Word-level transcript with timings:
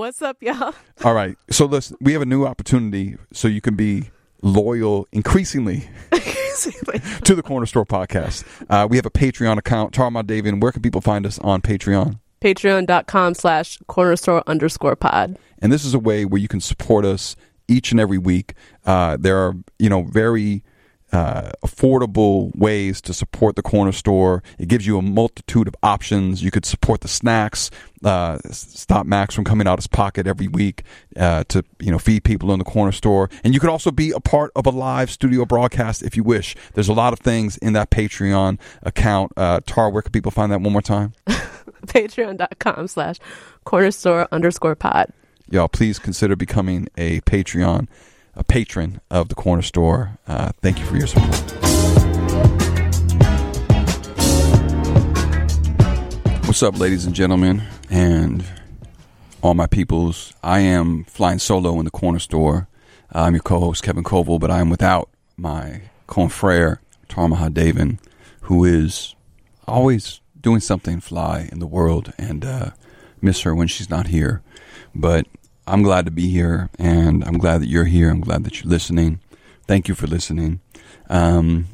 What's 0.00 0.22
up, 0.22 0.42
y'all? 0.42 0.72
All 1.04 1.12
right. 1.12 1.36
So 1.50 1.66
listen, 1.66 1.98
we 2.00 2.14
have 2.14 2.22
a 2.22 2.26
new 2.26 2.46
opportunity 2.46 3.18
so 3.34 3.48
you 3.48 3.60
can 3.60 3.76
be 3.76 4.08
loyal 4.40 5.06
increasingly 5.12 5.90
to 6.10 7.34
the 7.34 7.42
Corner 7.44 7.66
Store 7.66 7.84
podcast. 7.84 8.46
Uh, 8.70 8.88
we 8.88 8.96
have 8.96 9.04
a 9.04 9.10
Patreon 9.10 9.58
account. 9.58 9.92
Tara 9.92 10.08
Mahadevan, 10.08 10.58
where 10.62 10.72
can 10.72 10.80
people 10.80 11.02
find 11.02 11.26
us 11.26 11.38
on 11.40 11.60
Patreon? 11.60 12.18
Patreon.com 12.40 13.34
slash 13.34 13.76
corner 13.88 14.16
store 14.16 14.42
underscore 14.46 14.96
pod. 14.96 15.38
And 15.60 15.70
this 15.70 15.84
is 15.84 15.92
a 15.92 15.98
way 15.98 16.24
where 16.24 16.40
you 16.40 16.48
can 16.48 16.62
support 16.62 17.04
us 17.04 17.36
each 17.68 17.90
and 17.90 18.00
every 18.00 18.16
week. 18.16 18.54
Uh, 18.86 19.18
there 19.20 19.36
are, 19.36 19.54
you 19.78 19.90
know, 19.90 20.04
very 20.04 20.64
uh, 21.12 21.50
affordable 21.64 22.54
ways 22.56 23.00
to 23.02 23.14
support 23.14 23.56
the 23.56 23.62
corner 23.62 23.92
store. 23.92 24.42
It 24.58 24.68
gives 24.68 24.86
you 24.86 24.98
a 24.98 25.02
multitude 25.02 25.68
of 25.68 25.74
options. 25.82 26.42
You 26.42 26.50
could 26.50 26.64
support 26.64 27.00
the 27.00 27.08
snacks, 27.08 27.70
uh, 28.04 28.38
stop 28.50 29.06
Max 29.06 29.34
from 29.34 29.44
coming 29.44 29.66
out 29.66 29.78
his 29.78 29.86
pocket 29.86 30.26
every 30.26 30.48
week 30.48 30.84
uh, 31.16 31.44
to 31.48 31.64
you 31.78 31.90
know 31.90 31.98
feed 31.98 32.24
people 32.24 32.52
in 32.52 32.58
the 32.58 32.64
corner 32.64 32.92
store, 32.92 33.28
and 33.44 33.54
you 33.54 33.60
could 33.60 33.70
also 33.70 33.90
be 33.90 34.10
a 34.10 34.20
part 34.20 34.50
of 34.54 34.66
a 34.66 34.70
live 34.70 35.10
studio 35.10 35.44
broadcast 35.44 36.02
if 36.02 36.16
you 36.16 36.22
wish. 36.22 36.56
There's 36.74 36.88
a 36.88 36.94
lot 36.94 37.12
of 37.12 37.18
things 37.18 37.56
in 37.58 37.72
that 37.74 37.90
Patreon 37.90 38.58
account. 38.82 39.32
Uh, 39.36 39.60
Tar, 39.66 39.90
where 39.90 40.02
can 40.02 40.12
people 40.12 40.30
find 40.30 40.50
that 40.52 40.60
one 40.60 40.72
more 40.72 40.82
time? 40.82 41.12
Patreon.com 41.86 42.88
slash 42.88 43.16
corner 43.64 43.90
store 43.90 44.28
underscore 44.32 44.74
pod. 44.74 45.12
Y'all, 45.48 45.68
please 45.68 45.98
consider 45.98 46.36
becoming 46.36 46.88
a 46.96 47.20
Patreon 47.22 47.88
a 48.40 48.44
patron 48.44 49.02
of 49.10 49.28
the 49.28 49.34
corner 49.34 49.62
store. 49.62 50.18
Uh, 50.26 50.50
thank 50.62 50.78
you 50.78 50.86
for 50.86 50.96
your 50.96 51.06
support. 51.06 51.36
What's 56.46 56.62
up, 56.62 56.78
ladies 56.80 57.04
and 57.04 57.14
gentlemen, 57.14 57.62
and 57.90 58.44
all 59.42 59.52
my 59.52 59.66
peoples? 59.66 60.32
I 60.42 60.60
am 60.60 61.04
flying 61.04 61.38
solo 61.38 61.78
in 61.78 61.84
the 61.84 61.90
corner 61.90 62.18
store. 62.18 62.66
I'm 63.12 63.34
your 63.34 63.42
co-host 63.42 63.82
Kevin 63.82 64.04
Coval, 64.04 64.40
but 64.40 64.50
I 64.50 64.60
am 64.60 64.70
without 64.70 65.10
my 65.36 65.82
confrere 66.06 66.80
Tara 67.08 67.28
Mahadevan, 67.28 67.98
who 68.42 68.64
is 68.64 69.14
always 69.68 70.22
doing 70.40 70.60
something 70.60 71.00
fly 71.00 71.48
in 71.52 71.58
the 71.58 71.66
world, 71.66 72.14
and 72.16 72.44
uh, 72.44 72.70
miss 73.20 73.42
her 73.42 73.54
when 73.54 73.68
she's 73.68 73.90
not 73.90 74.06
here. 74.06 74.42
But 74.94 75.26
I'm 75.66 75.82
glad 75.82 76.04
to 76.06 76.10
be 76.10 76.28
here, 76.28 76.70
and 76.78 77.24
I'm 77.24 77.38
glad 77.38 77.60
that 77.62 77.68
you're 77.68 77.84
here. 77.84 78.10
I'm 78.10 78.20
glad 78.20 78.44
that 78.44 78.60
you're 78.60 78.70
listening. 78.70 79.20
Thank 79.66 79.88
you 79.88 79.94
for 79.94 80.06
listening. 80.06 80.60
Um, 81.08 81.66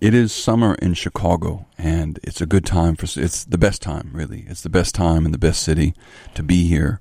it 0.00 0.14
is 0.14 0.32
summer 0.32 0.74
in 0.74 0.94
Chicago, 0.94 1.66
and 1.78 2.18
it's 2.22 2.40
a 2.40 2.46
good 2.46 2.66
time 2.66 2.94
for. 2.96 3.06
It's 3.18 3.44
the 3.44 3.58
best 3.58 3.82
time, 3.82 4.10
really. 4.12 4.44
It's 4.48 4.62
the 4.62 4.68
best 4.68 4.94
time 4.94 5.24
in 5.24 5.32
the 5.32 5.38
best 5.38 5.62
city 5.62 5.94
to 6.34 6.42
be 6.42 6.68
here. 6.68 7.00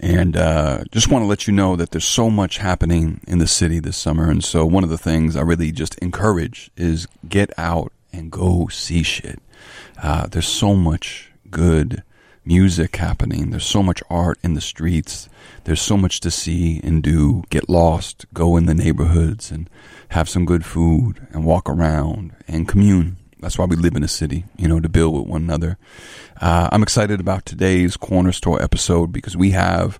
And 0.00 0.36
uh, 0.36 0.84
just 0.90 1.08
want 1.08 1.22
to 1.22 1.26
let 1.26 1.46
you 1.46 1.52
know 1.52 1.76
that 1.76 1.90
there's 1.90 2.08
so 2.08 2.30
much 2.30 2.58
happening 2.58 3.20
in 3.28 3.38
the 3.38 3.46
city 3.46 3.80
this 3.80 3.98
summer. 3.98 4.30
And 4.30 4.42
so, 4.42 4.64
one 4.64 4.82
of 4.82 4.90
the 4.90 4.98
things 4.98 5.36
I 5.36 5.42
really 5.42 5.72
just 5.72 5.96
encourage 5.98 6.70
is 6.76 7.06
get 7.28 7.52
out 7.58 7.92
and 8.12 8.32
go 8.32 8.68
see 8.68 9.02
shit. 9.02 9.40
Uh, 10.02 10.26
there's 10.26 10.48
so 10.48 10.74
much 10.74 11.30
good 11.50 12.02
music 12.44 12.96
happening. 12.96 13.50
There's 13.50 13.66
so 13.66 13.82
much 13.82 14.02
art 14.08 14.38
in 14.42 14.54
the 14.54 14.60
streets. 14.60 15.28
There's 15.64 15.80
so 15.80 15.96
much 15.96 16.20
to 16.20 16.30
see 16.30 16.80
and 16.82 17.02
do. 17.02 17.44
Get 17.50 17.68
lost, 17.68 18.26
go 18.32 18.56
in 18.56 18.66
the 18.66 18.74
neighborhoods 18.74 19.50
and 19.50 19.68
have 20.10 20.28
some 20.28 20.44
good 20.44 20.64
food 20.64 21.26
and 21.32 21.44
walk 21.44 21.68
around 21.68 22.32
and 22.48 22.66
commune. 22.66 23.16
That's 23.40 23.58
why 23.58 23.64
we 23.64 23.76
live 23.76 23.96
in 23.96 24.04
a 24.04 24.08
city, 24.08 24.44
you 24.56 24.68
know, 24.68 24.80
to 24.80 24.88
build 24.88 25.14
with 25.14 25.26
one 25.26 25.42
another. 25.42 25.78
Uh, 26.40 26.68
I'm 26.72 26.82
excited 26.82 27.20
about 27.20 27.46
today's 27.46 27.96
corner 27.96 28.32
store 28.32 28.62
episode 28.62 29.12
because 29.12 29.36
we 29.36 29.52
have 29.52 29.98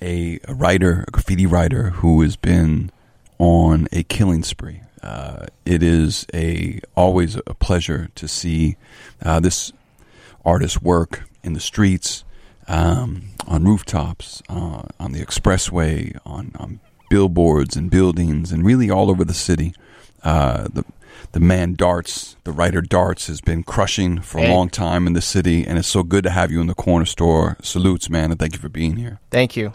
a, 0.00 0.38
a 0.46 0.54
writer, 0.54 1.04
a 1.08 1.10
graffiti 1.10 1.46
writer 1.46 1.90
who 1.90 2.22
has 2.22 2.36
been 2.36 2.90
on 3.38 3.88
a 3.92 4.02
killing 4.04 4.42
spree. 4.42 4.80
Uh, 5.02 5.46
it 5.64 5.82
is 5.82 6.26
a 6.34 6.80
always 6.96 7.36
a 7.46 7.54
pleasure 7.54 8.08
to 8.16 8.26
see 8.26 8.76
uh, 9.22 9.40
this 9.40 9.72
artist's 10.44 10.82
work 10.82 11.27
in 11.42 11.52
the 11.52 11.60
streets, 11.60 12.24
um, 12.66 13.30
on 13.46 13.64
rooftops, 13.64 14.42
uh, 14.48 14.82
on 15.00 15.12
the 15.12 15.24
expressway, 15.24 16.18
on, 16.24 16.52
on, 16.58 16.80
billboards 17.10 17.74
and 17.74 17.90
buildings, 17.90 18.52
and 18.52 18.66
really 18.66 18.90
all 18.90 19.10
over 19.10 19.24
the 19.24 19.32
city. 19.32 19.72
Uh, 20.22 20.68
the 20.70 20.84
the 21.32 21.40
man 21.40 21.74
Darts, 21.74 22.36
the 22.44 22.52
writer 22.52 22.80
Darts, 22.80 23.26
has 23.26 23.40
been 23.40 23.62
crushing 23.62 24.20
for 24.20 24.38
a 24.38 24.52
long 24.52 24.68
time 24.68 25.06
in 25.06 25.12
the 25.12 25.20
city, 25.20 25.66
and 25.66 25.78
it's 25.78 25.88
so 25.88 26.02
good 26.02 26.24
to 26.24 26.30
have 26.30 26.50
you 26.50 26.60
in 26.60 26.66
the 26.66 26.74
corner 26.74 27.04
store. 27.04 27.56
Salutes, 27.62 28.08
man, 28.08 28.30
and 28.30 28.38
thank 28.38 28.52
you 28.54 28.58
for 28.58 28.68
being 28.68 28.96
here. 28.96 29.20
Thank 29.30 29.56
you. 29.56 29.72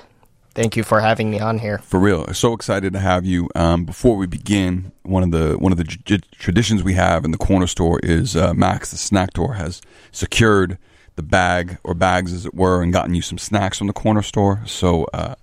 Thank 0.56 0.78
you 0.78 0.84
for 0.84 1.00
having 1.00 1.32
me 1.32 1.40
on 1.40 1.58
here. 1.58 1.80
For 1.80 2.00
real, 2.00 2.32
so 2.34 2.54
excited 2.54 2.94
to 2.94 3.00
have 3.00 3.26
you. 3.26 3.50
Um, 3.56 3.86
before 3.86 4.16
we 4.16 4.28
begin, 4.28 4.92
one 5.02 5.24
of 5.24 5.32
the 5.32 5.58
one 5.58 5.72
of 5.72 5.80
the 5.80 5.84
j- 5.84 6.20
traditions 6.34 6.84
we 6.84 6.94
have 6.94 7.26
in 7.26 7.32
the 7.32 7.40
corner 7.40 7.66
store 7.66 8.00
is 8.04 8.36
uh, 8.36 8.54
Max, 8.54 8.92
the 8.92 8.98
snack 8.98 9.34
door, 9.34 9.56
has 9.56 9.82
secured 10.12 10.78
the 11.16 11.24
bag 11.24 11.78
or 11.84 11.94
bags, 11.94 12.34
as 12.34 12.46
it 12.46 12.54
were, 12.54 12.82
and 12.82 12.92
gotten 12.92 13.14
you 13.14 13.22
some 13.22 13.38
snacks 13.38 13.78
from 13.78 13.88
the 13.88 13.94
corner 13.94 14.22
store. 14.22 14.62
So 14.66 15.06
uh, 15.14 15.36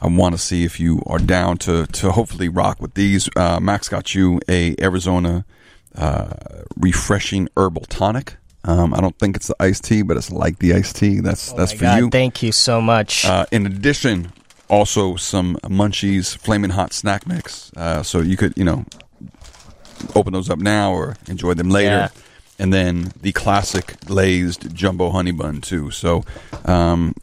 I 0.00 0.06
want 0.06 0.34
to 0.34 0.38
see 0.38 0.64
if 0.64 0.80
you 0.80 1.02
are 1.06 1.18
down 1.18 1.58
to 1.58 1.86
to 1.86 2.12
hopefully 2.12 2.48
rock 2.48 2.80
with 2.80 2.94
these. 2.94 3.28
Uh, 3.36 3.60
Max 3.60 3.88
got 3.88 4.14
you 4.14 4.40
a 4.48 4.74
Arizona 4.80 5.44
uh, 5.94 6.34
refreshing 6.76 7.48
herbal 7.56 7.82
tonic. 7.82 8.36
Um, 8.64 8.92
I 8.92 9.00
don't 9.00 9.18
think 9.18 9.36
it's 9.36 9.46
the 9.46 9.56
iced 9.60 9.84
tea, 9.84 10.02
but 10.02 10.16
it's 10.16 10.30
like 10.30 10.58
the 10.58 10.74
iced 10.74 10.96
tea. 10.96 11.20
That's 11.20 11.52
oh 11.52 11.56
that's 11.56 11.72
for 11.72 11.82
God, 11.82 11.98
you. 11.98 12.10
Thank 12.10 12.42
you 12.42 12.52
so 12.52 12.80
much. 12.80 13.24
Uh, 13.24 13.46
in 13.50 13.66
addition, 13.66 14.32
also 14.68 15.16
some 15.16 15.56
Munchies 15.64 16.36
Flaming 16.36 16.70
Hot 16.70 16.92
Snack 16.92 17.26
Mix. 17.26 17.70
Uh, 17.76 18.02
so 18.02 18.20
you 18.20 18.36
could 18.36 18.56
you 18.56 18.64
know 18.64 18.84
open 20.14 20.32
those 20.32 20.48
up 20.48 20.58
now 20.58 20.92
or 20.92 21.16
enjoy 21.28 21.52
them 21.54 21.68
later. 21.68 22.08
Yeah 22.14 22.22
and 22.60 22.72
then 22.72 23.12
the 23.20 23.32
classic 23.32 23.98
glazed 24.04 24.74
jumbo 24.74 25.10
honey 25.10 25.32
bun 25.32 25.60
too. 25.60 25.90
So 25.90 26.24
um, 26.66 27.14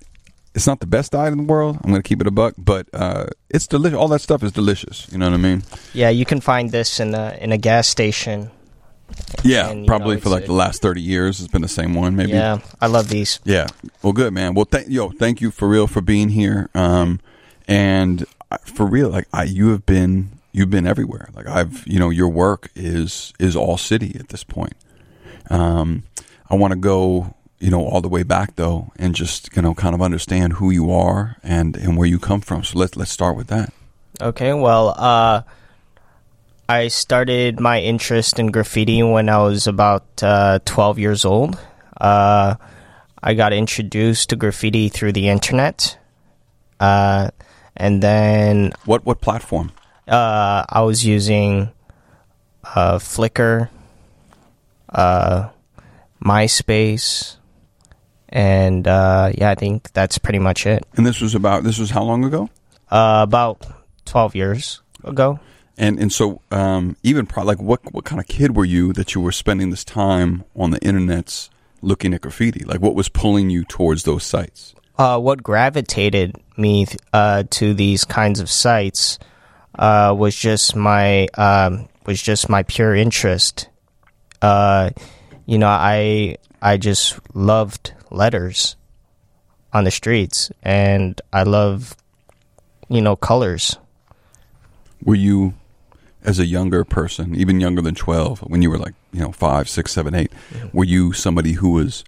it's 0.55 0.65
not 0.65 0.79
the 0.79 0.87
best 0.87 1.11
diet 1.11 1.31
in 1.31 1.37
the 1.37 1.43
world. 1.43 1.77
I'm 1.83 1.91
going 1.91 2.01
to 2.01 2.07
keep 2.07 2.19
it 2.19 2.27
a 2.27 2.31
buck, 2.31 2.55
but 2.57 2.87
uh, 2.91 3.27
it's 3.49 3.67
delicious. 3.67 3.97
All 3.97 4.07
that 4.09 4.21
stuff 4.21 4.41
is 4.43 4.51
delicious. 4.51 5.07
You 5.11 5.19
know 5.19 5.29
what 5.29 5.35
I 5.35 5.37
mean? 5.37 5.63
Yeah, 5.93 6.09
you 6.09 6.25
can 6.25 6.41
find 6.41 6.71
this 6.71 6.99
in 6.99 7.13
a 7.13 7.37
in 7.39 7.51
a 7.51 7.57
gas 7.57 7.87
station. 7.87 8.49
Yeah, 9.43 9.69
and, 9.69 9.87
probably 9.87 10.15
know, 10.15 10.21
for 10.21 10.29
like 10.29 10.47
the 10.47 10.53
last 10.53 10.81
thirty 10.81 11.01
years, 11.01 11.39
it's 11.39 11.51
been 11.51 11.61
the 11.61 11.67
same 11.67 11.93
one. 11.93 12.15
Maybe. 12.15 12.31
Yeah, 12.31 12.59
I 12.81 12.87
love 12.87 13.07
these. 13.07 13.39
Yeah, 13.45 13.67
well, 14.01 14.13
good 14.13 14.33
man. 14.33 14.55
Well, 14.55 14.65
thank 14.65 14.89
yo, 14.89 15.11
thank 15.11 15.39
you 15.39 15.51
for 15.51 15.67
real 15.69 15.87
for 15.87 16.01
being 16.01 16.29
here. 16.29 16.69
Um, 16.73 17.19
and 17.67 18.25
for 18.65 18.85
real, 18.85 19.09
like 19.09 19.27
I, 19.31 19.43
you 19.43 19.69
have 19.69 19.85
been, 19.85 20.31
you've 20.51 20.71
been 20.71 20.87
everywhere. 20.87 21.29
Like 21.33 21.47
I've, 21.47 21.87
you 21.87 21.99
know, 21.99 22.09
your 22.09 22.27
work 22.27 22.69
is 22.75 23.31
is 23.39 23.55
all 23.55 23.77
city 23.77 24.17
at 24.19 24.29
this 24.29 24.43
point. 24.43 24.73
Um, 25.49 26.03
I 26.49 26.55
want 26.55 26.71
to 26.71 26.79
go, 26.79 27.35
you 27.59 27.69
know, 27.69 27.85
all 27.85 28.01
the 28.01 28.07
way 28.07 28.23
back 28.23 28.55
though, 28.55 28.91
and 28.97 29.15
just 29.15 29.55
you 29.55 29.61
know, 29.61 29.73
kind 29.73 29.95
of 29.95 30.01
understand 30.01 30.53
who 30.53 30.69
you 30.71 30.91
are 30.91 31.37
and 31.43 31.75
and 31.75 31.97
where 31.97 32.07
you 32.07 32.19
come 32.19 32.41
from. 32.41 32.63
So 32.63 32.79
let's 32.79 32.95
let's 32.95 33.11
start 33.11 33.35
with 33.35 33.47
that. 33.47 33.73
Okay. 34.21 34.53
Well, 34.53 34.95
uh, 34.97 35.41
I 36.69 36.87
started 36.89 37.59
my 37.59 37.81
interest 37.81 38.39
in 38.39 38.47
graffiti 38.47 39.01
when 39.03 39.29
I 39.29 39.37
was 39.37 39.67
about 39.67 40.05
uh, 40.21 40.59
12 40.65 40.99
years 40.99 41.23
old. 41.23 41.57
Uh, 41.99 42.55
I 43.23 43.33
got 43.33 43.53
introduced 43.53 44.29
to 44.29 44.35
graffiti 44.35 44.89
through 44.89 45.13
the 45.13 45.29
internet, 45.29 45.97
uh, 46.79 47.31
and 47.75 48.01
then 48.03 48.73
what 48.85 49.05
what 49.05 49.21
platform? 49.21 49.71
Uh, 50.07 50.65
I 50.69 50.81
was 50.81 51.05
using 51.05 51.71
uh, 52.63 52.97
Flickr 52.97 53.69
uh, 54.89 55.49
MySpace, 56.23 57.37
and 58.29 58.87
uh, 58.87 59.31
yeah, 59.37 59.51
I 59.51 59.55
think 59.55 59.91
that's 59.93 60.17
pretty 60.17 60.39
much 60.39 60.65
it. 60.65 60.85
And 60.95 61.05
this 61.05 61.21
was 61.21 61.35
about 61.35 61.63
this 61.63 61.79
was 61.79 61.89
how 61.89 62.03
long 62.03 62.23
ago? 62.25 62.49
Uh, 62.89 63.21
about 63.23 63.65
twelve 64.05 64.35
years 64.35 64.81
ago. 65.03 65.39
And 65.77 65.99
and 65.99 66.11
so 66.11 66.41
um, 66.51 66.97
even 67.03 67.25
pro- 67.25 67.43
like 67.43 67.61
what 67.61 67.81
what 67.93 68.05
kind 68.05 68.19
of 68.19 68.27
kid 68.27 68.55
were 68.55 68.65
you 68.65 68.93
that 68.93 69.13
you 69.13 69.21
were 69.21 69.31
spending 69.31 69.69
this 69.69 69.83
time 69.83 70.43
on 70.55 70.71
the 70.71 70.79
internets 70.79 71.49
looking 71.81 72.13
at 72.13 72.21
graffiti? 72.21 72.63
Like 72.65 72.81
what 72.81 72.95
was 72.95 73.09
pulling 73.09 73.49
you 73.49 73.63
towards 73.63 74.03
those 74.03 74.23
sites? 74.23 74.73
Uh, 74.97 75.19
what 75.19 75.43
gravitated 75.43 76.35
me 76.57 76.87
uh, 77.13 77.43
to 77.51 77.75
these 77.75 78.03
kinds 78.03 78.39
of 78.39 78.49
sites 78.49 79.19
uh, 79.77 80.15
was 80.17 80.35
just 80.35 80.75
my 80.75 81.27
um, 81.35 81.87
was 82.07 82.21
just 82.21 82.49
my 82.49 82.63
pure 82.63 82.95
interest 82.95 83.69
uh, 84.41 84.91
you 85.45 85.57
know, 85.57 85.67
I 85.67 86.37
I 86.61 86.77
just 86.77 87.19
loved 87.33 87.93
letters 88.11 88.75
on 89.73 89.83
the 89.83 89.91
streets, 89.91 90.51
and 90.63 91.19
I 91.33 91.43
love, 91.43 91.95
you 92.89 93.01
know, 93.01 93.15
colors. 93.15 93.77
Were 95.03 95.15
you, 95.15 95.53
as 96.23 96.39
a 96.39 96.45
younger 96.45 96.83
person, 96.83 97.35
even 97.35 97.59
younger 97.59 97.81
than 97.81 97.95
twelve, 97.95 98.39
when 98.39 98.61
you 98.61 98.69
were 98.69 98.79
like, 98.79 98.95
you 99.13 99.21
know, 99.21 99.31
five, 99.31 99.69
six, 99.69 99.91
seven, 99.91 100.15
eight, 100.15 100.31
were 100.73 100.85
you 100.85 101.13
somebody 101.13 101.53
who 101.53 101.69
was 101.71 102.03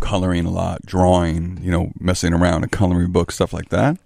coloring 0.00 0.44
a 0.44 0.50
lot, 0.50 0.84
drawing, 0.84 1.58
you 1.62 1.70
know, 1.70 1.92
messing 2.00 2.32
around 2.32 2.64
in 2.64 2.68
coloring 2.70 3.12
books, 3.12 3.36
stuff 3.36 3.52
like 3.52 3.68
that? 3.68 3.96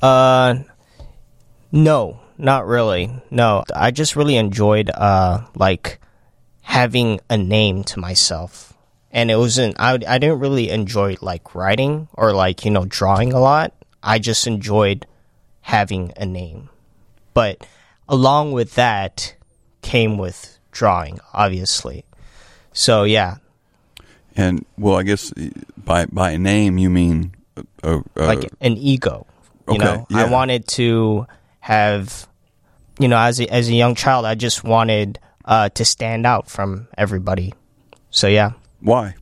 Uh, 0.00 0.54
no, 1.72 2.20
not 2.38 2.66
really. 2.66 3.10
No, 3.30 3.64
I 3.74 3.90
just 3.90 4.14
really 4.14 4.36
enjoyed 4.36 4.90
uh 4.90 5.42
like 5.56 5.98
having 6.68 7.18
a 7.30 7.36
name 7.38 7.82
to 7.82 7.98
myself, 7.98 8.74
and 9.10 9.30
it 9.30 9.36
wasn't. 9.36 9.74
I 9.80 9.94
I 9.94 10.18
didn't 10.18 10.38
really 10.38 10.68
enjoy 10.68 11.16
like 11.22 11.54
writing 11.54 12.08
or 12.12 12.32
like 12.32 12.64
you 12.64 12.70
know 12.70 12.84
drawing 12.84 13.32
a 13.32 13.40
lot. 13.40 13.72
I 14.02 14.18
just 14.18 14.46
enjoyed 14.46 15.06
having 15.62 16.12
a 16.16 16.26
name, 16.26 16.68
but 17.32 17.66
along 18.06 18.52
with 18.52 18.74
that 18.74 19.34
came 19.80 20.18
with 20.18 20.58
drawing, 20.70 21.18
obviously. 21.32 22.04
So 22.72 23.04
yeah, 23.04 23.36
And 24.36 24.64
well, 24.76 24.96
I 24.96 25.02
guess 25.04 25.32
by 25.76 26.04
by 26.06 26.36
name 26.36 26.76
you 26.76 26.90
mean 26.90 27.32
uh, 27.56 27.62
uh, 27.82 28.00
like 28.14 28.44
an 28.60 28.76
ego. 28.76 29.26
You 29.66 29.74
okay, 29.74 29.84
know, 29.84 30.06
yeah. 30.10 30.24
I 30.24 30.30
wanted 30.30 30.68
to 30.68 31.26
have, 31.60 32.28
you 32.98 33.08
know, 33.08 33.18
as 33.18 33.40
a, 33.40 33.48
as 33.52 33.68
a 33.68 33.74
young 33.74 33.94
child, 33.94 34.24
I 34.24 34.34
just 34.34 34.64
wanted 34.64 35.18
uh, 35.48 35.68
to 35.70 35.84
stand 35.84 36.26
out 36.26 36.48
from 36.48 36.86
everybody. 36.96 37.52
So 38.10 38.28
yeah, 38.28 38.52
why? 38.80 39.14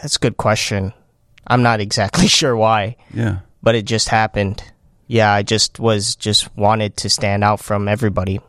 that's 0.00 0.16
a 0.16 0.18
good 0.18 0.36
question. 0.38 0.92
I'm 1.46 1.62
not 1.62 1.80
exactly 1.80 2.26
sure 2.38 2.56
why, 2.56 2.96
Yeah. 3.12 3.40
but 3.62 3.74
it 3.74 3.84
just 3.84 4.08
happened. 4.08 4.62
Yeah, 5.08 5.32
I 5.32 5.42
just 5.42 5.78
was 5.78 6.16
just 6.16 6.56
wanted 6.56 6.96
to 6.98 7.08
stand 7.10 7.44
out 7.44 7.60
from 7.60 7.86
everybody. 7.88 8.40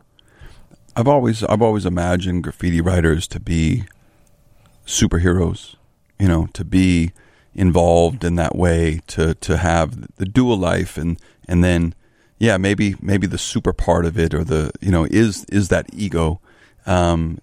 I've 0.96 1.06
always 1.08 1.44
I've 1.44 1.62
always 1.62 1.84
imagined 1.86 2.42
graffiti 2.44 2.80
writers 2.80 3.28
to 3.28 3.38
be 3.40 3.84
superheroes, 4.86 5.76
you 6.18 6.26
know, 6.28 6.46
to 6.54 6.64
be 6.64 7.12
involved 7.54 8.24
in 8.24 8.34
that 8.36 8.56
way, 8.56 9.00
to 9.08 9.34
to 9.34 9.56
have 9.58 10.16
the 10.16 10.24
dual 10.26 10.56
life 10.56 10.96
and 10.98 11.20
and 11.46 11.62
then 11.62 11.94
yeah, 12.38 12.56
maybe 12.56 12.94
maybe 13.00 13.26
the 13.26 13.38
super 13.38 13.72
part 13.72 14.04
of 14.04 14.18
it 14.18 14.34
or 14.34 14.44
the 14.44 14.70
you 14.80 14.90
know 14.90 15.04
is 15.04 15.44
is 15.46 15.68
that 15.68 15.86
ego. 15.92 16.40
Um, 16.88 17.38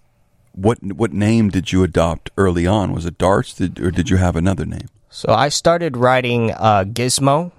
what 0.53 0.81
what 0.83 1.11
name 1.13 1.49
did 1.49 1.71
you 1.71 1.83
adopt 1.83 2.29
early 2.37 2.65
on? 2.65 2.93
Was 2.93 3.05
it 3.05 3.17
Darts, 3.17 3.53
did, 3.53 3.79
or 3.79 3.91
did 3.91 4.09
you 4.09 4.17
have 4.17 4.35
another 4.35 4.65
name 4.65 4.87
So 5.09 5.33
I 5.33 5.49
started 5.49 5.97
writing 5.97 6.51
uh, 6.51 6.85
Gizmo. 6.87 7.51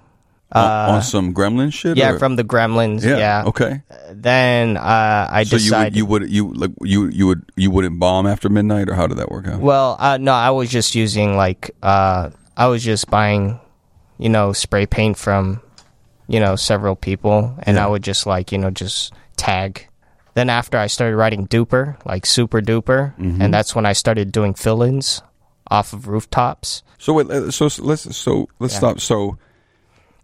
on, 0.51 0.89
on 0.95 1.01
some 1.03 1.33
Gremlin 1.33 1.71
shit? 1.71 1.97
Uh, 1.97 2.01
Yeah, 2.01 2.11
or- 2.13 2.19
from 2.19 2.35
the 2.35 2.43
Gremlins. 2.43 3.03
yeah, 3.03 3.17
Yeah. 3.17 3.43
okay. 3.45 3.81
Then 4.11 4.77
uh, 4.77 5.27
I 5.29 5.43
So 5.43 5.57
decided. 5.57 5.95
you 5.95 6.05
would 6.07 6.29
you 6.31 6.45
would 6.45 6.55
you 6.55 6.59
like 6.61 6.71
you 6.81 7.07
you 7.09 7.27
would 7.27 7.43
you 7.55 7.69
wouldn't 7.71 7.99
bomb 7.99 8.25
after 8.25 8.49
midnight, 8.49 8.89
or 8.89 8.95
how 8.95 9.05
did 9.07 9.17
that 9.19 9.29
work 9.29 9.47
out? 9.47 9.59
Well, 9.61 9.95
uh, 9.99 10.17
no, 10.17 10.33
I 10.33 10.49
was 10.51 10.69
just 10.69 10.95
using 10.95 11.35
like 11.37 11.71
uh, 11.83 12.31
I 12.55 12.67
was 12.67 12.83
just 12.83 13.09
buying, 13.09 13.59
you 14.17 14.29
know, 14.29 14.53
spray 14.53 14.85
paint 14.87 15.17
from, 15.17 15.61
you 16.27 16.39
know, 16.39 16.55
several 16.55 16.95
people, 16.95 17.53
and 17.61 17.75
Yeah. 17.77 17.85
I 17.85 17.87
would 17.87 18.01
just 18.03 18.25
like 18.25 18.51
you 18.51 18.57
know 18.57 18.71
just 18.71 19.13
tag. 19.37 19.87
Then 20.37 20.51
after 20.51 20.77
I 20.77 20.85
started 20.85 21.15
writing 21.17 21.47
duper, 21.47 21.97
like 22.05 22.23
super 22.27 22.61
duper, 22.61 23.15
Mm-hmm. 23.17 23.41
and 23.41 23.51
that's 23.51 23.73
when 23.73 23.87
I 23.87 23.93
started 23.93 24.31
doing 24.31 24.53
fill-ins 24.53 25.23
off 25.71 25.93
of 25.93 26.07
rooftops. 26.07 26.83
So 26.99 27.13
wait, 27.13 27.25
uh, 27.31 27.49
so 27.49 27.69
so 27.69 27.81
let's 27.83 28.05
so 28.15 28.47
let's 28.59 28.75
Yeah. 28.75 28.79
stop. 28.79 28.99
So 28.99 29.37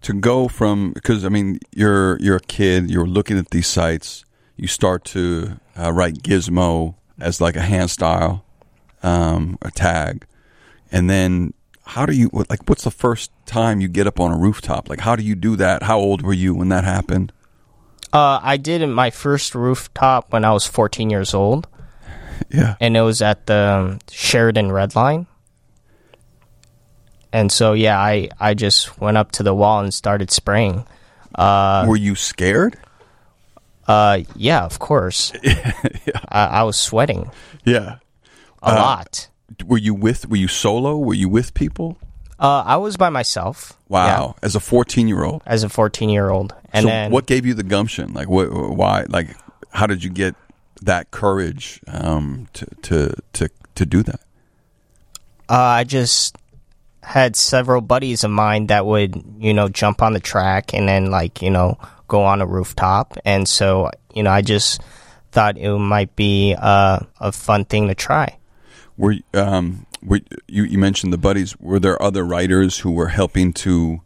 to 0.04 0.14
go 0.14 0.48
from 0.48 0.94
because 0.94 1.26
I 1.26 1.30
mean 1.30 1.58
you're 1.74 2.20
you're 2.22 2.38
a 2.38 2.48
kid, 2.58 2.92
you're 2.92 3.08
looking 3.08 3.40
at 3.40 3.50
these 3.50 3.66
sites, 3.66 4.24
you 4.56 4.68
start 4.68 5.04
to 5.18 5.58
uh, 5.76 5.92
write 5.92 6.22
Gizmo 6.22 6.94
as 7.20 7.42
like 7.42 7.56
a 7.58 7.62
hand 7.66 7.90
style, 7.90 8.46
um, 9.02 9.58
a 9.64 9.72
tag, 9.72 10.26
and 10.92 11.10
then 11.10 11.54
how 11.86 12.06
do 12.06 12.14
you 12.14 12.30
like 12.50 12.62
what's 12.70 12.84
the 12.84 12.92
first 13.06 13.32
time 13.48 13.82
you 13.82 13.88
get 13.88 14.06
up 14.06 14.20
on 14.20 14.32
a 14.32 14.38
rooftop? 14.38 14.90
Like 14.90 15.00
how 15.02 15.16
do 15.16 15.24
you 15.24 15.34
do 15.36 15.56
that? 15.58 15.82
How 15.84 15.98
old 15.98 16.22
were 16.22 16.38
you 16.38 16.54
when 16.54 16.70
that 16.70 16.84
happened? 16.84 17.34
Uh, 18.14 18.40
I 18.44 18.58
did 18.58 18.86
my 18.88 19.10
first 19.10 19.56
rooftop 19.56 20.32
when 20.32 20.46
I 20.46 20.52
was 20.54 20.68
14 20.68 21.10
years 21.10 21.34
old, 21.34 21.68
Yeah, 22.50 22.76
and 22.80 22.96
it 22.96 23.02
was 23.02 23.22
at 23.24 23.48
the 23.48 23.56
um, 23.58 24.00
Sheridan 24.12 24.72
Red 24.72 24.96
Line. 24.96 25.26
And 27.32 27.52
so 27.52 27.74
yeah, 27.74 27.98
I 28.00 28.30
I 28.40 28.54
just 28.54 29.00
went 29.02 29.18
up 29.18 29.32
to 29.34 29.44
the 29.44 29.56
wall 29.56 29.80
and 29.80 29.92
started 29.92 30.30
spraying. 30.30 30.86
Uh, 31.34 31.86
were 31.88 31.96
you 31.98 32.14
scared? 32.14 32.78
Uh, 33.88 34.20
yeah, 34.36 34.64
of 34.64 34.78
course. 34.78 35.34
I, 36.30 36.62
I 36.62 36.64
was 36.64 36.78
sweating 36.78 37.32
Yeah. 37.66 37.98
a 38.62 38.70
Uh, 38.70 38.76
lot. 38.76 39.28
Were 39.66 39.80
you 39.80 39.96
with? 39.96 40.30
Were 40.30 40.38
you 40.38 40.48
solo? 40.48 40.98
Were 40.98 41.16
you 41.16 41.28
with 41.28 41.54
people? 41.56 41.98
Uh, 42.44 42.62
I 42.66 42.76
was 42.76 42.98
by 42.98 43.10
myself. 43.10 43.72
Wow, 43.88 44.36
yeah, 44.36 44.46
as 44.46 44.56
a 44.56 44.60
fourteen 44.60 45.08
year 45.08 45.24
old. 45.24 45.42
as 45.46 45.64
a 45.64 45.70
14 45.70 46.10
year 46.10 46.30
old. 46.30 46.54
And 46.74 46.84
so 46.84 46.90
then, 46.90 47.12
what 47.12 47.26
gave 47.26 47.46
you 47.46 47.54
the 47.54 47.64
gumption? 47.64 48.14
Like, 48.14 48.28
what? 48.28 48.52
Why? 48.52 49.06
Like, 49.08 49.30
how 49.72 49.88
did 49.88 50.04
you 50.04 50.10
get 50.10 50.36
that 50.82 51.10
courage 51.12 51.80
um, 51.88 52.48
to 52.54 52.66
to 52.84 53.16
to 53.34 53.50
to 53.76 53.86
do 53.86 54.04
that? 54.04 54.20
uh, 55.50 55.54
I 55.54 55.84
just 55.86 56.36
had 57.02 57.36
several 57.36 57.82
buddies 57.82 58.24
of 58.24 58.32
mine 58.32 58.68
that 58.68 58.86
would, 58.86 59.22
you 59.38 59.54
know, 59.54 59.68
jump 59.70 60.02
on 60.02 60.14
the 60.14 60.20
track 60.20 60.74
and 60.74 60.88
then, 60.88 61.12
like, 61.12 61.42
you 61.42 61.50
know, 61.50 61.78
go 62.08 62.24
on 62.24 62.42
a 62.42 62.46
rooftop. 62.46 63.18
And 63.26 63.48
so, 63.48 63.90
you 64.14 64.24
know, 64.24 64.32
I 64.32 64.42
just 64.42 64.82
thought 65.32 65.58
it 65.58 65.78
might 65.78 66.16
be 66.16 66.56
uh, 66.58 67.00
a 67.20 67.32
fun 67.32 67.66
thing 67.66 67.88
to 67.90 67.96
try. 67.96 68.38
Were 68.98 69.16
um 69.34 69.86
you 70.48 70.64
you 70.64 70.78
mentioned 70.78 71.14
the 71.14 71.18
buddies? 71.18 71.58
Were 71.60 71.80
there 71.80 72.02
other 72.02 72.24
writers 72.24 72.80
who 72.80 72.92
were 72.92 73.10
helping 73.10 73.54
to 73.54 74.02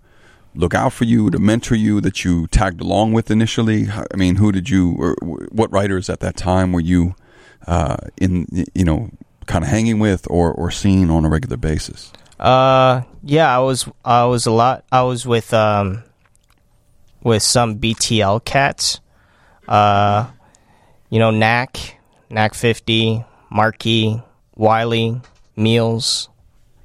look 0.55 0.73
out 0.73 0.94
for 0.94 1.05
you, 1.05 1.29
to 1.29 1.39
mentor 1.39 1.75
you, 1.75 2.01
that 2.01 2.25
you 2.25 2.47
tagged 2.47 2.81
along 2.81 3.13
with 3.13 3.29
initially? 3.31 3.88
I 3.89 4.15
mean, 4.15 4.35
who 4.35 4.51
did 4.51 4.69
you 4.69 4.95
or 4.97 5.15
what 5.51 5.71
writers 5.71 6.09
at 6.09 6.19
that 6.21 6.35
time 6.35 6.71
were 6.71 6.81
you 6.81 7.15
uh, 7.67 7.97
in 8.17 8.47
you 8.73 8.83
know 8.83 9.09
kind 9.45 9.63
of 9.63 9.69
hanging 9.69 9.99
with 9.99 10.27
or 10.29 10.51
or 10.51 10.71
seeing 10.71 11.09
on 11.09 11.25
a 11.25 11.29
regular 11.29 11.57
basis? 11.57 12.11
Uh, 12.39 13.01
yeah, 13.23 13.55
I 13.55 13.59
was 13.59 13.89
I 14.05 14.25
was 14.25 14.45
a 14.45 14.51
lot. 14.51 14.85
I 14.91 15.03
was 15.03 15.25
with 15.25 15.53
um 15.53 16.03
with 17.23 17.43
some 17.43 17.79
BTL 17.79 18.45
cats. 18.45 19.00
Uh, 19.67 20.27
you 21.09 21.19
know, 21.19 21.31
Knack, 21.31 22.00
Knack 22.29 22.53
fifty, 22.53 23.25
Marky, 23.50 24.21
Wiley, 24.55 25.21
Meals. 25.57 26.30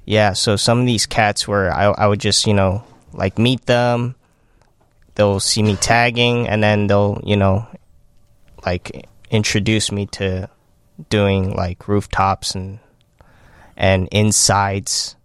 Yeah, 0.05 0.33
so 0.33 0.55
some 0.55 0.79
of 0.79 0.85
these 0.85 1.05
cats 1.05 1.47
were 1.47 1.71
I 1.71 1.85
I 1.85 2.07
would 2.07 2.19
just 2.19 2.45
you 2.47 2.53
know 2.53 2.83
like 3.13 3.37
meet 3.37 3.65
them. 3.65 4.15
They'll 5.15 5.39
see 5.39 5.61
me 5.61 5.75
tagging, 5.75 6.47
and 6.47 6.63
then 6.63 6.87
they'll 6.87 7.21
you 7.23 7.37
know 7.37 7.67
like 8.65 9.07
introduce 9.29 9.91
me 9.91 10.05
to 10.07 10.49
doing 11.09 11.55
like 11.55 11.87
rooftops 11.87 12.55
and 12.55 12.79
and 13.77 14.07
insides 14.11 15.15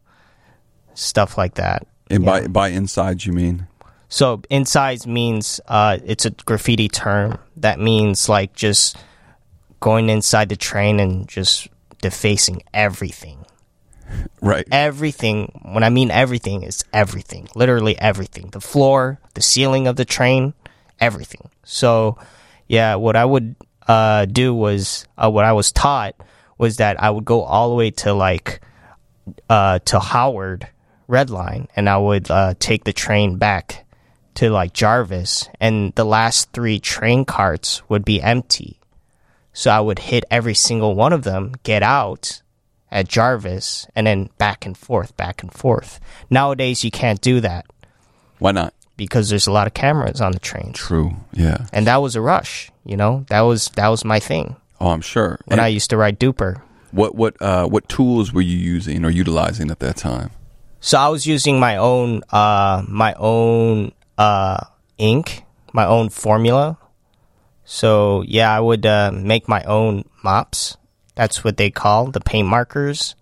stuff 0.94 1.38
like 1.38 1.54
that. 1.54 1.86
And 2.10 2.24
by 2.24 2.46
by 2.46 2.68
inside, 2.68 3.24
you 3.24 3.32
mean? 3.32 3.66
So 4.08 4.40
insides 4.48 5.06
means 5.06 5.60
uh, 5.68 5.98
it's 6.04 6.24
a 6.24 6.30
graffiti 6.30 6.88
term 6.88 7.38
that 7.58 7.78
means 7.78 8.28
like 8.28 8.54
just 8.54 8.96
going 9.80 10.08
inside 10.08 10.48
the 10.48 10.56
train 10.56 10.98
and 10.98 11.28
just 11.28 11.68
defacing 12.00 12.62
everything. 12.72 13.44
Right. 14.40 14.66
Everything. 14.70 15.60
When 15.62 15.82
I 15.82 15.90
mean 15.90 16.10
everything, 16.10 16.62
is 16.62 16.84
everything. 16.92 17.48
Literally 17.54 17.98
everything. 17.98 18.50
The 18.50 18.60
floor, 18.60 19.18
the 19.34 19.42
ceiling 19.42 19.86
of 19.86 19.96
the 19.96 20.04
train, 20.04 20.54
everything. 21.00 21.50
So, 21.64 22.18
yeah, 22.66 22.94
what 22.96 23.16
I 23.16 23.24
would 23.24 23.56
uh, 23.86 24.26
do 24.26 24.54
was 24.54 25.06
uh, 25.16 25.30
what 25.30 25.44
I 25.44 25.52
was 25.52 25.72
taught 25.72 26.14
was 26.58 26.76
that 26.76 27.02
I 27.02 27.10
would 27.10 27.24
go 27.24 27.42
all 27.42 27.70
the 27.70 27.74
way 27.74 27.90
to 27.90 28.12
like 28.12 28.60
uh, 29.48 29.78
to 29.80 29.98
Howard 29.98 30.68
Red 31.06 31.30
Line, 31.30 31.68
and 31.76 31.88
I 31.88 31.98
would 31.98 32.30
uh, 32.30 32.54
take 32.58 32.84
the 32.84 32.92
train 32.92 33.36
back 33.36 33.86
to 34.34 34.50
like 34.50 34.72
Jarvis, 34.72 35.48
and 35.60 35.94
the 35.94 36.04
last 36.04 36.52
three 36.52 36.78
train 36.78 37.24
carts 37.24 37.88
would 37.88 38.04
be 38.04 38.22
empty. 38.22 38.78
So 39.52 39.70
I 39.70 39.80
would 39.80 39.98
hit 39.98 40.24
every 40.30 40.54
single 40.54 40.94
one 40.94 41.12
of 41.12 41.24
them, 41.24 41.54
get 41.64 41.82
out 41.82 42.42
at 42.90 43.08
Jarvis, 43.08 43.86
and 43.94 44.06
then 44.06 44.30
back 44.38 44.64
and 44.66 44.76
forth, 44.76 45.16
back 45.16 45.42
and 45.42 45.52
forth. 45.52 46.00
Nowadays, 46.30 46.84
you 46.84 46.90
can't 46.90 47.20
do 47.20 47.40
that 47.40 47.66
Why 48.38 48.52
not? 48.52 48.72
because 48.96 49.28
there's 49.30 49.46
a 49.46 49.52
lot 49.52 49.66
of 49.66 49.74
cameras 49.74 50.20
on 50.20 50.32
the 50.32 50.38
train. 50.40 50.72
True. 50.72 51.12
Yeah. 51.32 51.66
and 51.72 51.86
that 51.86 51.98
was 52.02 52.16
a 52.16 52.20
rush. 52.20 52.70
You 52.84 52.96
know, 52.96 53.24
that 53.28 53.42
was 53.42 53.68
that 53.76 53.88
was 53.88 54.04
my 54.04 54.18
thing 54.20 54.56
Oh, 54.80 54.88
I'm 54.90 55.00
sure. 55.02 55.38
when 55.46 55.58
And 55.58 55.60
I 55.60 55.68
used 55.68 55.90
to 55.90 55.96
ride 55.96 56.18
Duper. 56.18 56.62
what 56.92 57.14
what 57.14 57.36
uh, 57.42 57.66
what 57.66 57.88
tools 57.88 58.32
were 58.32 58.40
you 58.42 58.56
using 58.56 59.04
or 59.04 59.10
utilizing 59.10 59.70
at 59.70 59.80
that 59.80 59.96
time? 59.96 60.30
So 60.80 60.96
I 60.98 61.08
was 61.08 61.26
using 61.26 61.60
my 61.60 61.76
own 61.76 62.22
uh 62.30 62.82
my 62.88 63.12
own 63.18 63.92
uh 64.16 64.64
ink, 64.96 65.44
my 65.72 65.84
own 65.84 66.08
formula. 66.08 66.78
So 67.64 68.22
yeah, 68.26 68.50
I 68.56 68.60
would 68.60 68.86
uh, 68.86 69.10
make 69.12 69.46
my 69.48 69.62
own 69.64 70.04
mops. 70.24 70.76
That's 71.18 71.42
what 71.42 71.56
they 71.56 71.68
call 71.70 72.12
the 72.12 72.20
paint 72.20 72.46
markers 72.46 73.16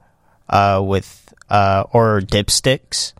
uh 0.51 0.83
with 0.85 1.33
uh, 1.49 1.85
or 1.93 2.21
dipsticks, 2.21 3.15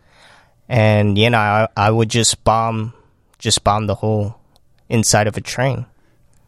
and 0.69 1.17
you 1.17 1.31
know 1.31 1.39
I, 1.39 1.69
I 1.77 1.91
would 1.91 2.11
just 2.11 2.45
bomb, 2.45 2.93
just 3.39 3.65
bomb 3.65 3.87
the 3.87 3.95
whole 3.95 4.39
inside 4.91 5.27
of 5.27 5.37
a 5.37 5.41
train. 5.41 5.87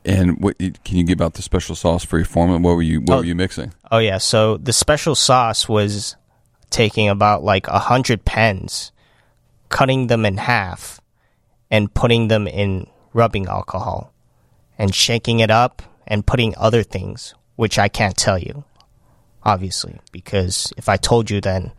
And 0.05 0.41
what 0.43 0.59
can 0.59 0.97
you 0.99 1.05
give 1.05 1.23
out 1.23 1.35
the 1.35 1.43
special 1.43 1.75
sauce 1.75 2.05
for 2.05 2.19
your 2.19 2.27
foreman? 2.27 2.63
What 2.63 2.75
were 2.77 2.83
you 2.83 3.01
what 3.01 3.15
Oh. 3.15 3.19
were 3.19 3.25
you 3.25 3.35
mixing? 3.35 3.73
Oh 3.91 3.99
yeah, 3.99 4.19
so 4.19 4.59
the 4.59 4.73
special 4.75 5.15
sauce 5.15 5.69
was 5.69 6.15
taking 6.69 7.09
about 7.09 7.43
like 7.43 7.67
a 7.69 7.79
hundred 7.79 8.27
pens, 8.27 8.93
cutting 9.71 10.09
them 10.09 10.27
in 10.27 10.37
half, 10.37 11.01
and 11.71 11.93
putting 11.95 12.29
them 12.29 12.47
in 12.47 12.87
rubbing 13.15 13.47
alcohol, 13.47 14.13
and 14.79 14.95
shaking 14.95 15.41
it 15.41 15.51
up 15.51 15.81
and 16.07 16.27
putting 16.27 16.55
other 16.57 16.83
things, 16.83 17.35
which 17.59 17.77
I 17.77 17.89
can't 17.89 18.17
tell 18.17 18.39
you, 18.39 18.63
obviously, 19.43 19.99
because 20.13 20.73
if 20.77 20.89
I 20.89 20.97
told 20.97 21.29
you, 21.29 21.41
then 21.41 21.73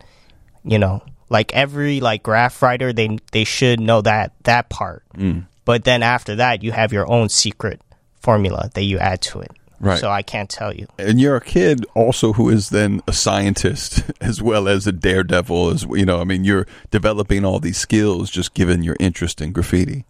you 0.62 0.78
know, 0.78 1.02
like 1.30 1.54
every 1.54 2.00
like 2.00 2.22
graph 2.22 2.60
writer, 2.60 2.92
they 2.92 3.16
they 3.32 3.44
should 3.44 3.80
know 3.80 4.02
that 4.02 4.32
that 4.42 4.68
part. 4.68 5.04
Mm. 5.16 5.46
But 5.64 5.84
then 5.84 6.02
after 6.02 6.36
that, 6.36 6.62
you 6.62 6.72
have 6.72 6.92
your 6.92 7.10
own 7.10 7.30
secret 7.30 7.80
formula 8.20 8.68
that 8.74 8.82
you 8.82 8.98
add 8.98 9.22
to 9.22 9.40
it. 9.40 9.52
Right. 9.80 9.98
So 9.98 10.10
I 10.10 10.20
can't 10.20 10.50
tell 10.50 10.74
you. 10.74 10.86
And 10.98 11.18
you're 11.18 11.36
a 11.36 11.40
kid 11.40 11.86
also 11.94 12.34
who 12.34 12.50
is 12.50 12.68
then 12.68 13.00
a 13.08 13.14
scientist 13.14 14.02
as 14.20 14.42
well 14.42 14.68
as 14.68 14.86
a 14.86 14.92
daredevil 14.92 15.70
as 15.70 15.84
you 15.84 16.04
know, 16.04 16.20
I 16.20 16.24
mean 16.24 16.44
you're 16.44 16.66
developing 16.90 17.46
all 17.46 17.58
these 17.58 17.78
skills 17.78 18.30
just 18.30 18.52
given 18.52 18.82
your 18.82 18.98
interest 19.00 19.40
in 19.40 19.52
graffiti. 19.52 20.04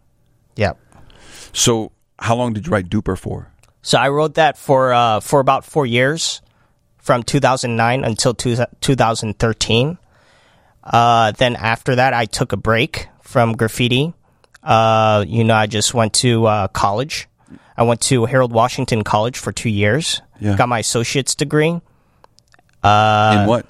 Yep. 0.56 0.80
So 1.52 1.92
how 2.18 2.34
long 2.34 2.54
did 2.54 2.66
you 2.66 2.72
write 2.72 2.88
Duper 2.90 3.16
for? 3.16 3.50
So 3.82 3.99
I 3.99 4.08
wrote 4.10 4.34
that 4.34 4.58
for 4.58 4.92
uh, 4.92 5.20
for 5.20 5.40
about 5.40 5.64
four 5.64 5.87
years, 5.87 6.42
from 6.99 7.22
2009 7.22 8.04
until 8.04 8.34
two, 8.34 8.56
2013. 8.80 9.99
Uh, 10.84 11.32
then 11.32 11.56
after 11.56 11.96
that, 11.96 12.12
I 12.14 12.25
took 12.26 12.52
a 12.52 12.56
break 12.56 13.08
from 13.22 13.56
graffiti. 13.56 14.12
Uh, 14.62 15.25
you 15.26 15.44
know, 15.44 15.54
I 15.54 15.66
just 15.66 15.94
went 15.94 16.12
to 16.14 16.46
uh, 16.46 16.68
college. 16.68 17.26
I 17.76 17.82
went 17.84 18.02
to 18.02 18.26
Harold 18.26 18.52
Washington 18.52 19.02
College 19.04 19.38
for 19.38 19.52
two 19.52 19.70
years. 19.70 20.20
Yeah. 20.38 20.56
Got 20.56 20.68
my 20.68 20.78
associate's 20.80 21.34
degree 21.34 21.80
Uh, 22.82 23.38
in 23.40 23.46
what? 23.49 23.66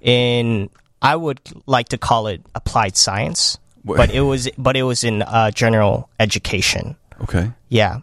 in 0.00 0.70
I 1.02 1.16
would 1.16 1.40
like 1.66 1.90
to 1.90 1.98
call 1.98 2.26
it 2.28 2.40
applied 2.54 2.96
science, 2.96 3.58
What- 3.82 3.96
but 3.98 4.10
it 4.10 4.20
was 4.22 4.48
but 4.56 4.76
it 4.76 4.82
was 4.84 5.04
in 5.04 5.20
uh, 5.22 5.50
general 5.50 6.08
education. 6.18 6.96
Okay. 7.22 7.50
Yeah. 7.68 7.98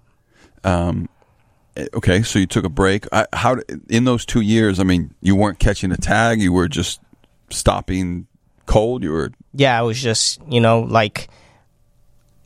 Um, 0.63 1.09
okay, 1.93 2.21
so 2.23 2.39
you 2.39 2.47
took 2.47 2.65
a 2.65 2.69
break. 2.69 3.05
I, 3.11 3.27
how 3.33 3.57
in 3.89 4.05
those 4.05 4.25
two 4.25 4.41
years? 4.41 4.79
I 4.79 4.83
mean, 4.83 5.13
you 5.21 5.35
weren't 5.35 5.59
catching 5.59 5.91
a 5.91 5.97
tag. 5.97 6.41
You 6.41 6.53
were 6.53 6.67
just 6.67 6.99
stopping 7.49 8.27
cold. 8.65 9.03
You 9.03 9.11
were 9.11 9.31
yeah, 9.53 9.79
it 9.81 9.85
was 9.85 10.01
just 10.01 10.41
you 10.47 10.61
know 10.61 10.81
like 10.81 11.29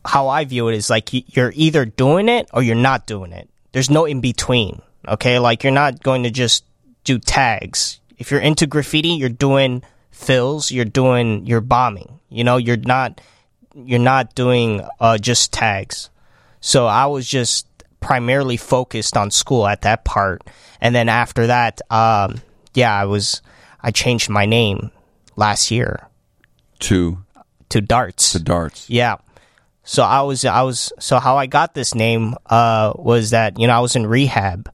how 0.06 0.30
I 0.30 0.46
view 0.46 0.68
it 0.70 0.76
is 0.76 0.90
like 0.90 1.10
you're 1.36 1.54
either 1.56 1.86
doing 1.86 2.30
it 2.30 2.50
or 2.54 2.64
you're 2.64 2.76
not 2.76 3.06
doing 3.06 3.32
it. 3.32 3.50
There's 3.72 3.90
no 3.90 4.06
in 4.06 4.22
between. 4.22 4.82
Okay, 5.08 5.40
like 5.40 5.64
you're 5.64 5.74
not 5.74 6.04
going 6.04 6.24
to 6.24 6.32
just 6.32 6.64
do 7.04 7.20
tags. 7.20 8.00
If 8.18 8.32
you're 8.32 8.40
into 8.40 8.68
graffiti, 8.68 9.10
you're 9.10 9.30
doing 9.30 9.84
fills. 10.12 10.72
You're 10.72 10.86
doing 10.86 11.46
you're 11.46 11.62
bombing. 11.62 12.20
You 12.30 12.44
know, 12.44 12.58
you're 12.58 12.78
not 12.78 13.22
you're 13.74 14.00
not 14.00 14.36
doing 14.36 14.86
uh, 15.00 15.18
just 15.18 15.52
tags. 15.52 16.10
So 16.60 16.86
I 16.86 17.08
was 17.08 17.28
just 17.28 17.66
primarily 18.02 18.58
focused 18.58 19.16
on 19.16 19.32
school 19.32 19.66
at 19.66 19.84
that 19.84 20.04
part, 20.04 20.42
and 20.82 20.94
then 20.94 21.08
after 21.08 21.48
that, 21.48 21.80
um, 21.90 22.42
yeah, 22.74 22.94
I 22.94 23.06
was 23.06 23.42
I 23.82 23.92
changed 23.92 24.30
my 24.30 24.46
name 24.46 24.92
last 25.36 25.72
year 25.72 26.08
to 26.80 27.20
to 27.70 27.80
darts. 27.82 28.34
to 28.34 28.40
darts. 28.40 28.90
Yeah. 28.90 29.18
So 29.84 30.04
I 30.04 30.22
was 30.22 30.44
I 30.46 30.62
was 30.62 30.92
so 31.00 31.20
how 31.20 31.38
I 31.38 31.48
got 31.48 31.74
this 31.74 31.96
name 31.96 32.36
uh 32.48 32.94
was 32.96 33.32
that 33.32 33.58
you 33.60 33.68
know 33.68 33.74
I 33.74 33.80
was 33.80 33.96
in 33.96 34.06
rehab 34.06 34.72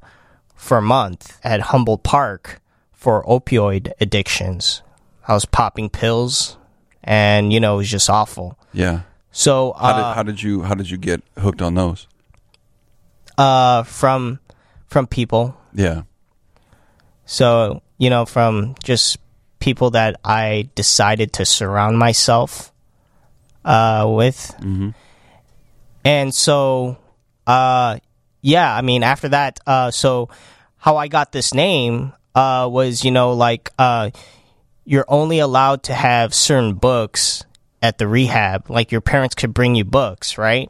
for 0.55 0.77
a 0.77 0.81
month 0.81 1.37
at 1.43 1.61
Humboldt 1.61 2.03
Park 2.03 2.61
for 2.91 3.23
opioid 3.23 3.91
addictions. 4.01 4.81
I 5.27 5.33
was 5.33 5.45
popping 5.45 5.89
pills 5.89 6.57
and 7.03 7.53
you 7.53 7.59
know 7.59 7.75
it 7.75 7.77
was 7.77 7.91
just 7.91 8.09
awful. 8.09 8.57
Yeah. 8.73 9.01
So 9.31 9.73
How 9.79 9.93
did 9.93 10.01
uh, 10.01 10.13
how 10.13 10.23
did 10.23 10.41
you 10.43 10.63
how 10.63 10.73
did 10.73 10.89
you 10.89 10.97
get 10.97 11.21
hooked 11.37 11.61
on 11.61 11.75
those? 11.75 12.07
Uh 13.37 13.83
from 13.83 14.39
from 14.87 15.07
people. 15.07 15.55
Yeah. 15.73 16.03
So, 17.25 17.81
you 17.97 18.09
know, 18.09 18.25
from 18.25 18.75
just 18.83 19.17
people 19.59 19.91
that 19.91 20.19
I 20.23 20.69
decided 20.75 21.33
to 21.33 21.45
surround 21.45 21.99
myself 21.99 22.71
uh, 23.65 24.05
with. 24.09 24.55
And 26.05 26.33
so, 26.33 26.97
uh, 27.45 27.99
yeah, 28.41 28.73
I 28.73 28.81
mean, 28.81 29.03
after 29.03 29.29
that, 29.29 29.59
uh, 29.67 29.91
so 29.91 30.29
how 30.77 30.95
I 30.95 31.09
got 31.09 31.33
this 31.33 31.53
name 31.53 32.13
uh, 32.33 32.69
was, 32.71 33.03
you 33.03 33.11
know, 33.11 33.33
like 33.33 33.71
uh, 33.77 34.11
you're 34.85 35.05
only 35.09 35.39
allowed 35.39 35.83
to 35.83 35.93
have 35.93 36.33
certain 36.33 36.75
books 36.75 37.43
at 37.81 37.97
the 37.97 38.07
rehab. 38.07 38.69
Like 38.69 38.93
your 38.93 39.01
parents 39.01 39.35
could 39.35 39.53
bring 39.53 39.75
you 39.75 39.83
books, 39.83 40.37
right? 40.37 40.69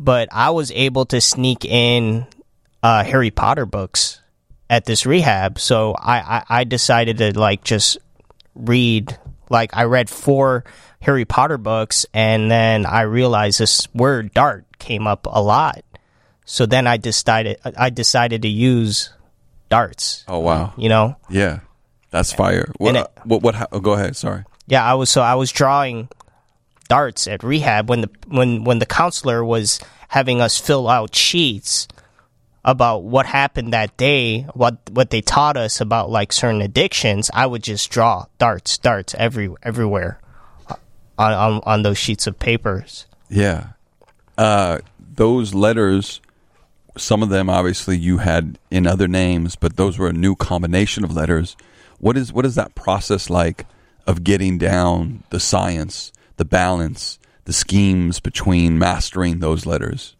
But 0.00 0.28
I 0.30 0.50
was 0.50 0.70
able 0.70 1.06
to 1.06 1.20
sneak 1.20 1.64
in 1.64 2.24
uh, 2.82 3.02
Harry 3.04 3.30
Potter 3.32 3.66
books 3.66 4.20
at 4.70 4.84
this 4.84 5.04
rehab. 5.04 5.58
So 5.58 5.92
I, 5.98 6.18
I, 6.38 6.44
I 6.60 6.64
decided 6.64 7.18
to 7.18 7.38
like 7.38 7.64
just 7.64 7.98
read. 8.54 9.18
Like 9.50 9.76
I 9.76 9.84
read 9.84 10.08
four 10.08 10.64
Harry 11.00 11.24
Potter 11.24 11.58
books, 11.58 12.06
and 12.14 12.50
then 12.50 12.84
I 12.86 13.02
realized 13.02 13.58
this 13.58 13.88
word 13.94 14.32
"dart" 14.34 14.66
came 14.78 15.06
up 15.06 15.26
a 15.28 15.42
lot. 15.42 15.82
So 16.44 16.64
then 16.66 16.86
I 16.86 16.96
decided 16.98 17.58
I 17.64 17.90
decided 17.90 18.42
to 18.42 18.48
use 18.48 19.10
darts. 19.68 20.24
Oh 20.28 20.38
wow. 20.40 20.74
You 20.76 20.88
know, 20.90 21.16
Yeah. 21.28 21.60
That's 22.10 22.32
fire. 22.32 22.72
What? 22.78 22.96
It- 22.96 23.06
what? 23.24 23.42
What? 23.42 23.54
How, 23.54 23.66
oh, 23.72 23.80
go 23.80 23.92
ahead. 23.92 24.16
Sorry. 24.16 24.44
Yeah, 24.66 24.84
I 24.84 24.94
was 24.94 25.10
so 25.10 25.22
I 25.22 25.34
was 25.34 25.50
drawing 25.50 26.08
darts 26.88 27.28
at 27.28 27.42
rehab 27.42 27.88
when 27.88 28.00
the 28.02 28.10
when 28.26 28.64
when 28.64 28.78
the 28.78 28.86
counselor 28.86 29.44
was 29.44 29.80
having 30.08 30.40
us 30.40 30.58
fill 30.58 30.88
out 30.88 31.14
sheets 31.14 31.86
about 32.64 33.02
what 33.02 33.26
happened 33.26 33.72
that 33.72 33.96
day, 33.96 34.42
what 34.54 34.78
what 34.90 35.10
they 35.10 35.20
taught 35.20 35.56
us 35.56 35.80
about 35.80 36.10
like 36.10 36.32
certain 36.32 36.60
addictions. 36.60 37.30
I 37.32 37.46
would 37.46 37.62
just 37.62 37.90
draw 37.90 38.26
darts, 38.38 38.76
darts 38.78 39.14
every 39.16 39.48
everywhere 39.62 40.20
on 41.18 41.32
on, 41.32 41.62
on 41.64 41.82
those 41.82 41.98
sheets 41.98 42.26
of 42.26 42.38
papers. 42.38 43.06
Yeah. 43.30 43.68
Uh, 44.36 44.78
those 45.14 45.54
letters, 45.54 46.20
some 46.96 47.22
of 47.22 47.28
them 47.28 47.50
obviously 47.50 47.96
you 47.96 48.18
had 48.18 48.58
in 48.70 48.86
other 48.86 49.08
names, 49.08 49.56
but 49.56 49.76
those 49.76 49.98
were 49.98 50.08
a 50.08 50.12
new 50.12 50.36
combination 50.36 51.04
of 51.04 51.14
letters. 51.14 51.56
What 51.98 52.16
is 52.16 52.32
what 52.32 52.46
is 52.46 52.54
that 52.54 52.74
process 52.74 53.30
like 53.30 53.66
of 54.06 54.24
getting 54.24 54.58
down 54.58 55.24
the 55.30 55.40
science, 55.40 56.12
the 56.38 56.44
balance, 56.44 57.18
the 57.44 57.52
schemes 57.52 58.18
between 58.18 58.78
mastering 58.78 59.38
those 59.38 59.66
letters? 59.66 60.16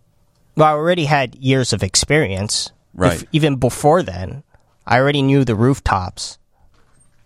Well, 0.57 0.69
I 0.69 0.73
already 0.73 1.07
had 1.07 1.35
years 1.37 1.73
of 1.73 1.83
experience. 1.83 2.71
Right. 2.95 3.23
even 3.31 3.57
before 3.57 4.03
then, 4.03 4.43
I 4.87 4.99
already 4.99 5.23
knew 5.23 5.45
the 5.45 5.55
rooftops 5.55 6.39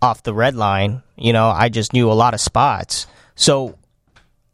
off 0.02 0.22
the 0.22 0.34
red 0.34 0.54
line. 0.54 1.02
You 1.16 1.32
know, 1.32 1.48
I 1.48 1.68
just 1.70 1.92
knew 1.92 2.10
a 2.10 2.14
lot 2.14 2.34
of 2.34 2.40
spots. 2.40 3.06
So, 3.34 3.78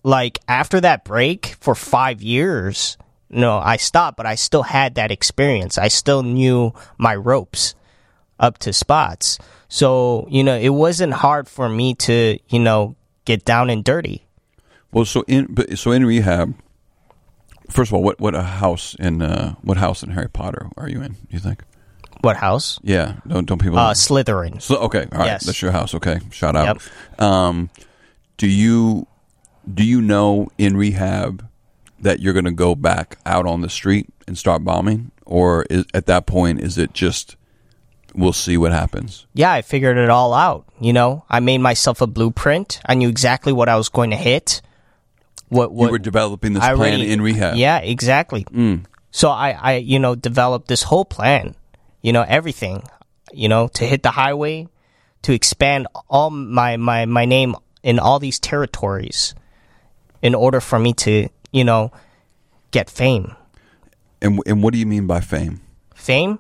like, 0.05 0.39
after 0.47 0.81
that 0.81 1.05
break 1.05 1.57
for 1.61 1.75
five 1.75 2.23
years, 2.23 2.97
no, 3.31 3.59
I 3.59 3.79
stopped, 3.79 4.17
but 4.17 4.27
I 4.27 4.37
still 4.37 4.63
had 4.63 4.95
that 4.95 5.11
experience. 5.11 5.77
I 5.77 5.89
still 5.89 6.23
knew 6.23 6.73
my 6.99 7.17
ropes 7.17 7.75
up 8.39 8.59
to 8.59 8.73
spots. 8.73 9.39
So, 9.69 10.27
you 10.31 10.45
know, 10.45 10.57
it 10.57 10.71
wasn't 10.71 11.13
hard 11.15 11.49
for 11.49 11.69
me 11.69 11.95
to, 11.95 12.39
you 12.49 12.59
know, 12.59 12.97
get 13.25 13.45
down 13.45 13.71
and 13.71 13.85
dirty. 13.85 14.28
Well, 14.93 15.05
so 15.05 15.25
in 15.27 15.47
but- 15.51 15.79
so 15.79 15.93
in 15.93 16.05
rehab. 16.07 16.55
First 17.71 17.91
of 17.91 17.95
all, 17.95 18.03
what 18.03 18.19
what 18.19 18.35
a 18.35 18.43
house 18.43 18.95
in 18.99 19.21
uh, 19.21 19.55
what 19.63 19.77
house 19.77 20.03
in 20.03 20.11
Harry 20.11 20.31
Potter 20.31 20.69
are 20.79 20.89
you 20.89 21.03
in? 21.03 21.13
Do 21.13 21.19
you 21.31 21.39
think? 21.39 21.63
What 22.23 22.37
house? 22.37 22.81
Yeah, 22.83 23.17
don't 23.27 23.47
don't 23.47 23.61
people? 23.61 23.79
Uh, 23.79 23.93
Slytherin. 23.93 24.61
So 24.63 24.77
okay, 24.79 25.07
all 25.13 25.19
right, 25.19 25.27
Yes. 25.27 25.45
that's 25.45 25.61
your 25.61 25.73
house. 25.73 25.95
Okay, 25.95 26.19
shout 26.31 26.57
out. 26.57 26.81
Um, 27.19 27.69
do 28.39 28.47
you 28.49 29.07
do 29.73 29.85
you 29.85 30.01
know 30.01 30.49
in 30.57 30.77
rehab 30.79 31.47
that 32.01 32.21
you're 32.21 32.33
going 32.33 32.47
to 32.47 32.51
go 32.53 32.75
back 32.75 33.19
out 33.27 33.47
on 33.47 33.61
the 33.61 33.69
street 33.69 34.09
and 34.27 34.39
start 34.39 34.65
bombing, 34.65 35.11
or 35.27 35.67
is, 35.69 35.85
at 35.93 36.07
that 36.07 36.27
point 36.27 36.61
is 36.61 36.79
it 36.79 36.95
just 36.95 37.37
we'll 38.15 38.33
see 38.33 38.57
what 38.57 38.73
happens? 38.73 39.27
yeah, 39.35 39.53
I 39.53 39.61
figured 39.61 39.99
it 39.99 40.09
all 40.09 40.33
out. 40.33 40.65
You 40.81 40.95
know, 40.95 41.25
I 41.29 41.41
made 41.41 41.59
myself 41.59 42.01
a 42.01 42.07
blueprint. 42.07 42.81
I 42.87 42.95
knew 42.95 43.11
exactly 43.11 43.53
what 43.53 43.69
I 43.69 43.77
was 43.77 43.91
going 43.91 44.11
to 44.11 44.17
hit. 44.17 44.63
What 45.49 45.73
what 45.73 45.87
you 45.87 45.93
were 45.93 45.99
developing 45.99 46.53
this 46.55 46.63
I 46.63 46.75
plan 46.75 46.95
already- 46.95 47.13
in 47.13 47.21
rehab. 47.23 47.57
Yeah, 47.57 47.79
exactly. 47.79 48.47
So 49.11 49.31
I 49.31 49.51
I 49.53 49.73
you 49.77 49.99
know 49.99 50.15
developed 50.15 50.69
this 50.69 50.83
whole 50.83 51.05
plan. 51.05 51.55
You 52.03 52.13
know 52.13 52.25
everything. 52.27 52.83
You 53.33 53.49
know 53.49 53.69
to 53.69 53.85
hit 53.87 54.03
the 54.03 54.11
highway, 54.11 54.69
to 55.23 55.33
expand 55.33 55.87
all 56.09 56.31
my 56.31 56.77
my 56.77 57.07
my 57.07 57.25
name 57.25 57.55
in 57.83 57.99
all 57.99 58.19
these 58.19 58.39
territories 58.39 59.35
in 60.23 60.35
order 60.35 60.61
for 60.61 60.79
me 60.79 60.93
to 60.95 61.29
you 61.53 61.65
know 61.65 61.93
get 62.71 62.91
fame. 62.91 63.35
And 64.21 64.41
and 64.47 64.63
what 64.63 64.73
do 64.73 64.79
you 64.79 64.87
mean 64.87 65.07
by 65.07 65.21
fame? 65.21 65.61
Fame. 65.95 66.39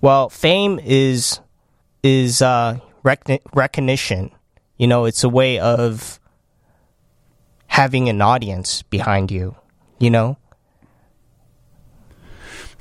Well, 0.00 0.28
fame 0.28 0.78
is 0.84 1.40
is 2.02 2.42
uh, 2.42 2.78
recogni- 3.04 3.40
recognition. 3.54 4.30
You 4.76 4.86
know, 4.86 5.04
it's 5.06 5.24
a 5.24 5.28
way 5.28 5.58
of 5.58 6.20
having 7.74 8.08
an 8.08 8.22
audience 8.22 8.82
behind 8.82 9.32
you. 9.32 9.56
You 9.98 10.10
know, 10.10 10.36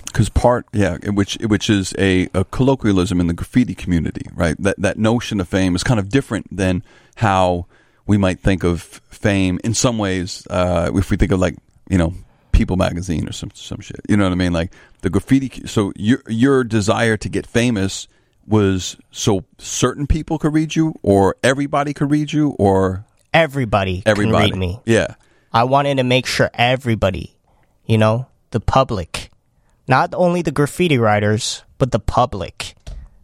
because 0.06 0.30
part 0.30 0.66
yeah 0.74 0.98
which 1.06 1.38
which 1.42 1.70
is 1.70 1.94
a, 1.98 2.28
a 2.34 2.44
colloquialism 2.46 3.20
in 3.20 3.28
the 3.28 3.34
graffiti 3.34 3.74
community 3.76 4.26
right? 4.36 4.56
That 4.60 4.76
that 4.80 4.98
notion 4.98 5.40
of 5.40 5.48
fame 5.48 5.76
is 5.76 5.84
kind 5.84 6.00
of 6.00 6.10
different 6.10 6.56
than 6.56 6.84
how 7.16 7.66
we 8.06 8.18
might 8.18 8.40
think 8.40 8.64
of 8.64 8.82
fame 8.82 9.60
in 9.64 9.74
some 9.74 9.98
ways 9.98 10.46
uh, 10.50 10.92
if 10.94 11.10
we 11.10 11.18
think 11.18 11.32
of 11.32 11.40
like 11.40 11.56
you 11.90 11.98
know 11.98 12.14
people 12.52 12.76
magazine 12.76 13.28
or 13.28 13.32
some 13.32 13.52
some 13.54 13.80
shit. 13.80 14.02
You 14.08 14.18
know 14.18 14.26
what 14.26 14.34
i 14.34 14.36
mean? 14.36 14.54
Like 14.54 14.74
the 15.02 15.10
graffiti 15.10 15.66
so 15.66 15.92
your 15.96 16.22
your 16.28 16.64
desire 16.64 17.18
to 17.18 17.30
get 17.30 17.48
famous 17.48 18.08
was 18.46 18.98
so 19.12 19.46
certain 19.58 20.06
people 20.08 20.38
could 20.38 20.54
read 20.54 20.76
you 20.76 20.94
or 21.02 21.36
everybody 21.44 21.94
could 21.94 22.12
read 22.12 22.34
you 22.34 22.50
or 22.60 23.06
everybody, 23.34 24.04
everybody 24.06 24.50
can 24.52 24.60
read 24.60 24.60
me. 24.60 24.80
yeah 24.86 25.16
I 25.52 25.64
wanted 25.66 25.98
to 25.98 26.04
make 26.04 26.26
sure 26.26 26.50
everybody, 26.54 27.36
you 27.86 27.98
know, 27.98 28.28
the 28.52 28.60
public, 28.60 29.30
not 29.88 30.14
only 30.16 30.42
the 30.42 30.52
graffiti 30.52 30.98
writers, 30.98 31.64
but 31.78 31.92
the 31.92 32.00
public. 32.00 32.76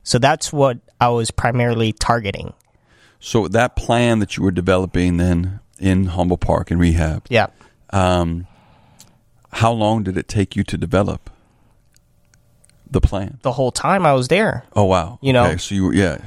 So 0.03 0.19
that's 0.19 0.53
what 0.53 0.77
I 1.01 1.09
was 1.09 1.31
primarily 1.31 1.91
targeting. 1.93 2.53
so 3.19 3.47
that 3.47 3.75
plan 3.75 4.19
that 4.19 4.37
you 4.37 4.43
were 4.43 4.51
developing 4.51 5.17
then 5.17 5.59
in 5.79 6.05
Humboldt 6.07 6.41
Park 6.41 6.71
and 6.71 6.79
rehab 6.79 7.25
Yeah. 7.29 7.47
um, 7.91 8.45
how 9.53 9.71
long 9.71 10.03
did 10.03 10.15
it 10.17 10.27
take 10.27 10.55
you 10.55 10.63
to 10.65 10.77
develop 10.77 11.29
the 12.91 13.01
plan 13.01 13.39
The 13.43 13.51
whole 13.53 13.71
time 13.71 14.05
I 14.05 14.13
was 14.13 14.27
there. 14.29 14.65
Oh 14.75 14.83
wow! 14.85 15.19
You 15.21 15.33
know? 15.33 15.45
okay, 15.45 15.57
so 15.57 15.73
you 15.75 15.85
were 15.85 15.93
yeah, 15.93 16.17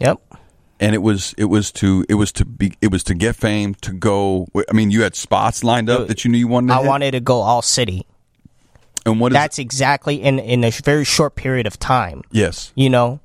Yep. 0.00 0.20
And 0.82 0.94
it 0.96 0.98
was 0.98 1.32
it 1.38 1.44
was 1.44 1.70
to 1.72 2.04
it 2.08 2.14
was 2.14 2.32
to 2.32 2.44
be 2.44 2.74
it 2.82 2.90
was 2.90 3.04
to 3.04 3.14
get 3.14 3.36
fame 3.36 3.74
to 3.82 3.92
go. 3.92 4.48
I 4.68 4.72
mean, 4.74 4.90
you 4.90 5.02
had 5.02 5.14
spots 5.14 5.62
lined 5.62 5.88
up 5.88 6.08
that 6.08 6.24
you 6.24 6.30
knew 6.30 6.38
you 6.38 6.48
wanted. 6.48 6.68
To 6.68 6.74
I 6.74 6.78
hit? 6.82 6.88
wanted 6.88 7.10
to 7.12 7.20
go 7.20 7.40
all 7.40 7.62
city. 7.62 8.04
and 9.06 9.20
what 9.20 9.30
is 9.32 9.34
That's 9.34 9.58
exactly 9.60 10.16
in 10.16 10.38
in 10.40 10.64
a 10.64 10.70
very 10.70 11.04
short 11.04 11.36
period 11.36 11.66
of 11.68 11.78
time, 11.78 12.22
yes, 12.32 12.72
you 12.74 12.90
know. 12.90 13.20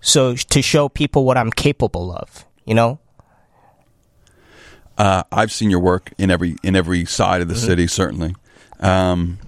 So 0.00 0.34
to 0.36 0.62
show 0.62 0.88
people 0.88 1.24
what 1.24 1.36
I'm 1.38 1.50
capable 1.50 2.12
of, 2.12 2.44
you 2.66 2.74
know. 2.74 2.98
uh, 4.98 5.22
I've 5.32 5.50
seen 5.52 5.70
your 5.70 5.80
work 5.80 6.12
in 6.18 6.30
every 6.30 6.56
in 6.62 6.76
every 6.76 7.04
side 7.06 7.40
Mm-hmm. 7.40 7.42
of 7.42 7.48
the 7.48 7.56
city. 7.56 7.86
Certainly, 7.86 8.34
um, 8.80 9.38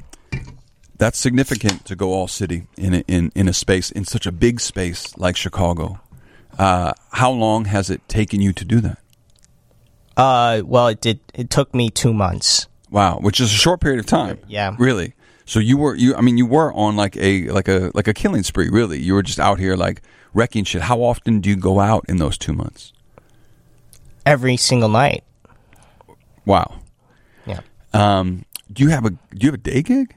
that's 0.96 1.18
significant 1.18 1.84
to 1.86 1.94
go 1.96 2.12
all 2.12 2.28
city 2.28 2.66
in 2.76 2.94
a, 2.94 2.98
in 3.06 3.30
in 3.34 3.46
a 3.48 3.52
space 3.52 3.90
in 3.90 4.04
such 4.04 4.26
a 4.26 4.32
big 4.32 4.58
space 4.60 5.16
like 5.18 5.36
Chicago. 5.36 6.00
Uh, 6.58 6.92
how 7.12 7.30
long 7.30 7.66
has 7.66 7.90
it 7.90 8.06
taken 8.08 8.40
you 8.40 8.52
to 8.52 8.64
do 8.64 8.80
that? 8.80 8.98
Uh, 10.16 10.62
well, 10.64 10.88
it 10.88 11.00
did. 11.00 11.20
It 11.34 11.50
took 11.50 11.74
me 11.74 11.90
two 11.90 12.12
months. 12.12 12.66
Wow, 12.90 13.18
which 13.20 13.40
is 13.40 13.52
a 13.52 13.56
short 13.56 13.80
period 13.80 14.00
of 14.00 14.06
time. 14.06 14.38
Yeah. 14.48 14.74
Really. 14.78 15.14
So 15.46 15.58
you 15.58 15.78
were 15.78 15.94
you 15.94 16.14
I 16.14 16.20
mean 16.20 16.38
you 16.38 16.46
were 16.46 16.72
on 16.74 16.96
like 16.96 17.16
a 17.16 17.48
like 17.50 17.68
a 17.68 17.90
like 17.94 18.06
a 18.06 18.14
killing 18.14 18.42
spree, 18.42 18.68
really. 18.68 19.00
You 19.00 19.14
were 19.14 19.22
just 19.22 19.40
out 19.40 19.58
here 19.58 19.76
like 19.76 20.02
wrecking 20.34 20.64
shit. 20.64 20.82
How 20.82 21.00
often 21.00 21.40
do 21.40 21.50
you 21.50 21.56
go 21.56 21.80
out 21.80 22.04
in 22.08 22.18
those 22.18 22.38
2 22.38 22.52
months? 22.52 22.92
Every 24.24 24.56
single 24.56 24.88
night. 24.88 25.24
Wow. 26.44 26.80
Yeah. 27.46 27.60
Um 27.92 28.44
do 28.72 28.84
you 28.84 28.90
have 28.90 29.04
a 29.04 29.10
do 29.10 29.18
you 29.38 29.46
have 29.46 29.54
a 29.54 29.58
day 29.58 29.82
gig? 29.82 30.14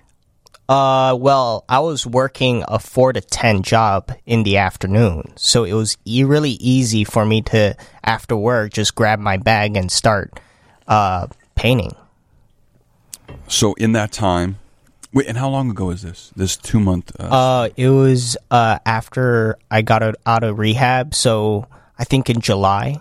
Uh, 0.69 1.15
well, 1.19 1.65
I 1.67 1.79
was 1.79 2.07
working 2.07 2.63
a 2.67 2.79
four 2.79 3.11
to 3.13 3.19
ten 3.21 3.63
job 3.63 4.11
in 4.25 4.43
the 4.43 4.57
afternoon, 4.57 5.33
so 5.35 5.65
it 5.65 5.73
was 5.73 5.97
e- 6.05 6.23
really 6.23 6.51
easy 6.51 7.03
for 7.03 7.25
me 7.25 7.41
to 7.43 7.75
after 8.03 8.35
work 8.35 8.71
just 8.73 8.95
grab 8.95 9.19
my 9.19 9.37
bag 9.37 9.75
and 9.75 9.91
start 9.91 10.39
uh 10.87 11.27
painting. 11.55 11.95
So 13.47 13.73
in 13.73 13.91
that 13.93 14.11
time 14.11 14.57
Wait, 15.13 15.27
and 15.27 15.37
how 15.37 15.47
long 15.47 15.69
ago 15.69 15.91
is 15.91 16.01
this? 16.01 16.31
This 16.35 16.57
2 16.57 16.79
month 16.79 17.11
uh, 17.19 17.23
Uh, 17.23 17.69
it 17.77 17.89
was 17.89 18.35
uh 18.49 18.79
after 18.85 19.57
I 19.69 19.81
got 19.81 20.01
out- 20.01 20.15
out 20.25 20.43
of 20.43 20.57
rehab, 20.59 21.13
so 21.13 21.67
I 21.99 22.03
think 22.05 22.29
in 22.29 22.39
July 22.41 22.99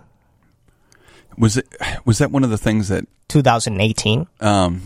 was 1.38 1.56
it 1.56 1.66
was 2.04 2.18
that 2.18 2.30
one 2.30 2.44
of 2.44 2.50
the 2.50 2.58
things 2.58 2.88
that 2.88 3.06
2018. 3.28 4.26
um 4.40 4.82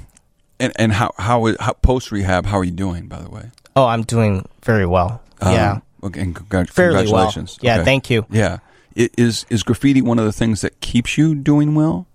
and 0.60 0.72
and 0.76 0.92
how 0.92 1.12
how, 1.18 1.54
how 1.60 1.72
post 1.74 2.10
rehab 2.12 2.46
how 2.46 2.58
are 2.58 2.64
you 2.64 2.70
doing 2.70 3.06
by 3.08 3.20
the 3.20 3.30
way? 3.30 3.50
Oh, 3.74 3.86
I'm 3.86 4.02
doing 4.02 4.48
very 4.64 4.86
well. 4.86 5.22
Um, 5.40 5.52
yeah, 5.52 5.78
Okay, 6.02 6.20
and 6.20 6.34
congrat- 6.34 6.70
fairly 6.70 7.10
well. 7.12 7.30
Yeah, 7.60 7.76
Okay. 7.76 7.84
thank 7.84 8.10
you. 8.10 8.24
Yeah. 8.30 8.58
Is 8.94 9.44
is 9.50 9.62
graffiti 9.62 10.00
one 10.00 10.18
of 10.18 10.24
the 10.24 10.32
things 10.32 10.62
that 10.62 10.80
keeps 10.80 11.18
you 11.18 11.34
doing 11.34 11.74
well? 11.74 12.06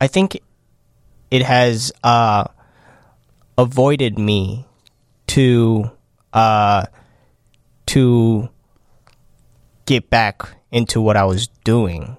I 0.00 0.08
think 0.08 0.40
it 1.30 1.42
has 1.42 1.92
uh, 2.02 2.44
avoided 3.56 4.18
me 4.18 4.66
to 5.28 5.90
uh, 6.32 6.86
to 7.86 8.48
get 9.86 10.10
back 10.10 10.42
into 10.72 11.00
what 11.00 11.16
I 11.16 11.24
was 11.24 11.46
doing 11.64 12.16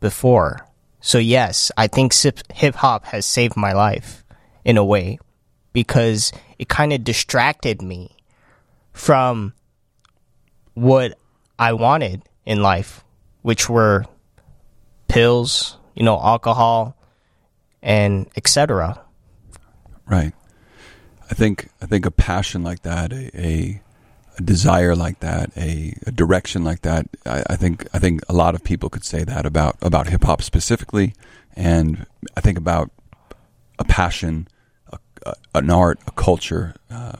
before. 0.00 0.66
So 1.00 1.18
yes, 1.18 1.72
I 1.76 1.86
think 1.86 2.12
hip 2.54 2.74
hop 2.74 3.06
has 3.06 3.24
saved 3.24 3.56
my 3.56 3.72
life 3.72 4.24
in 4.64 4.76
a 4.76 4.84
way 4.84 5.18
because 5.72 6.32
it 6.58 6.68
kind 6.68 6.92
of 6.92 7.04
distracted 7.04 7.82
me 7.82 8.16
from 8.92 9.52
what 10.74 11.18
I 11.58 11.72
wanted 11.72 12.22
in 12.44 12.62
life, 12.62 13.04
which 13.42 13.68
were 13.68 14.04
pills, 15.08 15.76
you 15.94 16.04
know, 16.04 16.20
alcohol, 16.20 16.96
and 17.82 18.26
etc. 18.36 19.00
Right. 20.06 20.32
I 21.30 21.34
think 21.34 21.68
I 21.82 21.86
think 21.86 22.06
a 22.06 22.10
passion 22.10 22.62
like 22.62 22.82
that, 22.82 23.12
a 23.12 23.30
a, 23.34 23.82
a 24.38 24.42
desire 24.42 24.96
like 24.96 25.20
that, 25.20 25.50
a, 25.56 25.94
a 26.06 26.12
direction 26.12 26.64
like 26.64 26.82
that. 26.82 27.06
I, 27.26 27.42
I 27.50 27.56
think 27.56 27.86
I 27.92 27.98
think 27.98 28.22
a 28.28 28.32
lot 28.32 28.54
of 28.54 28.64
people 28.64 28.88
could 28.88 29.04
say 29.04 29.24
that 29.24 29.46
about 29.46 29.76
about 29.82 30.08
hip 30.08 30.24
hop 30.24 30.42
specifically, 30.42 31.14
and 31.54 32.06
I 32.36 32.40
think 32.40 32.56
about 32.56 32.90
a 33.78 33.84
passion, 33.84 34.48
a, 34.92 34.98
a, 35.26 35.34
an 35.54 35.70
art, 35.70 35.98
a 36.06 36.10
culture 36.12 36.74
uh, 36.90 37.16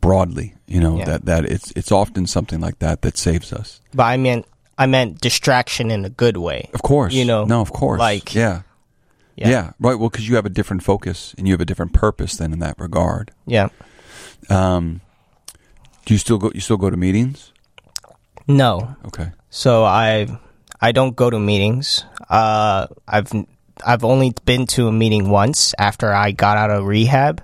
broadly. 0.00 0.54
You 0.66 0.80
know 0.80 0.98
Yeah. 0.98 1.04
that 1.06 1.24
that 1.26 1.44
it's 1.46 1.72
it's 1.76 1.92
often 1.92 2.26
something 2.26 2.60
like 2.60 2.78
that 2.78 3.02
that 3.02 3.16
saves 3.18 3.52
us. 3.52 3.80
But 3.94 4.04
I 4.04 4.16
meant 4.16 4.46
I 4.78 4.86
meant 4.86 5.20
distraction 5.20 5.90
in 5.90 6.04
a 6.04 6.10
good 6.10 6.36
way. 6.36 6.68
Of 6.74 6.82
course, 6.82 7.12
You 7.14 7.24
know, 7.24 7.44
no, 7.44 7.60
of 7.60 7.72
course, 7.72 7.98
like- 8.00 8.34
yeah. 8.34 8.62
Yeah. 9.36 9.48
Yeah, 9.50 9.70
right. 9.80 9.98
Well, 9.98 10.10
because 10.10 10.28
you 10.28 10.36
have 10.36 10.44
a 10.44 10.50
different 10.50 10.82
focus 10.82 11.34
and 11.38 11.46
you 11.48 11.54
have 11.54 11.62
a 11.62 11.64
different 11.64 11.94
purpose 11.94 12.36
then 12.36 12.52
in 12.52 12.58
that 12.58 12.74
regard. 12.78 13.30
Yeah. 13.46 13.68
Um, 14.50 15.00
do 16.04 16.12
you 16.14 16.18
still 16.18 16.36
go? 16.36 16.50
You 16.54 16.60
still 16.60 16.76
go 16.76 16.90
to 16.90 16.96
meetings? 16.96 17.52
No. 18.46 18.96
Okay. 19.06 19.30
So 19.48 19.84
I 19.84 20.26
I 20.80 20.92
don't 20.92 21.16
go 21.16 21.30
to 21.30 21.38
meetings. 21.38 22.04
Uh, 22.28 22.86
I've 23.08 23.30
I've 23.84 24.04
only 24.04 24.34
been 24.44 24.66
to 24.68 24.88
a 24.88 24.92
meeting 24.92 25.30
once 25.30 25.74
after 25.78 26.12
I 26.12 26.32
got 26.32 26.56
out 26.56 26.70
of 26.70 26.84
rehab, 26.84 27.42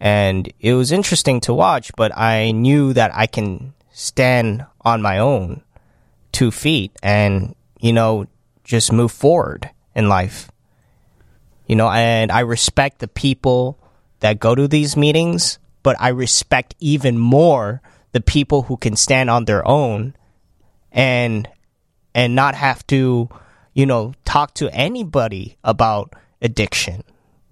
and 0.00 0.50
it 0.60 0.74
was 0.74 0.92
interesting 0.92 1.40
to 1.42 1.54
watch. 1.54 1.90
But 1.96 2.16
I 2.16 2.52
knew 2.52 2.92
that 2.92 3.10
I 3.14 3.26
can 3.26 3.74
stand 3.92 4.66
on 4.82 5.02
my 5.02 5.18
own 5.18 5.62
two 6.32 6.50
feet 6.50 6.92
and 7.02 7.54
you 7.80 7.94
know 7.94 8.26
just 8.62 8.92
move 8.92 9.12
forward 9.12 9.70
in 9.94 10.08
life. 10.08 10.50
You 11.66 11.76
know, 11.76 11.88
and 11.88 12.30
I 12.30 12.40
respect 12.40 12.98
the 12.98 13.08
people 13.08 13.78
that 14.20 14.38
go 14.38 14.54
to 14.54 14.68
these 14.68 14.96
meetings, 14.96 15.58
but 15.82 15.96
I 15.98 16.08
respect 16.08 16.74
even 16.78 17.18
more 17.18 17.80
the 18.12 18.20
people 18.20 18.62
who 18.62 18.76
can 18.76 18.96
stand 18.96 19.30
on 19.30 19.46
their 19.46 19.66
own 19.66 20.14
and 20.92 21.48
and 22.14 22.34
not 22.34 22.54
have 22.54 22.86
to, 22.86 23.28
you 23.76 23.84
know, 23.84 24.14
talk 24.24 24.54
to 24.54 24.74
anybody 24.74 25.58
about 25.62 26.14
addiction, 26.40 27.04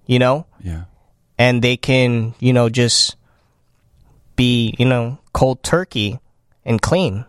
you 0.07 0.17
know? 0.17 0.47
Yeah. 0.59 0.85
And 1.37 1.61
they 1.61 1.77
can, 1.77 2.33
you 2.39 2.51
know, 2.51 2.67
just 2.67 3.15
be, 4.35 4.73
you 4.79 4.85
know, 4.85 5.19
cold 5.33 5.61
turkey 5.61 6.19
and 6.65 6.81
clean. 6.81 7.25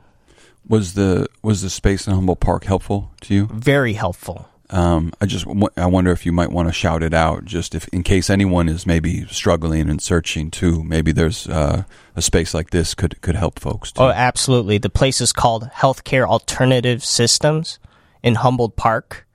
Was 0.67 0.95
the 0.95 1.29
was 1.43 1.61
the 1.61 1.69
space 1.69 2.07
in 2.09 2.15
Humboldt 2.15 2.41
Park 2.41 2.65
helpful 2.65 3.13
to 3.21 3.35
you? 3.35 3.49
Very 3.53 3.93
helpful. 3.93 4.49
Um, 4.71 5.13
I 5.21 5.27
just 5.27 5.45
w- 5.45 5.69
I 5.77 5.87
wonder 5.87 6.11
if 6.11 6.25
you 6.25 6.33
might 6.33 6.51
want 6.51 6.69
to 6.69 6.73
shout 6.73 7.03
it 7.03 7.13
out, 7.13 7.45
just 7.45 7.75
if 7.75 7.87
in 7.89 8.03
case 8.03 8.31
anyone 8.31 8.69
is 8.69 8.87
maybe 8.87 9.27
struggling 9.27 9.91
and 9.91 10.01
searching 10.01 10.51
too. 10.51 10.83
Maybe 10.83 11.13
there's 11.13 11.47
uh, 11.49 11.85
a 12.17 12.23
space 12.23 12.55
like 12.55 12.71
this 12.71 12.95
could 12.95 13.21
could 13.21 13.37
help 13.37 13.61
folks. 13.61 13.93
Too. 13.93 14.03
Oh, 14.03 14.09
absolutely. 14.09 14.79
The 14.79 14.89
place 14.89 15.21
is 15.21 15.33
called 15.33 15.69
Healthcare 15.75 16.27
Alternative 16.27 17.05
Systems 17.05 17.79
in 18.23 18.35
Humboldt 18.37 18.77
Park. 18.77 19.27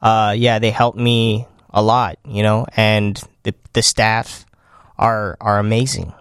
Uh, 0.00 0.34
yeah, 0.36 0.58
they 0.58 0.70
helped 0.70 0.98
me 0.98 1.46
a 1.70 1.82
lot, 1.82 2.18
you 2.26 2.42
know, 2.42 2.66
and 2.76 3.22
the 3.44 3.54
the 3.72 3.82
staff 3.82 4.44
are 4.98 5.36
are 5.40 5.58
amazing. 5.58 6.12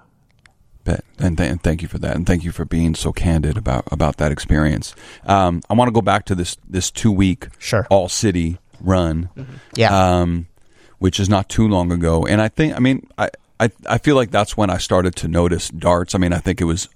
Bet. 0.83 1.03
And, 1.19 1.37
th- 1.37 1.51
and 1.51 1.61
thank 1.61 1.83
you 1.83 1.87
for 1.87 1.99
that, 1.99 2.15
and 2.15 2.25
thank 2.25 2.43
you 2.43 2.51
for 2.51 2.65
being 2.65 2.95
so 2.95 3.11
candid 3.11 3.55
about 3.57 3.83
about 3.91 4.17
that 4.17 4.31
experience. 4.31 4.95
Um, 5.25 5.61
I 5.69 5.73
want 5.75 5.87
to 5.89 5.91
go 5.91 6.01
back 6.01 6.25
to 6.25 6.35
this 6.35 6.57
this 6.67 6.89
two 6.89 7.11
week 7.11 7.47
Sure. 7.59 7.85
all 7.91 8.09
city 8.09 8.57
run, 8.79 9.29
Yeah. 9.75 9.91
um, 10.21 10.47
which 10.97 11.19
is 11.19 11.29
not 11.29 11.49
too 11.49 11.67
long 11.67 11.91
ago, 11.91 12.25
and 12.25 12.41
I 12.41 12.47
think 12.47 12.75
I 12.75 12.79
mean 12.79 13.07
I, 13.17 13.29
I 13.59 13.69
I 13.87 13.97
feel 13.99 14.15
like 14.15 14.31
that's 14.31 14.57
when 14.57 14.69
I 14.71 14.77
started 14.77 15.15
to 15.17 15.27
notice 15.27 15.69
darts. 15.69 16.15
I 16.15 16.17
mean 16.17 16.33
I 16.33 16.39
think 16.39 16.59
it 16.61 16.65
was 16.65 16.89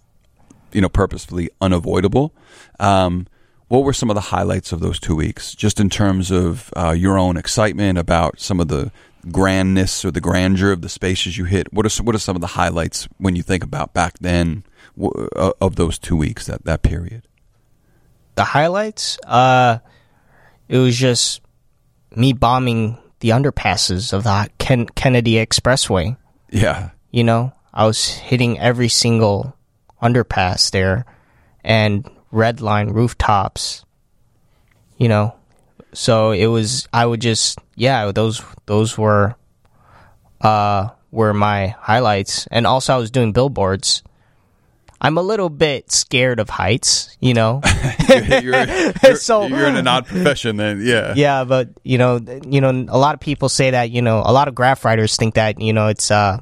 you 0.71 0.81
know 0.81 0.89
purposefully 0.89 1.49
unavoidable. 1.61 2.33
Um, 2.79 3.27
what 3.67 3.83
were 3.83 3.93
some 3.93 4.09
of 4.09 4.15
the 4.15 4.21
highlights 4.21 4.71
of 4.71 4.79
those 4.79 4.99
two 4.99 5.15
weeks, 5.15 5.55
just 5.55 5.79
in 5.79 5.89
terms 5.89 6.31
of 6.31 6.71
uh, 6.75 6.91
your 6.91 7.17
own 7.17 7.37
excitement 7.37 7.97
about 7.97 8.39
some 8.39 8.59
of 8.59 8.67
the 8.67 8.91
grandness 9.31 10.05
or 10.05 10.11
the 10.11 10.21
grandeur 10.21 10.71
of 10.71 10.81
the 10.81 10.89
spaces 10.89 11.37
you 11.37 11.45
hit? 11.45 11.71
What 11.73 11.85
are 11.85 11.89
some, 11.89 12.05
what 12.05 12.13
are 12.15 12.19
some 12.19 12.35
of 12.35 12.41
the 12.41 12.47
highlights 12.47 13.07
when 13.17 13.35
you 13.35 13.41
think 13.43 13.63
about 13.63 13.93
back 13.93 14.19
then 14.19 14.63
w- 14.97 15.27
uh, 15.35 15.51
of 15.59 15.75
those 15.77 15.97
two 15.97 16.15
weeks 16.15 16.45
that 16.47 16.63
that 16.65 16.81
period? 16.83 17.23
the 18.35 18.43
highlights, 18.43 19.17
uh, 19.25 19.79
it 20.67 20.77
was 20.77 20.97
just 20.97 21.39
me 22.17 22.33
bombing 22.33 22.97
the 23.21 23.29
underpasses 23.29 24.11
of 24.11 24.23
the 24.25 24.49
Ken- 24.57 24.87
Kennedy 24.87 25.35
Expressway. 25.35 26.17
Yeah, 26.51 26.89
You 27.11 27.23
know, 27.23 27.53
I 27.73 27.85
was 27.85 28.09
hitting 28.09 28.59
every 28.59 28.89
single 28.89 29.55
underpass 30.03 30.69
there 30.71 31.05
and 31.63 32.05
red 32.35 32.59
line 32.61 32.89
rooftops. 32.89 33.85
You 34.97 35.07
know, 35.09 35.35
so 35.93 36.31
it 36.31 36.45
was. 36.47 36.87
I 36.93 37.05
would 37.05 37.21
just 37.21 37.57
yeah. 37.75 38.11
Those 38.11 38.41
those 38.65 38.97
were 38.97 39.35
uh 40.41 40.89
were 41.11 41.33
my 41.33 41.75
highlights, 41.79 42.47
and 42.51 42.67
also 42.67 42.93
I 42.93 42.97
was 42.97 43.11
doing 43.11 43.31
billboards. 43.31 44.03
I'm 45.01 45.17
a 45.17 45.21
little 45.21 45.49
bit 45.49 45.91
scared 45.91 46.39
of 46.39 46.49
heights, 46.49 47.15
you 47.19 47.33
know. 47.33 47.61
you're, 48.09 48.23
you're, 48.41 48.65
you're, 49.03 49.15
So- 49.17 49.45
you're 49.47 49.67
in 49.67 49.75
an 49.75 49.87
odd 49.87 50.07
profession 50.07 50.55
then. 50.57 50.79
Yeah, 50.81 51.13
yeah, 51.15 51.43
but 51.43 51.69
you 51.83 51.97
know, 51.97 52.19
you 52.47 52.61
know, 52.61 52.69
a 52.89 52.97
lot 52.97 53.13
of 53.13 53.19
people 53.19 53.49
say 53.49 53.71
that. 53.71 53.91
You 53.91 54.01
know, 54.01 54.19
a 54.25 54.31
lot 54.31 54.47
of 54.47 54.55
graph 54.55 54.83
writers 54.85 55.15
think 55.17 55.35
that 55.35 55.59
you 55.59 55.73
know 55.73 55.87
it's 55.87 56.09
uh 56.11 56.39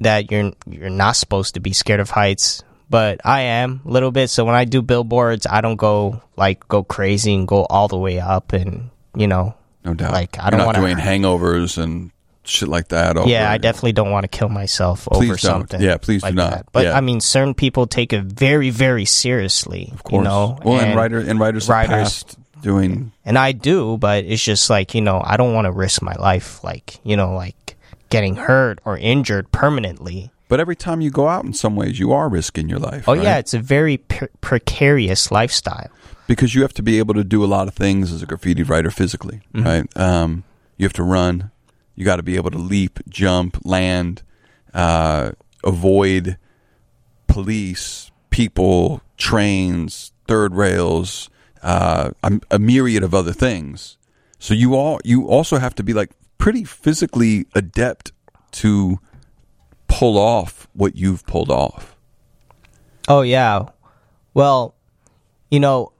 that 0.00 0.30
you're 0.30 0.52
you're 0.66 0.90
not 0.90 1.16
supposed 1.16 1.54
to 1.54 1.60
be 1.60 1.72
scared 1.72 2.00
of 2.00 2.10
heights, 2.10 2.62
but 2.90 3.20
I 3.24 3.42
am 3.42 3.80
a 3.84 3.90
little 3.90 4.10
bit. 4.10 4.30
So 4.30 4.44
when 4.44 4.54
I 4.54 4.64
do 4.64 4.82
billboards, 4.82 5.46
I 5.46 5.60
don't 5.60 5.76
go 5.76 6.22
like 6.36 6.66
go 6.68 6.82
crazy 6.84 7.34
and 7.34 7.46
go 7.48 7.64
all 7.64 7.88
the 7.88 7.98
way 7.98 8.20
up, 8.20 8.52
and 8.52 8.90
you 9.16 9.26
know, 9.26 9.54
no 9.84 9.94
doubt. 9.94 10.12
Like, 10.12 10.38
I 10.38 10.44
You're 10.50 10.58
don't 10.58 10.66
wanna- 10.66 10.80
doing 10.80 10.96
hangovers 10.96 11.76
and 11.82 12.10
shit 12.46 12.68
like 12.68 12.88
that. 12.88 13.26
Yeah, 13.26 13.50
I 13.50 13.56
definitely 13.58 13.92
don't 13.92 14.10
want 14.10 14.24
to 14.24 14.28
kill 14.28 14.48
myself 14.50 15.08
Please 15.10 15.16
over 15.30 15.36
don't. 15.36 15.38
something. 15.38 15.80
Yeah, 15.80 15.96
please 15.96 16.22
do 16.22 16.32
not. 16.32 16.50
That. 16.50 16.66
But 16.72 16.84
Yeah. 16.84 16.96
I 16.96 17.00
mean, 17.00 17.20
certain 17.20 17.54
people 17.54 17.86
take 17.86 18.12
it 18.12 18.22
very, 18.24 18.68
very 18.70 19.04
seriously. 19.06 19.90
of 19.94 20.04
course. 20.04 20.20
you 20.20 20.24
know, 20.24 20.58
well, 20.64 20.78
and, 20.80 20.94
writer 20.96 21.18
and 21.20 21.40
writers, 21.40 21.68
writers- 21.68 22.24
doing 22.60 23.12
and 23.26 23.38
I 23.38 23.52
do, 23.52 23.96
but 23.98 24.24
it's 24.24 24.42
just 24.42 24.68
like 24.70 24.94
you 24.94 25.00
know, 25.00 25.22
I 25.24 25.36
don't 25.36 25.54
want 25.54 25.66
to 25.66 25.72
risk 25.72 26.02
my 26.02 26.14
life, 26.14 26.62
like 26.64 26.98
you 27.04 27.16
know, 27.16 27.34
like 27.34 27.76
getting 28.10 28.36
hurt 28.36 28.78
or 28.84 28.96
injured 28.98 29.50
permanently. 29.52 30.30
But 30.54 30.60
every 30.60 30.76
time 30.76 31.00
you 31.00 31.10
go 31.10 31.26
out, 31.26 31.44
in 31.44 31.52
some 31.52 31.74
ways, 31.74 31.98
you 31.98 32.12
are 32.12 32.28
risking 32.28 32.68
your 32.68 32.78
life. 32.78 33.08
Oh 33.08 33.14
right? 33.16 33.24
yeah, 33.24 33.38
it's 33.38 33.54
a 33.54 33.58
very 33.58 33.96
pre- 33.96 34.28
precarious 34.40 35.32
lifestyle. 35.32 35.90
because 36.28 36.54
you 36.54 36.62
have 36.62 36.72
to 36.74 36.82
be 36.82 37.00
able 37.00 37.12
to 37.14 37.24
do 37.24 37.42
a 37.42 37.50
lot 37.56 37.66
of 37.66 37.74
things 37.74 38.12
as 38.12 38.22
a 38.22 38.26
graffiti 38.26 38.62
writer 38.62 38.92
physically, 38.92 39.40
Mm-hmm. 39.52 39.66
right? 39.66 39.96
Um, 39.96 40.44
you 40.76 40.84
have 40.86 40.92
to 40.92 41.02
run. 41.02 41.50
You 41.96 42.04
got 42.04 42.16
to 42.16 42.22
be 42.22 42.36
able 42.36 42.52
to 42.52 42.58
leap, 42.58 43.00
jump, 43.08 43.58
land, 43.64 44.22
uh, 44.72 45.32
avoid 45.64 46.36
police, 47.26 48.12
people, 48.30 49.00
trains, 49.16 50.12
third 50.28 50.54
rails, 50.54 51.30
uh, 51.64 52.10
a, 52.22 52.40
a 52.52 52.58
myriad 52.60 53.02
of 53.02 53.12
other 53.12 53.32
things. 53.32 53.96
So 54.38 54.54
you 54.54 54.76
all 54.76 55.00
you 55.04 55.26
also 55.26 55.58
have 55.58 55.74
to 55.74 55.82
be 55.82 55.92
like 55.92 56.10
pretty 56.38 56.62
physically 56.62 57.46
adept 57.56 58.12
to 58.62 59.00
pull 59.94 60.18
off 60.18 60.66
what 60.72 60.96
you've 60.96 61.24
pulled 61.24 61.50
off. 61.50 61.94
Oh 63.06 63.22
yeah, 63.22 63.66
well, 64.34 64.74
you 65.52 65.60
know, 65.60 65.92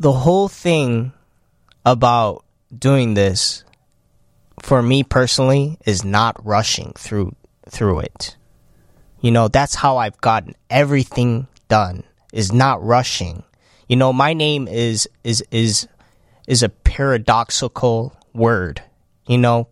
the 0.00 0.12
whole 0.12 0.48
thing 0.48 1.12
about 1.84 2.44
doing 2.76 3.12
this 3.12 3.64
for 4.62 4.82
me 4.82 5.04
personally 5.04 5.78
is 5.84 6.04
not 6.04 6.42
rushing 6.42 6.92
through 6.96 7.36
through 7.68 8.00
it. 8.00 8.36
You 9.20 9.30
know, 9.30 9.48
that's 9.48 9.74
how 9.74 9.98
I've 9.98 10.20
gotten 10.22 10.54
everything 10.70 11.48
done 11.68 12.04
is 12.32 12.50
not 12.50 12.82
rushing. 12.82 13.42
You 13.88 13.96
know, 13.96 14.14
my 14.14 14.32
name 14.32 14.66
is 14.66 15.06
is 15.22 15.44
is 15.50 15.86
is 16.48 16.62
a 16.62 16.70
paradoxical 16.70 18.16
word, 18.32 18.82
you 19.26 19.36
know, 19.36 19.68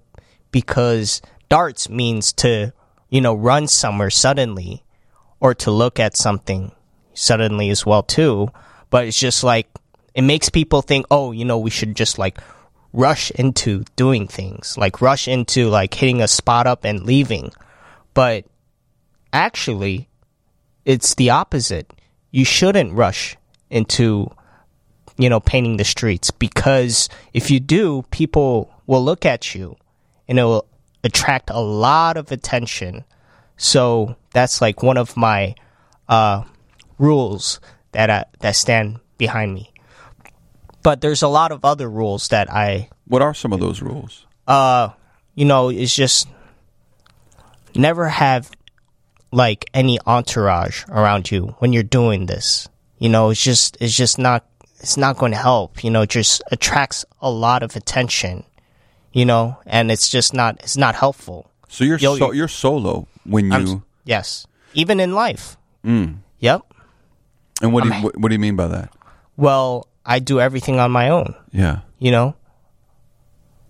because 0.51 1.23
darts 1.49 1.89
means 1.89 2.35
to, 2.35 2.75
you 3.11 3.21
know, 3.21 3.35
run 3.35 3.67
somewhere 3.67 4.11
suddenly 4.11 4.83
or 5.41 5.55
to 5.55 5.71
look 5.71 5.99
at 6.01 6.17
something 6.17 6.73
suddenly 7.13 7.69
as 7.69 7.85
well 7.85 8.03
too, 8.03 8.49
but 8.89 9.07
it's 9.07 9.19
just 9.19 9.45
like 9.45 9.69
it 10.15 10.23
makes 10.23 10.49
people 10.49 10.83
think, 10.83 11.07
"Oh, 11.11 11.33
you 11.33 11.45
know, 11.45 11.59
we 11.59 11.71
should 11.71 11.95
just 11.95 12.19
like 12.19 12.39
rush 12.93 13.31
into 13.33 13.85
doing 13.97 14.27
things, 14.27 14.77
like 14.79 15.01
rush 15.01 15.29
into 15.29 15.69
like 15.69 15.95
hitting 15.95 16.23
a 16.23 16.29
spot 16.29 16.67
up 16.67 16.85
and 16.85 17.05
leaving." 17.05 17.53
But 18.15 18.45
actually, 19.33 20.09
it's 20.85 21.15
the 21.15 21.31
opposite. 21.31 21.93
You 22.31 22.45
shouldn't 22.45 22.93
rush 22.93 23.37
into 23.71 24.31
you 25.19 25.29
know 25.29 25.41
painting 25.41 25.77
the 25.77 25.85
streets 25.85 26.31
because 26.31 27.09
if 27.35 27.51
you 27.51 27.61
do, 27.61 28.05
people 28.11 28.73
will 28.87 29.05
look 29.05 29.27
at 29.27 29.55
you 29.55 29.77
and 30.29 30.39
it 30.39 30.45
will 30.45 30.67
attract 31.05 31.51
a 31.51 31.61
lot 31.61 32.17
of 32.17 32.31
attention. 32.33 33.05
So 33.57 34.17
that's 34.33 34.61
like 34.61 34.83
one 34.83 34.97
of 34.97 35.17
my 35.17 35.55
uh, 36.09 36.45
rules 36.99 37.61
that 37.93 38.11
I, 38.11 38.25
that 38.41 38.57
stand 38.57 39.01
behind 39.19 39.55
me. 39.55 39.73
But 40.83 41.01
there's 41.01 41.23
a 41.23 41.29
lot 41.29 41.53
of 41.53 41.65
other 41.65 41.89
rules 41.91 42.29
that 42.29 42.51
I 42.51 42.89
What 43.07 43.23
are 43.23 43.35
some 43.35 43.53
of 43.53 43.61
those 43.61 43.83
rules? 43.83 44.27
uh 44.49 44.89
you 45.35 45.45
know 45.45 45.69
it's 45.69 45.95
just 45.95 46.27
never 47.75 48.09
have 48.09 48.51
like 49.31 49.69
any 49.75 49.99
entourage 50.07 50.85
around 50.89 51.31
you 51.31 51.55
when 51.59 51.73
you're 51.73 51.83
doing 51.85 52.27
this 52.27 52.69
you 52.99 53.09
know 53.09 53.31
it's 53.31 53.43
just 53.43 53.77
it's 53.81 53.95
just 53.95 54.19
not 54.19 54.45
it's 54.81 54.97
not 54.97 55.17
going 55.19 55.31
to 55.31 55.39
help 55.39 55.85
you 55.85 55.91
know 55.91 56.03
it 56.03 56.11
just 56.11 56.43
attracts 56.51 57.05
a 57.21 57.31
lot 57.31 57.63
of 57.63 57.77
attention 57.77 58.43
you 59.13 59.25
know 59.25 59.59
and 59.67 59.91
it's 59.91 60.09
just 60.09 60.33
not 60.35 60.57
it's 60.61 60.77
not 60.77 60.95
helpful. 60.95 61.51
So 61.69 61.85
you're 61.85 61.99
Yo, 61.99 62.17
so, 62.17 62.33
you- 62.33 62.39
you're 62.39 62.49
solo 62.49 63.07
when 63.25 63.53
I'm- 63.53 63.67
you 63.67 63.83
yes. 64.05 64.47
Even 64.75 65.01
in 65.01 65.15
life. 65.15 65.57
Mm. 65.85 66.19
yep. 66.39 66.63
And 67.63 67.73
what 67.73 67.85
do 67.85 67.91
you 67.91 68.03
what, 68.03 68.17
what 68.19 68.29
do 68.29 68.35
you 68.35 68.39
mean 68.41 68.57
by 68.57 68.67
that? 68.69 68.93
well 69.37 69.87
i 70.05 70.19
do 70.19 70.41
everything 70.41 70.79
on 70.81 70.91
my 70.91 71.09
own. 71.11 71.35
Yeah, 71.53 71.81
you 71.99 72.11
know? 72.11 72.35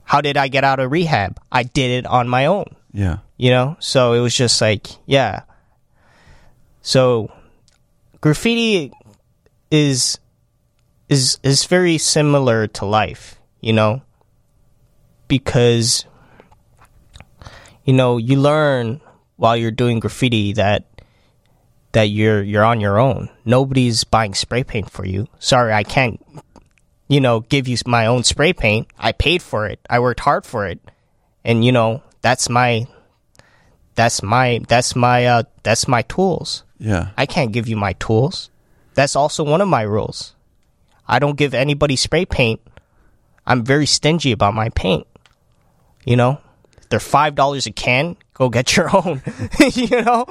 How 0.05 0.21
did 0.21 0.37
i 0.37 0.49
get 0.49 0.65
out 0.65 0.81
of 0.81 0.91
rehab? 0.91 1.41
I 1.53 1.63
did 1.63 1.91
it 2.03 2.07
on 2.07 2.29
my 2.29 2.47
own. 2.47 2.67
Yeah. 2.93 3.19
you 3.37 3.51
know? 3.51 3.77
So 3.81 4.13
it 4.15 4.21
was 4.21 4.35
just 4.35 4.61
like 4.61 4.89
yeah. 5.07 5.43
So 6.83 7.31
graffiti 8.21 8.93
is 9.71 10.19
is 11.09 11.39
is 11.43 11.65
very 11.65 11.99
similar 11.99 12.67
to 12.67 12.85
life 12.85 13.39
you 13.61 13.73
know 13.73 14.03
because 15.31 16.05
you 17.85 17.95
know 17.95 18.19
you 18.19 18.39
learn 18.39 19.01
while 19.37 19.57
you're 19.57 19.71
doing 19.71 20.01
graffiti 20.01 20.53
that 20.53 20.85
that 21.93 22.11
you're 22.11 22.43
you're 22.43 22.65
on 22.65 22.81
your 22.81 22.99
own. 22.99 23.31
Nobody's 23.47 24.05
buying 24.05 24.35
spray 24.35 24.65
paint 24.65 24.91
for 24.91 25.07
you. 25.07 25.29
Sorry 25.39 25.73
i 25.73 25.83
can't 25.83 26.21
you 27.09 27.21
know 27.23 27.41
give 27.41 27.67
you 27.67 27.79
my 27.87 28.05
own 28.05 28.25
spray 28.25 28.53
paint. 28.53 28.89
I 28.99 29.13
paid 29.13 29.41
for 29.41 29.67
it. 29.67 29.81
I 29.89 30.01
worked 30.01 30.21
hard 30.21 30.45
for 30.45 30.67
it. 30.67 30.81
And 31.45 31.65
you 31.65 31.73
know 31.73 32.03
that's 32.21 32.51
my 32.51 32.87
that's 33.95 34.23
my 34.23 34.61
that's 34.69 34.95
my 34.95 35.25
uh 35.25 35.43
that's 35.63 35.89
my 35.89 36.03
tools. 36.03 36.65
Yeah. 36.79 37.11
i 37.17 37.27
can't 37.27 37.53
give 37.53 37.69
you 37.69 37.77
my 37.77 37.95
tools. 37.95 38.51
That's 38.95 39.15
also 39.15 39.45
one 39.45 39.61
of 39.61 39.69
my 39.69 39.83
rules. 39.83 40.35
I 41.07 41.19
don't 41.19 41.37
give 41.37 41.55
anybody 41.55 41.97
spray 41.97 42.25
paint. 42.25 42.61
I'm 43.47 43.65
very 43.65 43.87
stingy 43.87 44.33
about 44.33 44.55
my 44.55 44.69
paint. 44.71 45.07
You 46.05 46.17
know, 46.17 46.41
they're 46.89 47.01
five 47.01 47.35
dollars 47.35 47.67
a 47.67 47.73
can. 47.73 48.17
Go 48.35 48.49
get 48.49 48.77
your 48.77 48.95
own. 48.97 49.23
you 49.75 50.03
know, 50.03 50.27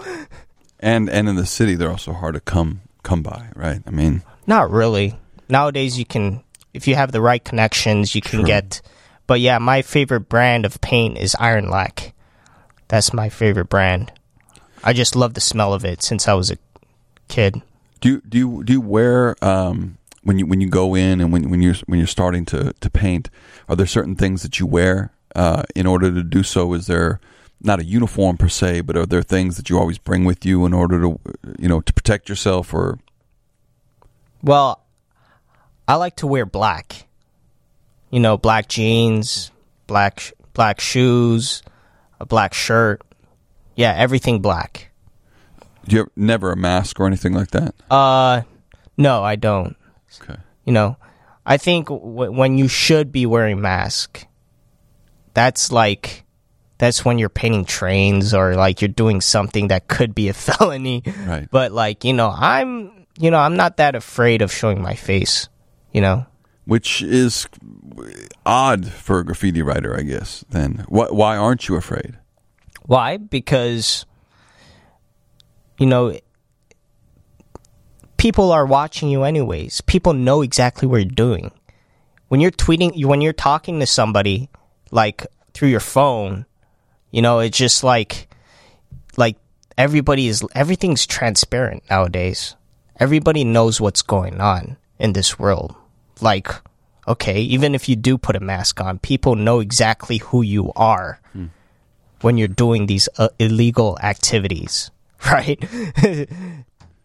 And 0.80 1.10
and 1.10 1.30
in 1.30 1.36
the 1.36 1.46
city, 1.46 1.76
they're 1.76 1.92
also 1.92 2.14
hard 2.14 2.34
to 2.36 2.40
come 2.42 2.82
come 3.04 3.22
by, 3.22 3.50
right? 3.56 3.82
I 3.86 3.92
mean, 3.92 4.24
not 4.48 4.72
really. 4.72 5.18
Nowadays, 5.48 5.98
you 5.98 6.06
can 6.06 6.44
if 6.74 6.88
you 6.88 6.96
have 6.96 7.12
the 7.12 7.22
right 7.22 7.44
connections, 7.44 8.14
you 8.16 8.22
can 8.22 8.40
True. 8.40 8.48
get. 8.48 8.82
But 9.28 9.40
yeah, 9.42 9.60
my 9.60 9.84
favorite 9.84 10.28
brand 10.30 10.66
of 10.66 10.82
paint 10.82 11.18
is 11.18 11.36
Ironlak. 11.40 12.14
That's 12.88 13.14
my 13.14 13.30
favorite 13.30 13.70
brand. 13.70 14.12
I 14.84 14.94
just 14.94 15.16
love 15.16 15.34
the 15.36 15.42
smell 15.42 15.74
of 15.74 15.86
it 15.86 16.02
since 16.02 16.28
I 16.28 16.34
was 16.34 16.50
a 16.50 16.58
kid. 17.28 17.62
do 18.02 18.10
you 18.10 18.22
do 18.28 18.38
you 18.38 18.64
do 18.64 18.74
you 18.74 18.82
wear 18.82 19.36
um, 19.44 19.98
when 20.24 20.40
you 20.40 20.48
when 20.48 20.62
you 20.62 20.70
go 20.70 20.96
in 20.96 21.22
and 21.22 21.32
when 21.32 21.50
when 21.52 21.62
you're 21.62 21.76
when 21.86 22.00
you're 22.00 22.08
starting 22.08 22.46
to 22.46 22.74
to 22.74 22.90
paint? 22.90 23.30
Are 23.68 23.76
there 23.76 23.86
certain 23.86 24.16
things 24.16 24.42
that 24.42 24.60
you 24.60 24.66
wear 24.66 25.12
uh, 25.36 25.64
in 25.76 25.86
order 25.86 26.12
to 26.12 26.24
do 26.24 26.44
so? 26.44 26.74
Is 26.74 26.88
there 26.88 27.20
not 27.62 27.80
a 27.80 27.84
uniform 27.84 28.38
per 28.38 28.48
se, 28.50 28.82
but 28.82 28.96
are 28.96 29.06
there 29.06 29.22
things 29.22 29.58
that 29.58 29.70
you 29.70 29.78
always 29.78 29.98
bring 29.98 30.24
with 30.26 30.46
you 30.46 30.66
in 30.66 30.74
order 30.74 31.02
to 31.02 31.20
you 31.60 31.68
know 31.68 31.82
to 31.82 31.94
protect 31.94 32.30
yourself 32.30 32.74
or 32.74 33.00
Well, 34.42 34.82
I 35.88 35.96
like 35.96 36.16
to 36.18 36.28
wear 36.28 36.46
black. 36.46 37.08
You 38.12 38.20
know, 38.20 38.38
black 38.38 38.68
jeans, 38.68 39.52
black 39.88 40.34
black 40.54 40.80
shoes, 40.80 41.62
a 42.20 42.26
black 42.26 42.54
shirt. 42.54 43.02
Yeah, 43.76 43.94
everything 43.96 44.42
black. 44.42 44.90
do 45.88 45.96
you 45.96 46.02
ever, 46.02 46.12
never 46.16 46.52
a 46.52 46.56
mask 46.58 47.00
or 47.00 47.08
anything 47.08 47.34
like 47.34 47.52
that? 47.52 47.76
Uh 47.90 48.42
no, 48.98 49.24
I 49.24 49.36
don't. 49.36 49.76
Okay. 50.22 50.40
You 50.66 50.74
know, 50.74 50.98
I 51.46 51.58
think 51.58 51.88
w- 51.88 52.32
when 52.32 52.58
you 52.58 52.68
should 52.68 53.12
be 53.12 53.26
wearing 53.26 53.62
mask, 53.62 54.26
that's 55.34 55.72
like 55.72 56.24
that's 56.80 57.04
when 57.04 57.20
you're 57.20 57.30
painting 57.30 57.66
trains 57.66 58.34
or 58.34 58.56
like 58.56 58.82
you're 58.82 58.88
doing 58.88 59.22
something 59.22 59.68
that 59.68 59.88
could 59.88 60.16
be 60.16 60.30
a 60.30 60.34
felony. 60.46 61.04
Right. 61.26 61.48
But 61.52 61.72
like, 61.72 62.04
you 62.04 62.14
know, 62.14 62.34
I'm 62.36 63.06
you 63.20 63.30
know, 63.30 63.38
I'm 63.38 63.58
not 63.58 63.78
that 63.78 63.96
afraid 63.96 64.42
of 64.42 64.52
showing 64.52 64.82
my 64.82 64.96
face, 64.96 65.50
you 65.92 66.02
know. 66.02 66.26
Which 66.66 67.02
is 67.02 67.48
odd 68.46 68.88
for 68.88 69.20
a 69.20 69.26
graffiti 69.26 69.62
writer, 69.62 69.98
I 69.98 70.04
guess. 70.04 70.46
Then 70.50 70.86
why 70.88 71.08
why 71.08 71.38
aren't 71.38 71.68
you 71.68 71.76
afraid? 71.76 72.18
Why? 72.84 73.18
Because 73.18 74.06
you 75.78 75.86
know 75.86 76.18
people 78.18 78.52
are 78.52 78.66
watching 78.66 79.10
you 79.10 79.24
anyways. 79.24 79.82
People 79.82 80.14
know 80.14 80.42
exactly 80.42 80.88
what 80.88 80.98
you're 80.98 81.06
doing. 81.06 81.52
When 82.30 82.40
you're 82.40 82.52
tweeting 82.52 83.04
when 83.06 83.22
you're 83.22 83.34
talking 83.34 83.80
to 83.80 83.86
somebody 83.86 84.50
like 84.92 85.26
through 85.54 85.70
your 85.70 85.80
phone, 85.80 86.46
you 87.12 87.22
know, 87.22 87.40
it's 87.40 87.58
just 87.58 87.84
like 87.84 88.28
like 89.18 89.38
everybody 89.78 90.28
is 90.28 90.44
everything's 90.56 91.06
transparent 91.06 91.84
nowadays. 91.90 92.56
Everybody 93.00 93.44
knows 93.44 93.80
what's 93.80 94.02
going 94.02 94.42
on 94.42 94.78
in 95.00 95.14
this 95.14 95.38
world. 95.40 95.76
Like 96.22 96.50
okay, 97.08 97.42
even 97.42 97.74
if 97.74 97.90
you 97.90 97.96
do 97.96 98.18
put 98.18 98.36
a 98.36 98.40
mask 98.40 98.80
on, 98.82 99.00
people 99.00 99.36
know 99.36 99.60
exactly 99.62 100.18
who 100.20 100.42
you 100.44 100.72
are 100.76 101.20
when 102.22 102.38
you're 102.38 102.48
doing 102.50 102.86
these 102.86 103.08
uh, 103.18 103.30
illegal 103.40 103.98
activities, 104.04 104.92
right? 105.32 105.58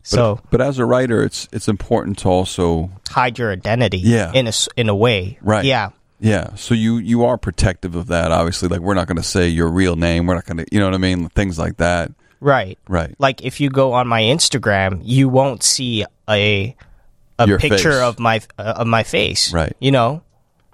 so 0.03 0.41
but 0.51 0.61
as 0.61 0.79
a 0.79 0.85
writer, 0.85 1.23
it's 1.23 1.49
it's 1.53 1.69
important 1.69 2.19
to 2.19 2.29
also 2.29 2.91
hide 3.09 3.39
your 3.39 3.53
identity, 3.53 3.99
Yeah. 3.99 4.33
in 4.33 4.47
a 4.49 4.53
in 4.77 4.89
a 4.89 4.95
way, 4.95 5.39
Right. 5.41 5.65
Yeah, 5.65 5.91
Yeah, 6.25 6.55
so 6.55 6.75
you 6.75 6.97
you 6.97 7.25
are 7.25 7.37
protective 7.37 7.95
of 7.95 8.07
that. 8.07 8.33
Obviously, 8.33 8.69
like 8.69 8.81
we're 8.81 8.95
not 8.95 9.07
going 9.07 9.19
to 9.19 9.23
say 9.23 9.47
your 9.49 9.69
real 9.69 9.95
name. 9.95 10.27
We're 10.27 10.35
not 10.37 10.47
going 10.47 10.57
to, 10.57 10.67
you 10.73 10.81
know 10.81 10.87
what 10.87 10.95
I 10.95 10.99
mean? 10.99 11.29
Things 11.29 11.59
like 11.59 11.77
that. 11.77 12.11
right. 12.41 12.79
Right. 12.89 13.15
Like 13.19 13.45
if 13.45 13.61
you 13.61 13.69
go 13.69 13.93
on 13.93 14.09
my 14.09 14.23
Instagram, 14.23 15.01
you 15.05 15.29
won't 15.29 15.63
see 15.63 16.05
a 16.29 16.75
a 17.39 17.47
Your 17.47 17.59
picture 17.59 17.91
face. 17.93 18.01
of 18.01 18.19
my 18.19 18.41
uh, 18.59 18.75
of 18.79 18.87
my 18.87 19.03
face, 19.03 19.53
Right. 19.53 19.77
You 19.81 19.91
know, 19.93 20.23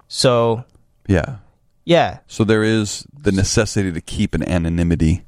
so 0.08 0.64
Yeah. 1.08 1.38
yeah, 1.84 2.18
So 2.28 2.44
there 2.44 2.62
is 2.62 3.06
the 3.18 3.32
necessity 3.32 3.90
to 3.92 4.00
keep 4.00 4.34
an 4.34 4.42
anonymity 4.42 5.24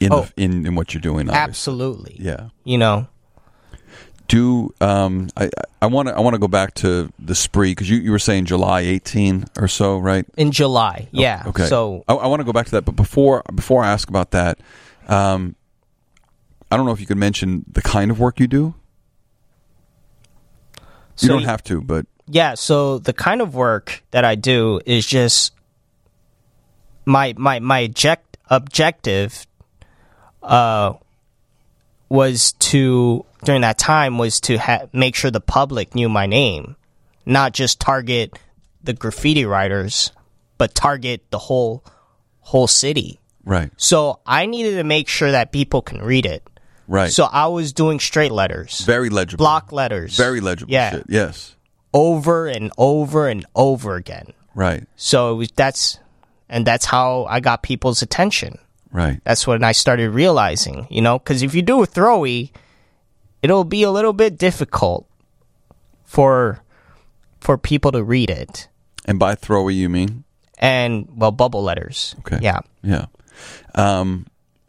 in 0.00 0.12
Oh. 0.12 0.20
the, 0.36 0.42
in 0.44 0.66
in 0.66 0.74
what 0.76 0.94
you're 0.94 1.00
doing. 1.00 1.28
Obviously. 1.28 1.42
absolutely, 1.50 2.16
Yeah. 2.20 2.48
You 2.64 2.78
know, 2.78 3.08
Do 4.26 4.72
um 4.80 5.28
I 5.36 5.50
I 5.82 5.86
want 5.86 6.08
to 6.08 6.16
I 6.16 6.20
want 6.20 6.34
to 6.34 6.38
go 6.40 6.48
back 6.48 6.74
to 6.76 7.12
the 7.18 7.34
spree 7.34 7.72
because 7.72 7.90
you 7.90 7.98
you 7.98 8.10
were 8.10 8.18
saying 8.18 8.46
July 8.46 8.80
18 8.80 9.44
or 9.58 9.68
so, 9.68 9.98
right? 9.98 10.24
in 10.36 10.50
July, 10.50 11.08
yeah. 11.12 11.42
Oh, 11.44 11.50
Okay. 11.50 11.66
So 11.66 12.04
I, 12.08 12.14
I 12.14 12.26
want 12.28 12.40
to 12.40 12.44
go 12.44 12.52
back 12.52 12.64
to 12.66 12.72
that, 12.72 12.82
but 12.86 12.96
before 12.96 13.42
before 13.54 13.84
I 13.84 13.92
ask 13.92 14.08
about 14.08 14.30
that, 14.30 14.58
um, 15.08 15.54
I 16.72 16.76
don't 16.78 16.86
know 16.86 16.92
if 16.92 17.00
you 17.00 17.06
could 17.06 17.18
mention 17.18 17.64
the 17.70 17.82
kind 17.82 18.10
of 18.10 18.18
work 18.18 18.40
you 18.40 18.46
do. 18.46 18.74
You 20.76 20.82
So 21.16 21.28
don't 21.28 21.42
y- 21.42 21.46
have 21.46 21.62
to, 21.64 21.80
but 21.82 22.06
Yeah, 22.26 22.54
so 22.54 22.98
the 22.98 23.12
kind 23.12 23.42
of 23.42 23.54
work 23.54 24.02
that 24.10 24.24
I 24.24 24.34
do 24.36 24.80
is 24.86 25.06
just 25.06 25.52
my 27.04 27.34
my 27.36 27.60
my 27.60 27.80
object, 27.80 28.38
objective 28.48 29.46
uh 30.42 30.94
was 32.08 32.52
to 32.52 33.24
during 33.44 33.62
that 33.62 33.78
time 33.78 34.18
was 34.18 34.40
to 34.40 34.56
ha- 34.58 34.86
make 34.92 35.14
sure 35.14 35.30
the 35.30 35.40
public 35.40 35.94
knew 35.94 36.08
my 36.08 36.26
name, 36.26 36.76
not 37.26 37.52
just 37.52 37.80
target 37.80 38.38
the 38.82 38.92
graffiti 38.92 39.44
writers, 39.44 40.12
but 40.58 40.74
target 40.74 41.22
the 41.30 41.38
whole 41.38 41.84
whole 42.40 42.66
city. 42.66 43.18
right, 43.44 43.70
So 43.76 44.20
I 44.26 44.46
needed 44.46 44.76
to 44.76 44.84
make 44.84 45.08
sure 45.08 45.30
that 45.32 45.50
people 45.52 45.80
can 45.82 46.02
read 46.02 46.26
it. 46.26 46.42
right. 46.86 47.10
So 47.10 47.24
I 47.24 47.46
was 47.46 47.72
doing 47.72 47.98
straight 48.00 48.32
letters, 48.32 48.80
very 48.80 49.08
legible, 49.08 49.42
block 49.42 49.72
letters, 49.72 50.16
very 50.16 50.40
legible. 50.40 50.70
Yeah. 50.72 50.90
shit. 50.90 51.06
Yes, 51.08 51.56
over 51.94 52.46
and 52.46 52.70
over 52.76 53.28
and 53.28 53.46
over 53.54 53.96
again. 53.96 54.34
right, 54.54 54.86
So 54.96 55.32
it 55.32 55.36
was, 55.36 55.48
that's 55.56 55.98
and 56.50 56.66
that's 56.66 56.84
how 56.84 57.24
I 57.24 57.40
got 57.40 57.62
people's 57.62 58.02
attention. 58.02 58.58
Right. 58.94 59.20
That's 59.24 59.46
when 59.46 59.62
I 59.62 59.72
started 59.72 60.10
realizing, 60.10 60.86
you 60.88 61.02
know, 61.02 61.18
because 61.18 61.42
if 61.42 61.54
you 61.54 61.60
do 61.62 61.82
a 61.82 61.86
throwy, 61.86 62.50
it'll 63.42 63.64
be 63.64 63.82
a 63.82 63.90
little 63.90 64.14
bit 64.14 64.38
difficult 64.38 65.06
for 66.04 66.60
for 67.40 67.58
people 67.58 67.92
to 67.92 68.02
read 68.02 68.30
it. 68.30 68.68
And 69.04 69.18
by 69.18 69.34
throwy, 69.34 69.74
you 69.76 69.88
mean 69.90 70.24
And 70.58 71.08
well, 71.14 71.30
bubble 71.32 71.62
letters. 71.62 72.14
Okay. 72.20 72.38
Yeah. 72.40 72.60
yeah. 72.82 73.06
Um, 73.74 74.26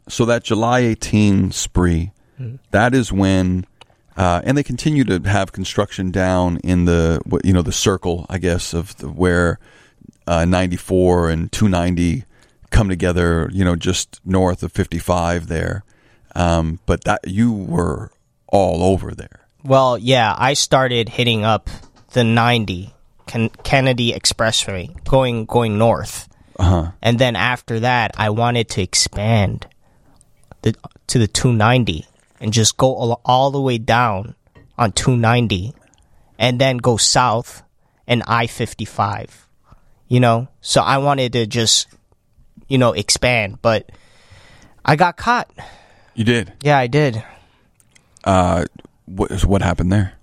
so 0.08 0.26
that 0.26 0.44
July 0.44 0.80
18 0.80 1.52
spree, 1.52 2.10
Mm-hmm. 2.38 2.56
that 2.72 2.94
is 2.94 3.10
when. 3.10 3.64
Uh, 4.14 4.42
and 4.44 4.58
they 4.58 4.62
continue 4.62 5.04
to 5.04 5.20
have 5.28 5.52
construction 5.52 6.10
down 6.10 6.58
in 6.58 6.84
the 6.84 7.18
what- 7.24 7.46
you 7.46 7.52
know 7.54 7.62
the 7.62 7.72
circle, 7.72 8.26
I 8.28 8.36
guess, 8.38 8.74
of 8.74 8.94
the, 8.98 9.08
where 9.08 9.58
uh, 10.26 10.44
94 10.44 11.30
and 11.30 11.50
290 11.52 12.24
come 12.70 12.88
together. 12.88 13.50
You 13.52 13.64
know, 13.64 13.76
just 13.76 14.20
north 14.24 14.62
of 14.62 14.72
55 14.72 15.48
there. 15.48 15.84
Um, 16.34 16.80
but 16.86 17.04
that 17.04 17.20
you 17.26 17.52
were 17.52 18.10
all 18.48 18.82
over 18.82 19.12
there. 19.12 19.48
Well, 19.64 19.98
yeah, 19.98 20.34
I 20.36 20.54
started 20.54 21.08
hitting 21.08 21.44
up 21.44 21.70
the 22.12 22.24
90 22.24 22.94
Ken- 23.26 23.50
Kennedy 23.64 24.12
Expressway 24.12 25.02
going 25.04 25.44
going 25.46 25.78
north. 25.78 26.28
Uh-huh. 26.58 26.92
And 27.02 27.18
then 27.18 27.36
after 27.36 27.80
that, 27.80 28.12
I 28.16 28.30
wanted 28.30 28.68
to 28.70 28.82
expand 28.82 29.66
the 30.62 30.74
to 31.08 31.18
the 31.18 31.26
290 31.26 32.06
and 32.40 32.52
just 32.52 32.76
go 32.76 32.94
all, 32.94 33.20
all 33.24 33.50
the 33.50 33.60
way 33.60 33.78
down 33.78 34.34
on 34.78 34.92
290 34.92 35.74
and 36.38 36.60
then 36.60 36.76
go 36.76 36.96
south 36.96 37.62
and 38.06 38.22
I-55. 38.26 39.30
You 40.08 40.20
know? 40.20 40.48
So 40.60 40.80
I 40.80 40.98
wanted 40.98 41.32
to 41.32 41.46
just 41.46 41.88
you 42.68 42.78
know, 42.78 42.92
expand, 42.92 43.60
but 43.62 43.90
I 44.84 44.96
got 44.96 45.16
caught. 45.16 45.50
You 46.14 46.24
did. 46.24 46.52
Yeah, 46.62 46.78
I 46.78 46.86
did. 46.86 47.22
Uh, 48.24 48.64
what 49.06 49.44
what 49.44 49.62
happened 49.62 49.92
there? 49.92 50.14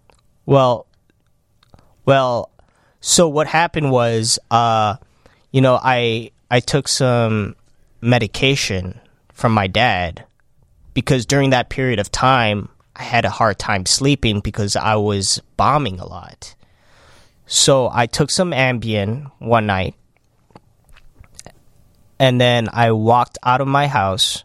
Well, 0.46 0.88
well, 2.06 2.50
so 3.00 3.28
what 3.28 3.48
happened 3.48 3.92
was, 3.92 4.40
uh, 4.52 4.96
you 5.52 5.62
know, 5.62 5.80
I 5.82 6.32
I 6.52 6.60
took 6.60 6.88
some 6.88 7.56
medication 8.02 9.00
from 9.34 9.54
my 9.54 9.68
dad 9.68 10.26
because 10.94 11.26
during 11.26 11.52
that 11.52 11.70
period 11.70 12.00
of 12.00 12.12
time 12.12 12.70
I 12.96 13.04
had 13.04 13.26
a 13.26 13.30
hard 13.30 13.58
time 13.58 13.86
sleeping 13.86 14.40
because 14.40 14.76
I 14.76 14.96
was 14.96 15.42
bombing 15.58 16.00
a 16.00 16.06
lot. 16.06 16.56
So 17.46 17.90
I 17.92 18.06
took 18.06 18.30
some 18.30 18.52
Ambien 18.52 19.32
one 19.40 19.66
night, 19.66 19.96
and 22.20 22.40
then 22.40 22.70
I 22.72 22.92
walked 22.92 23.38
out 23.44 23.62
of 23.62 23.68
my 23.68 23.88
house. 23.88 24.44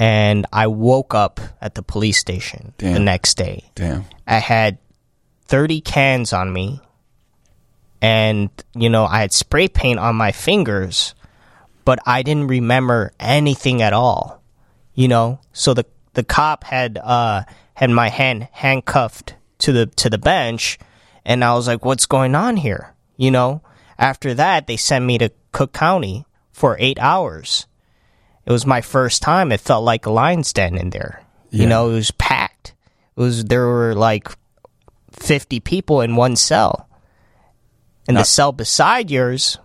And 0.00 0.46
I 0.52 0.68
woke 0.68 1.12
up 1.12 1.40
at 1.60 1.74
the 1.74 1.82
police 1.82 2.18
station 2.18 2.72
the 2.78 3.00
next 3.00 3.36
day. 3.36 3.68
Damn. 3.74 4.04
I 4.28 4.38
had 4.38 4.78
30 5.46 5.80
cans 5.80 6.32
on 6.32 6.52
me 6.52 6.80
and 8.00 8.50
you 8.74 8.88
know 8.88 9.04
I 9.04 9.20
had 9.20 9.32
spray 9.32 9.68
paint 9.68 9.98
on 9.98 10.16
my 10.16 10.32
fingers, 10.32 11.14
but 11.84 11.98
I 12.06 12.22
didn't 12.22 12.48
remember 12.48 13.12
anything 13.18 13.82
at 13.82 13.92
all. 13.92 14.42
You 14.94 15.08
know, 15.08 15.40
so 15.52 15.74
the 15.74 15.84
the 16.14 16.24
cop 16.24 16.64
had 16.64 16.98
uh 17.02 17.42
had 17.74 17.90
my 17.90 18.08
hand 18.08 18.48
handcuffed 18.52 19.34
to 19.58 19.72
the 19.72 19.86
to 19.86 20.10
the 20.10 20.18
bench, 20.18 20.78
and 21.24 21.44
I 21.44 21.54
was 21.54 21.66
like, 21.66 21.84
"What's 21.84 22.06
going 22.06 22.34
on 22.34 22.56
here?" 22.56 22.94
You 23.16 23.30
know. 23.30 23.62
After 24.00 24.32
that, 24.34 24.68
they 24.68 24.76
sent 24.76 25.04
me 25.04 25.18
to 25.18 25.32
Cook 25.52 25.72
County 25.72 26.26
for 26.52 26.76
eight 26.78 26.98
hours. 26.98 27.66
It 28.44 28.52
was 28.52 28.66
my 28.66 28.80
first 28.80 29.22
time. 29.22 29.52
It 29.52 29.60
felt 29.60 29.84
like 29.84 30.06
a 30.06 30.10
lion's 30.10 30.52
den 30.52 30.76
in 30.76 30.90
there. 30.90 31.22
You 31.50 31.66
know, 31.66 31.90
it 31.90 31.94
was 31.94 32.10
packed. 32.10 32.74
It 33.16 33.20
was 33.20 33.44
there 33.44 33.66
were 33.66 33.94
like 33.94 34.28
fifty 35.12 35.60
people 35.60 36.00
in 36.00 36.16
one 36.16 36.36
cell, 36.36 36.88
and 38.06 38.16
the 38.16 38.24
cell 38.24 38.52
beside 38.52 39.10
yours 39.10 39.58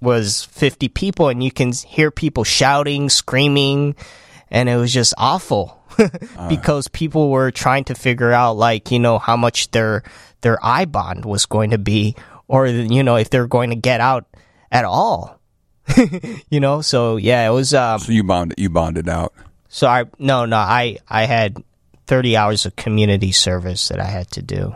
was 0.00 0.44
fifty 0.44 0.88
people, 0.88 1.28
and 1.28 1.42
you 1.42 1.50
can 1.50 1.72
hear 1.72 2.10
people 2.10 2.44
shouting, 2.44 3.08
screaming, 3.08 3.96
and 4.50 4.68
it 4.68 4.76
was 4.76 4.92
just 4.92 5.14
awful 5.18 5.78
uh. 5.98 6.48
because 6.48 6.88
people 6.88 7.30
were 7.30 7.50
trying 7.50 7.84
to 7.84 7.94
figure 7.94 8.32
out 8.32 8.56
like 8.56 8.90
you 8.90 8.98
know 8.98 9.18
how 9.18 9.36
much 9.36 9.70
their 9.70 10.02
their 10.40 10.58
I 10.64 10.84
bond 10.84 11.24
was 11.24 11.46
going 11.46 11.70
to 11.70 11.78
be, 11.78 12.16
or 12.48 12.66
you 12.66 13.02
know 13.02 13.16
if 13.16 13.30
they're 13.30 13.46
going 13.46 13.70
to 13.70 13.76
get 13.76 14.00
out 14.00 14.26
at 14.74 14.84
all. 14.84 15.40
you 16.50 16.58
know, 16.60 16.80
so 16.82 17.16
yeah, 17.16 17.46
it 17.48 17.52
was. 17.52 17.72
Um, 17.72 17.98
So 18.00 18.10
you 18.12 18.24
bonded 18.24 18.58
you 18.58 18.68
bonded 18.68 19.08
out. 19.08 19.32
so 19.68 19.86
I 19.86 20.04
no 20.18 20.44
no 20.44 20.56
I 20.56 20.98
I 21.08 21.24
had 21.24 21.62
thirty 22.06 22.36
hours 22.36 22.66
of 22.66 22.74
community 22.76 23.32
service 23.32 23.88
that 23.88 24.00
I 24.00 24.04
had 24.10 24.30
to 24.32 24.42
do. 24.42 24.74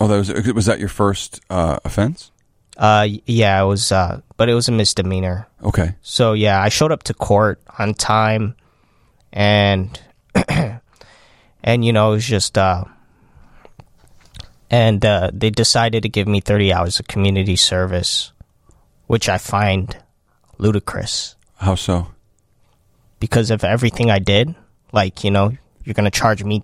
Oh, 0.00 0.08
that 0.08 0.16
was 0.16 0.30
was 0.54 0.66
that 0.66 0.78
your 0.80 0.88
first 0.88 1.40
uh, 1.50 1.78
offense? 1.84 2.30
Uh 2.76 3.06
yeah, 3.26 3.62
it 3.62 3.66
was 3.66 3.92
uh 3.92 4.20
but 4.36 4.48
it 4.48 4.54
was 4.54 4.68
a 4.68 4.72
misdemeanor. 4.72 5.46
Okay. 5.62 5.94
So 6.02 6.32
yeah, 6.32 6.60
I 6.62 6.68
showed 6.70 6.92
up 6.92 7.02
to 7.04 7.14
court 7.14 7.60
on 7.78 7.94
time 7.94 8.54
and 9.32 9.92
and 11.62 11.84
you 11.84 11.92
know, 11.92 12.12
it 12.12 12.14
was 12.16 12.26
just 12.26 12.56
uh 12.58 12.84
and 14.70 15.04
uh 15.04 15.30
they 15.32 15.50
decided 15.50 16.02
to 16.02 16.08
give 16.08 16.26
me 16.26 16.40
30 16.40 16.72
hours 16.72 16.98
of 17.00 17.06
community 17.06 17.56
service, 17.56 18.32
which 19.12 19.28
I 19.28 19.36
find 19.36 19.94
ludicrous 20.56 21.36
How 21.56 21.74
so? 21.74 22.08
because 23.20 23.50
of 23.50 23.62
everything 23.62 24.10
I 24.10 24.18
did. 24.18 24.54
Like, 24.90 25.22
you 25.22 25.30
know, 25.30 25.52
you're 25.84 25.92
going 25.92 26.10
to 26.10 26.18
charge 26.18 26.42
me 26.42 26.62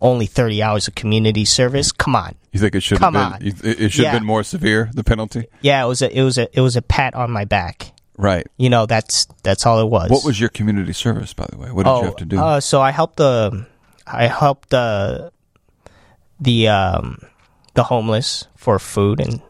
only 0.00 0.24
30 0.24 0.62
hours 0.62 0.88
of 0.88 0.94
community 0.94 1.44
service? 1.44 1.92
Come 1.92 2.16
on. 2.16 2.34
You 2.50 2.60
think 2.60 2.74
it 2.74 2.82
should 2.82 2.98
Come 2.98 3.12
have 3.14 3.32
on. 3.34 3.38
been? 3.40 3.48
you- 3.62 3.84
It 3.86 3.92
should 3.92 4.06
have 4.06 4.14
been 4.20 4.26
more 4.26 4.42
severe. 4.42 4.90
The 4.94 5.04
penalty. 5.04 5.44
Yeah, 5.60 5.84
it 5.84 5.88
was 5.88 6.00
a 6.00 6.08
it 6.18 6.22
was 6.22 6.38
a 6.38 6.48
it 6.56 6.60
was 6.62 6.76
a 6.76 6.82
pat 6.82 7.14
on 7.14 7.30
my 7.30 7.44
back. 7.44 7.92
Right. 8.16 8.46
You 8.56 8.70
know, 8.70 8.86
that's 8.86 9.26
that's 9.42 9.64
all 9.66 9.78
it 9.80 9.88
was. 9.90 10.10
What 10.10 10.24
was 10.24 10.40
your 10.40 10.48
community 10.48 10.92
service, 10.94 11.32
by 11.34 11.46
the 11.50 11.58
way? 11.58 11.70
What 11.72 11.84
did 11.84 11.96
you 11.98 12.04
have 12.04 12.16
to 12.16 12.24
do? 12.24 12.38
Uh, 12.40 12.60
so 12.60 12.80
I 12.80 12.90
helped 12.90 13.16
the 13.16 13.66
I 14.06 14.26
helped 14.28 14.70
the 14.70 15.30
the 16.40 16.68
um 16.68 17.18
the 17.74 17.84
homeless 17.84 18.46
for 18.56 18.78
food 18.78 19.20
and 19.20 19.40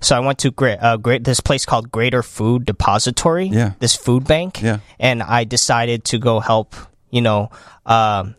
so 0.00 0.16
I 0.16 0.20
went 0.20 0.38
to 0.40 0.50
great 0.50 0.78
uh, 0.80 0.96
great 0.96 1.24
this 1.24 1.40
place 1.40 1.64
called 1.66 1.90
Greater 1.90 2.22
Food 2.22 2.64
Depository. 2.64 3.46
Yeah. 3.46 3.72
This 3.80 3.94
food 3.96 4.26
bank. 4.26 4.62
Yeah. 4.62 4.78
And 4.98 5.22
I 5.22 5.44
decided 5.44 6.04
to 6.06 6.18
go 6.18 6.40
help, 6.40 6.74
you 7.10 7.20
know, 7.20 7.50
um 7.86 8.34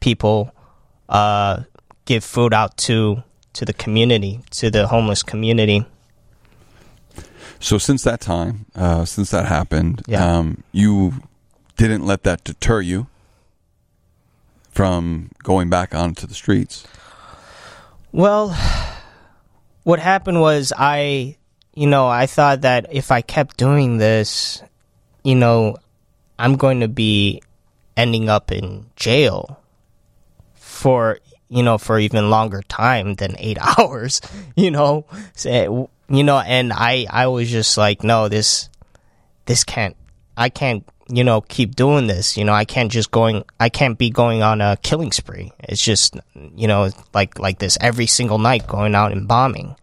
people 0.00 0.52
uh 1.08 1.62
give 2.04 2.24
food 2.24 2.52
out 2.54 2.76
to 2.78 3.22
to 3.54 3.64
the 3.64 3.72
community, 3.72 4.40
to 4.50 4.70
the 4.70 4.86
homeless 4.86 5.22
community. 5.22 5.84
so 7.58 7.78
since 7.78 8.02
that 8.04 8.20
time, 8.20 8.66
uh, 8.74 9.04
since 9.06 9.30
that 9.30 9.46
happened, 9.46 10.02
Yeah. 10.06 10.38
um, 10.38 10.62
you 10.72 11.14
didn't 11.78 12.04
let 12.04 12.22
that 12.24 12.44
deter 12.44 12.82
you 12.82 13.06
from 14.70 15.30
going 15.42 15.70
back 15.70 15.94
onto 15.94 16.26
the 16.26 16.34
streets. 16.34 16.86
Well, 18.12 18.54
what 19.86 20.00
happened 20.00 20.40
was 20.40 20.72
I, 20.76 21.36
you 21.72 21.86
know, 21.86 22.08
I 22.08 22.26
thought 22.26 22.62
that 22.62 22.88
if 22.90 23.12
I 23.12 23.20
kept 23.20 23.56
doing 23.56 23.98
this, 23.98 24.60
you 25.22 25.36
know, 25.36 25.76
I'm 26.40 26.56
going 26.56 26.80
to 26.80 26.88
be 26.88 27.40
ending 27.96 28.28
up 28.28 28.50
in 28.50 28.86
jail 28.96 29.60
for, 30.56 31.20
you 31.48 31.62
know, 31.62 31.78
for 31.78 32.00
even 32.00 32.30
longer 32.30 32.62
time 32.62 33.14
than 33.14 33.36
8 33.38 33.58
hours, 33.78 34.20
you 34.56 34.72
know. 34.72 35.06
You 35.36 36.24
know, 36.24 36.40
and 36.40 36.72
I 36.72 37.06
I 37.08 37.28
was 37.28 37.48
just 37.48 37.78
like, 37.78 38.02
no, 38.02 38.28
this 38.28 38.68
this 39.44 39.62
can't 39.62 39.96
I 40.36 40.48
can't 40.48 40.84
you 41.08 41.22
know 41.22 41.40
keep 41.40 41.76
doing 41.76 42.06
this 42.06 42.36
you 42.36 42.44
know 42.44 42.52
i 42.52 42.64
can't 42.64 42.90
just 42.90 43.10
going 43.10 43.44
i 43.60 43.68
can't 43.68 43.96
be 43.96 44.10
going 44.10 44.42
on 44.42 44.60
a 44.60 44.76
killing 44.82 45.12
spree 45.12 45.52
it's 45.60 45.82
just 45.82 46.16
you 46.56 46.66
know 46.66 46.90
like 47.14 47.38
like 47.38 47.58
this 47.58 47.78
every 47.80 48.06
single 48.06 48.38
night 48.38 48.66
going 48.66 48.94
out 48.94 49.12
and 49.12 49.28
bombing 49.28 49.76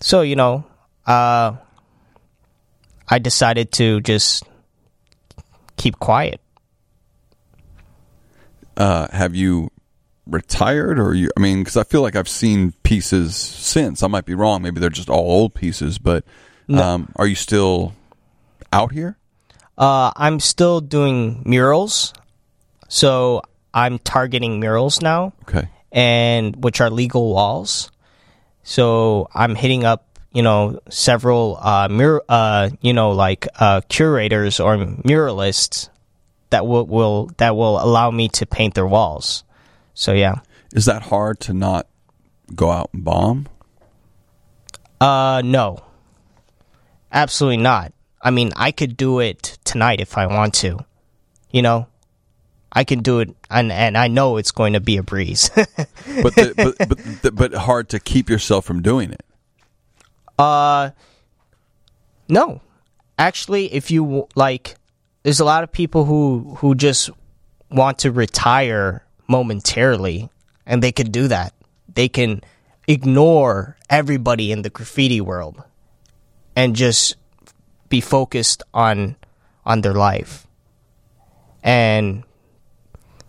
so 0.00 0.22
you 0.22 0.34
know 0.34 0.64
uh 1.06 1.52
i 3.08 3.18
decided 3.18 3.70
to 3.70 4.00
just 4.00 4.44
keep 5.76 5.98
quiet 5.98 6.40
Uh, 8.76 9.08
have 9.12 9.34
you 9.34 9.70
retired, 10.26 10.98
or 10.98 11.12
you? 11.12 11.28
I 11.36 11.40
mean, 11.40 11.58
because 11.58 11.76
I 11.76 11.84
feel 11.84 12.00
like 12.00 12.16
I've 12.16 12.28
seen 12.28 12.72
pieces 12.82 13.36
since. 13.36 14.02
I 14.02 14.06
might 14.06 14.24
be 14.24 14.34
wrong. 14.34 14.62
Maybe 14.62 14.80
they're 14.80 14.88
just 14.88 15.10
all 15.10 15.30
old 15.30 15.54
pieces. 15.54 15.98
But 15.98 16.24
um, 16.70 17.12
are 17.16 17.26
you 17.26 17.34
still 17.34 17.92
out 18.72 18.92
here? 18.92 19.18
Uh 19.80 20.12
i'm 20.14 20.38
still 20.38 20.80
doing 20.80 21.42
murals 21.44 22.12
so 22.88 23.42
i'm 23.74 23.98
targeting 23.98 24.60
murals 24.60 25.00
now 25.02 25.32
Okay. 25.48 25.68
and 25.90 26.62
which 26.62 26.80
are 26.80 26.90
legal 26.90 27.32
walls. 27.32 27.90
So 28.62 29.26
I'm 29.34 29.54
hitting 29.56 29.82
up, 29.84 30.04
you 30.32 30.42
know, 30.42 30.78
several 30.90 31.58
uh, 31.60 31.88
mur- 31.88 32.22
uh 32.28 32.70
you 32.82 32.92
know, 32.92 33.10
like 33.10 33.48
uh, 33.58 33.80
curators 33.88 34.60
or 34.60 34.76
muralists 35.02 35.88
that 36.50 36.66
will, 36.66 36.86
will 36.86 37.30
that 37.38 37.56
will 37.56 37.82
allow 37.82 38.10
me 38.12 38.28
to 38.38 38.46
paint 38.46 38.74
their 38.74 38.86
walls. 38.86 39.42
So 39.94 40.12
yeah, 40.12 40.40
Is 40.72 40.84
that 40.84 41.02
hard 41.02 41.40
to 41.48 41.52
not 41.54 41.88
go 42.54 42.70
out 42.70 42.90
and 42.92 43.02
bomb? 43.02 43.48
uh, 45.00 45.42
no, 45.44 45.82
absolutely 47.10 47.56
not. 47.62 47.92
I 48.22 48.30
mean, 48.30 48.52
I 48.56 48.70
could 48.70 48.96
do 48.96 49.20
it 49.20 49.58
tonight 49.64 50.00
if 50.00 50.18
I 50.18 50.26
want 50.26 50.54
to. 50.54 50.84
You 51.50 51.62
know, 51.62 51.86
I 52.72 52.84
can 52.84 53.00
do 53.00 53.20
it, 53.20 53.34
and 53.50 53.72
and 53.72 53.96
I 53.96 54.08
know 54.08 54.36
it's 54.36 54.52
going 54.52 54.74
to 54.74 54.80
be 54.80 54.96
a 54.96 55.02
breeze. 55.02 55.50
But 56.22 56.34
the, 56.34 56.52
but 56.56 56.88
but 56.88 57.22
the, 57.22 57.32
but 57.32 57.54
hard 57.54 57.88
to 57.90 58.00
keep 58.00 58.28
yourself 58.28 58.64
from 58.64 58.82
doing 58.82 59.12
it. 59.12 59.24
Uh, 60.38 60.90
no. 62.28 62.60
Actually, 63.18 63.72
if 63.72 63.90
you 63.90 64.26
like, 64.34 64.74
there's 65.22 65.40
a 65.40 65.44
lot 65.44 65.62
of 65.62 65.70
people 65.70 66.04
who 66.04 66.56
who 66.58 66.74
just 66.74 67.10
want 67.70 67.98
to 68.00 68.10
retire 68.10 69.04
momentarily, 69.28 70.30
and 70.66 70.82
they 70.82 70.90
can 70.90 71.10
do 71.10 71.28
that. 71.28 71.54
They 71.94 72.08
can 72.08 72.40
ignore 72.88 73.76
everybody 73.88 74.50
in 74.50 74.62
the 74.62 74.70
graffiti 74.70 75.20
world 75.20 75.62
and 76.56 76.74
just 76.74 77.14
be 77.90 78.00
focused 78.00 78.62
on 78.72 79.16
on 79.66 79.82
their 79.82 79.92
life. 79.92 80.46
And 81.62 82.24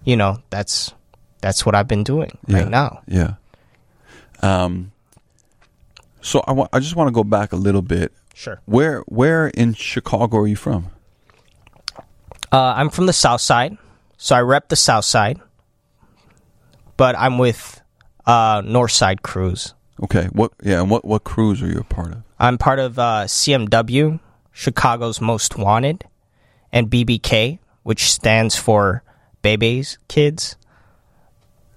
you 0.05 0.15
know, 0.15 0.39
that's 0.49 0.93
that's 1.41 1.65
what 1.65 1.75
I've 1.75 1.87
been 1.87 2.03
doing 2.05 2.37
right 2.47 2.69
now. 2.69 3.01
Yeah. 3.07 3.33
Um. 4.41 4.93
So 6.21 6.41
I 6.47 6.53
wa- 6.53 6.69
I 6.71 6.79
just 6.79 6.95
want 6.95 7.09
to 7.09 7.11
go 7.11 7.23
back 7.25 7.51
a 7.51 7.57
little 7.57 7.81
bit. 7.81 8.13
Sure. 8.33 8.61
Where 8.65 9.01
where 9.07 9.47
in 9.47 9.73
Chicago 9.73 10.37
are 10.37 10.47
you 10.47 10.55
from? 10.55 10.87
Uh, 12.51 12.73
I'm 12.75 12.89
from 12.89 13.05
the 13.05 13.13
South 13.13 13.41
Side, 13.41 13.77
so 14.17 14.35
I 14.35 14.41
rep 14.41 14.69
the 14.69 14.75
South 14.75 15.05
Side, 15.05 15.39
but 16.97 17.15
I'm 17.17 17.37
with 17.37 17.81
uh, 18.25 18.61
North 18.65 18.91
Side 18.91 19.21
Crews. 19.23 19.73
Okay. 20.03 20.25
What? 20.31 20.51
Yeah. 20.63 20.81
And 20.81 20.89
what 20.89 21.05
what 21.05 21.23
crews 21.23 21.61
are 21.61 21.67
you 21.67 21.79
a 21.79 21.83
part 21.83 22.11
of? 22.11 22.23
I'm 22.39 22.57
part 22.57 22.79
of 22.79 22.97
uh, 22.97 23.25
CMW, 23.25 24.19
Chicago's 24.51 25.21
Most 25.21 25.57
Wanted, 25.57 26.05
and 26.71 26.89
BBK, 26.89 27.59
which 27.83 28.11
stands 28.11 28.55
for 28.55 29.03
Bebe's 29.41 29.97
Kids, 30.07 30.55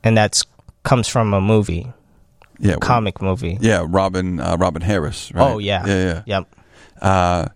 and 0.03 0.17
that's 0.17 0.45
comes 0.83 1.09
from 1.09 1.33
a 1.33 1.41
movie, 1.41 1.93
Yeah. 2.59 2.73
well, 2.73 2.79
comic 2.81 3.23
movie. 3.23 3.57
Yeah. 3.61 3.85
Robin 3.89 4.39
uh, 4.41 4.57
Robin 4.59 4.83
Harris. 4.83 5.33
Right? 5.33 5.43
Oh 5.53 5.59
yeah, 5.59 5.87
Yeah. 5.87 6.05
Yeah. 6.05 6.23
yep. 6.27 6.57
Uh, 7.01 7.47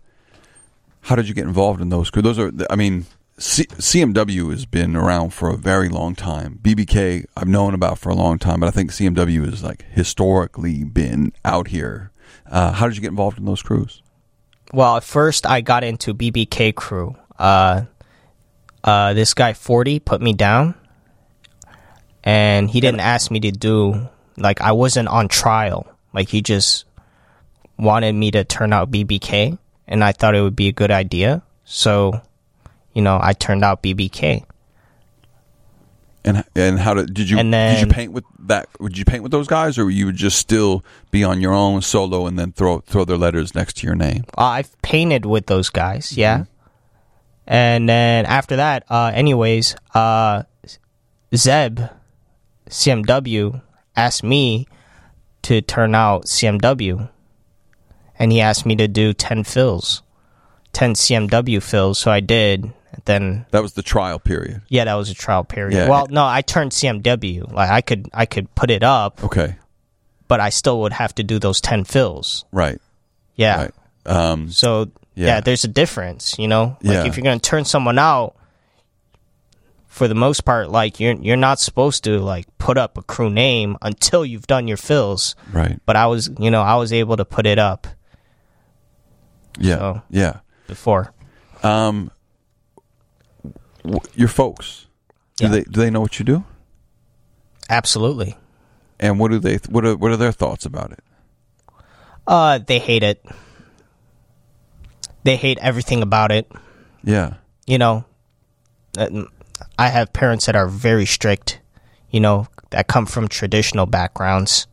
how 1.03 1.15
did 1.17 1.29
you 1.29 1.35
get 1.35 1.45
involved 1.47 1.81
in 1.81 1.89
those 1.91 2.11
crews? 2.11 2.25
Those 2.25 2.39
are. 2.39 2.53
I 2.71 2.77
mean, 2.77 3.07
C- 3.39 3.67
CMW 3.67 4.51
has 4.51 4.67
been 4.67 4.97
around 4.97 5.33
for 5.33 5.49
a 5.51 5.57
very 5.57 5.89
long 5.89 6.15
time. 6.15 6.59
BBK 6.63 7.25
I've 7.37 7.49
known 7.49 7.75
about 7.75 7.99
for 7.99 8.09
a 8.11 8.15
long 8.15 8.39
time, 8.39 8.61
but 8.61 8.67
I 8.67 8.71
think 8.71 8.91
CMW 8.93 9.45
has 9.47 9.63
like 9.63 9.85
historically 9.91 10.85
been 10.85 11.33
out 11.45 11.69
here. 11.69 12.11
Uh, 12.51 12.73
how 12.73 12.87
did 12.89 12.97
you 12.97 13.03
get 13.03 13.11
involved 13.11 13.39
in 13.39 13.45
those 13.45 13.63
crews? 13.63 14.03
Well, 14.73 14.97
at 14.97 15.05
first 15.05 15.47
I 15.47 15.61
got 15.61 15.85
into 15.85 16.15
BBK 16.15 16.75
crew. 16.75 17.17
Uh, 17.39 17.83
uh, 18.85 19.15
this 19.15 19.35
guy 19.35 19.53
Forty 19.55 19.99
put 19.99 20.21
me 20.21 20.33
down, 20.33 20.75
and 22.23 22.69
he 22.69 22.81
didn't 22.81 23.01
ask 23.01 23.31
me 23.31 23.41
to 23.41 23.51
do 23.51 24.09
like 24.37 24.61
I 24.61 24.73
wasn't 24.73 25.09
on 25.09 25.29
trial. 25.29 25.87
Like 26.13 26.29
he 26.29 26.43
just 26.43 26.85
wanted 27.79 28.13
me 28.13 28.31
to 28.33 28.45
turn 28.45 28.73
out 28.73 28.91
BBK, 28.91 29.59
and 29.87 30.05
I 30.05 30.13
thought 30.13 30.35
it 30.35 30.43
would 30.43 30.57
be 30.57 30.69
a 30.69 30.73
good 30.73 30.91
idea. 30.91 31.43
So, 31.65 32.21
you 32.93 33.03
know, 33.03 33.19
I 33.21 33.33
turned 33.33 33.65
out 33.65 33.83
BBK. 33.83 34.45
And 36.25 36.45
and 36.55 36.79
how 36.79 36.95
did 36.95 37.15
did 37.15 37.31
you 37.31 37.39
And 37.39 37.53
did 37.53 37.81
you 37.81 37.87
paint 37.87 38.13
with 38.13 38.25
that? 38.41 38.69
Would 38.81 38.99
you 38.99 39.05
paint 39.05 39.23
with 39.23 39.33
those 39.33 39.47
guys, 39.47 39.79
or 39.79 39.89
you 39.89 40.07
would 40.07 40.17
just 40.17 40.39
still 40.39 40.85
be 41.11 41.25
on 41.25 41.41
your 41.41 41.53
own 41.53 41.81
solo 41.81 42.27
and 42.27 42.39
then 42.39 42.53
throw 42.53 42.81
throw 42.81 43.05
their 43.05 43.17
letters 43.17 43.55
next 43.55 43.79
to 43.79 43.87
your 43.87 43.95
name? 43.95 44.25
Uh, 44.37 44.43
I've 44.45 44.83
painted 44.83 45.25
with 45.25 45.47
those 45.47 45.71
guys, 45.71 46.17
yeah. 46.17 46.45
And 47.47 47.89
then 47.89 48.27
after 48.27 48.57
that, 48.57 48.85
uh, 48.91 49.11
anyways, 49.15 49.75
uh, 49.95 50.43
Zeb, 51.35 51.81
CMW, 52.69 53.63
asked 53.97 54.23
me 54.23 54.67
to 55.43 55.63
turn 55.63 55.95
out 55.95 56.27
CMW. 56.27 57.09
And 58.19 58.33
he 58.33 58.41
asked 58.41 58.67
me 58.67 58.77
to 58.77 58.89
do 58.89 59.13
10 59.13 59.45
fills, 59.45 60.03
10 60.73 60.95
CMW 60.95 61.63
fills. 61.63 61.99
So 61.99 62.11
I 62.11 62.21
did. 62.21 62.73
Then, 63.05 63.47
That 63.51 63.63
was 63.63 63.73
the 63.75 63.83
trial 63.83 64.19
period. 64.19 64.63
yeah, 64.69 64.85
that 64.85 64.95
was 64.95 65.11
a 65.11 65.15
trial 65.15 65.45
period. 65.45 65.77
Yeah. 65.77 65.89
Well, 65.89 66.07
no, 66.11 66.25
I 66.25 66.43
turned 66.43 66.73
CMW. 66.73 67.53
Like 67.53 67.71
I 67.71 67.81
could, 67.81 68.09
I 68.13 68.27
could 68.27 68.55
put 68.55 68.71
it 68.71 68.83
up, 68.83 69.23
Okay, 69.25 69.57
but 70.27 70.41
I 70.41 70.49
still 70.51 70.81
would 70.83 70.93
have 70.93 71.15
to 71.17 71.23
do 71.23 71.39
those 71.39 71.61
10 71.61 71.85
fills. 71.85 72.45
right, 72.53 72.81
Yeah. 73.37 73.57
right. 73.57 73.75
Um, 74.07 74.51
So 74.51 74.91
Yeah. 75.15 75.27
yeah. 75.27 75.41
there's 75.41 75.65
a 75.65 75.69
difference, 75.69 76.39
you 76.39 76.49
know. 76.49 76.77
Like 76.83 76.95
Yeah. 76.95 77.07
if 77.07 77.17
you're 77.17 77.25
gonna 77.25 77.39
turn 77.39 77.65
someone 77.65 77.99
out, 77.99 78.35
for 79.87 80.07
the 80.07 80.15
most 80.15 80.45
part, 80.45 80.71
like 80.71 81.01
you're 81.01 81.15
you're 81.15 81.37
not 81.37 81.59
supposed 81.59 82.05
to 82.05 82.19
like 82.21 82.47
put 82.59 82.79
up 82.79 82.97
a 82.99 83.03
crew 83.03 83.31
name 83.31 83.77
until 83.83 84.25
you've 84.25 84.47
done 84.47 84.69
your 84.69 84.77
fills. 84.77 85.35
right. 85.53 85.81
But 85.87 85.97
I 85.97 86.07
was, 86.07 86.31
you 86.39 86.51
know, 86.51 86.63
I 86.63 86.77
was 86.77 86.93
able 86.93 87.17
to 87.17 87.25
put 87.25 87.47
it 87.47 87.59
up 87.59 87.87
Yeah, 89.59 89.77
So- 89.79 90.03
yeah. 90.11 90.37
before. 90.69 91.13
Um, 91.65 92.11
your 94.15 94.29
folks, 94.29 94.87
do 95.37 95.45
Yeah. 95.45 95.51
they 95.51 95.63
do 95.63 95.81
they 95.81 95.91
know 95.91 96.01
what 96.01 96.19
you 96.19 96.25
do? 96.25 96.45
Absolutely. 97.71 98.37
And 99.01 99.19
what 99.19 99.31
do 99.31 99.39
they 99.39 99.57
what 99.69 99.85
are 99.85 99.97
what 99.97 100.11
are 100.11 100.17
their 100.17 100.33
thoughts 100.33 100.65
about 100.67 100.93
it? 100.93 101.05
Uh, 102.27 102.59
they 102.59 102.79
hate 102.79 103.03
it. 103.03 103.25
They 105.25 105.37
hate 105.37 105.59
everything 105.61 106.03
about 106.03 106.33
it. 106.33 106.51
Yeah, 107.05 107.35
You 107.67 107.79
know, 107.79 108.05
Uh, 108.97 109.25
I 109.79 109.89
have 109.89 110.13
parents 110.13 110.47
that 110.47 110.57
are 110.57 110.67
very 110.67 111.07
strict. 111.07 111.61
You 112.11 112.21
know, 112.21 112.47
that 112.71 112.87
come 112.89 113.07
from 113.07 113.29
traditional 113.29 113.87
backgrounds, 113.87 114.67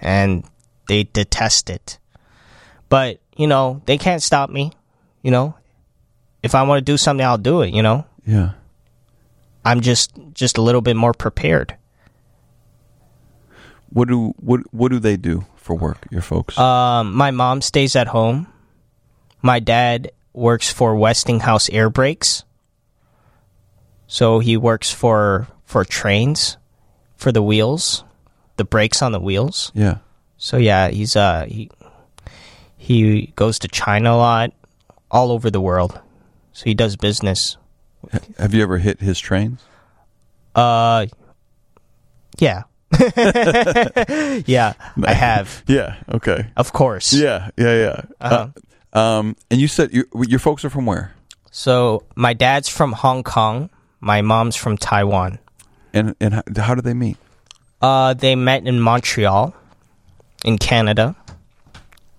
and 0.00 0.44
they 0.88 1.04
detest 1.04 1.70
it. 1.70 1.98
But 2.88 3.20
you 3.36 3.46
know, 3.46 3.80
they 3.86 3.96
can't 3.98 4.22
stop 4.22 4.50
me. 4.50 4.72
You 5.22 5.30
know, 5.30 5.54
if 6.42 6.54
I 6.54 6.62
want 6.64 6.78
to 6.78 6.92
do 6.92 6.96
something, 6.96 7.24
I'll 7.24 7.38
do 7.38 7.62
it. 7.62 7.72
You 7.72 7.82
know, 7.82 8.04
yeah. 8.28 8.52
I'm 9.64 9.80
just 9.80 10.12
just 10.34 10.58
a 10.58 10.62
little 10.62 10.80
bit 10.80 10.94
more 10.96 11.12
prepared. 11.12 11.76
What 13.90 14.08
do 14.08 14.34
what 14.38 14.60
what 14.72 14.90
do 14.92 14.98
they 14.98 15.16
do 15.16 15.44
for 15.56 15.74
work? 15.74 16.06
Your 16.10 16.22
folks? 16.22 16.56
Um, 16.58 17.12
my 17.14 17.30
mom 17.30 17.60
stays 17.62 17.96
at 17.96 18.08
home. 18.08 18.46
My 19.42 19.60
dad 19.60 20.12
works 20.32 20.70
for 20.72 20.94
Westinghouse 20.94 21.68
Air 21.70 21.90
Brakes. 21.90 22.44
So 24.06 24.38
he 24.40 24.56
works 24.56 24.90
for 24.92 25.48
for 25.64 25.84
trains, 25.84 26.56
for 27.16 27.32
the 27.32 27.42
wheels, 27.42 28.04
the 28.56 28.64
brakes 28.64 29.02
on 29.02 29.12
the 29.12 29.20
wheels. 29.20 29.72
yeah. 29.74 29.98
So 30.36 30.56
yeah, 30.56 30.88
he's 30.88 31.16
uh 31.16 31.46
he 31.48 31.70
he 32.76 33.32
goes 33.36 33.58
to 33.60 33.68
China 33.68 34.12
a 34.12 34.16
lot, 34.16 34.52
all 35.10 35.32
over 35.32 35.50
the 35.50 35.60
world. 35.60 36.00
So 36.52 36.64
he 36.64 36.74
does 36.74 36.96
business. 36.96 37.56
Ha- 38.12 38.18
Have 38.38 38.54
you 38.54 38.62
ever 38.62 38.78
hit 38.78 39.00
his 39.00 39.18
trains? 39.20 39.60
Uh, 40.54 41.06
yeah, 42.38 42.62
yeah, 44.46 44.72
I 45.04 45.12
have, 45.12 45.62
Yeah. 45.68 45.96
Okay. 46.12 46.46
of 46.56 46.72
course. 46.72 47.12
Yeah. 47.12 47.50
Yeah. 47.56 47.74
Yeah. 47.76 48.00
Uh-huh. 48.20 48.48
Uh, 48.92 48.98
um, 48.98 49.36
and 49.50 49.60
you 49.60 49.68
said 49.68 49.92
you, 49.92 50.04
your 50.26 50.38
folks 50.40 50.64
are 50.64 50.70
from 50.70 50.86
where? 50.86 51.12
So 51.50 52.04
my 52.14 52.32
dad's 52.34 52.68
from 52.68 52.92
Hong 52.92 53.22
Kong. 53.22 53.70
My 54.00 54.22
mom's 54.22 54.56
from 54.56 54.76
Taiwan. 54.76 55.38
And 55.92 56.14
and 56.20 56.34
how, 56.34 56.42
how 56.56 56.74
did 56.74 56.84
they 56.84 56.94
meet? 56.94 57.16
Uh, 57.82 58.14
they 58.14 58.34
met 58.36 58.66
in 58.66 58.80
Montreal, 58.80 59.54
in 60.44 60.58
Canada. 60.58 61.14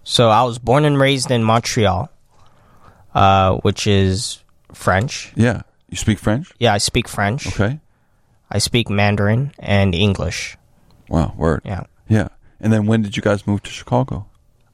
So 0.03 0.29
I 0.29 0.43
was 0.43 0.57
born 0.59 0.85
and 0.85 0.97
raised 0.99 1.31
in 1.31 1.43
Montreal, 1.43 2.09
uh, 3.13 3.55
which 3.57 3.85
is 3.87 4.41
French. 4.73 5.31
Yeah. 5.35 5.61
You 5.89 5.97
speak 5.97 6.19
French? 6.19 6.53
Yeah, 6.59 6.73
I 6.73 6.77
speak 6.77 7.07
French. 7.07 7.47
Okay. 7.47 7.79
I 8.49 8.57
speak 8.59 8.89
Mandarin 8.89 9.51
and 9.59 9.93
English. 9.93 10.57
Wow. 11.07 11.33
Word. 11.37 11.61
Yeah. 11.65 11.83
Yeah. 12.07 12.29
And 12.59 12.73
then 12.73 12.85
when 12.85 13.01
did 13.01 13.15
you 13.15 13.23
guys 13.23 13.47
move 13.47 13.63
to 13.63 13.69
Chicago? 13.69 14.27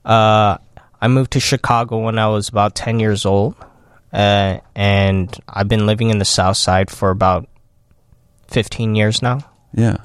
Uh, 0.04 0.58
I 1.02 1.08
moved 1.08 1.32
to 1.32 1.40
Chicago 1.40 2.00
when 2.00 2.18
I 2.18 2.28
was 2.28 2.50
about 2.50 2.76
10 2.76 3.00
years 3.00 3.26
old. 3.26 3.56
Uh, 4.12 4.60
and 4.76 5.38
I've 5.48 5.68
been 5.68 5.86
living 5.86 6.10
in 6.10 6.20
the 6.20 6.26
South 6.26 6.58
Side 6.58 6.90
for 6.90 7.10
about 7.10 7.48
15 8.48 8.96
years 8.96 9.22
now. 9.22 9.40
Yeah. 9.74 9.98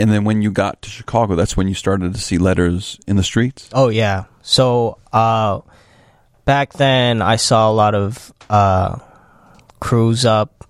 And 0.00 0.12
then 0.12 0.24
when 0.24 0.42
you 0.42 0.50
got 0.50 0.82
to 0.82 0.90
Chicago, 0.90 1.34
that's 1.34 1.56
when 1.56 1.68
you 1.68 1.74
started 1.74 2.14
to 2.14 2.20
see 2.20 2.38
letters 2.38 2.98
in 3.06 3.16
the 3.16 3.22
streets? 3.22 3.68
Oh 3.72 3.88
yeah. 3.88 4.24
So 4.42 4.98
uh, 5.12 5.60
back 6.44 6.72
then, 6.74 7.20
I 7.20 7.36
saw 7.36 7.70
a 7.70 7.72
lot 7.72 7.94
of 7.94 8.32
uh, 8.48 8.98
crews 9.80 10.24
up. 10.24 10.64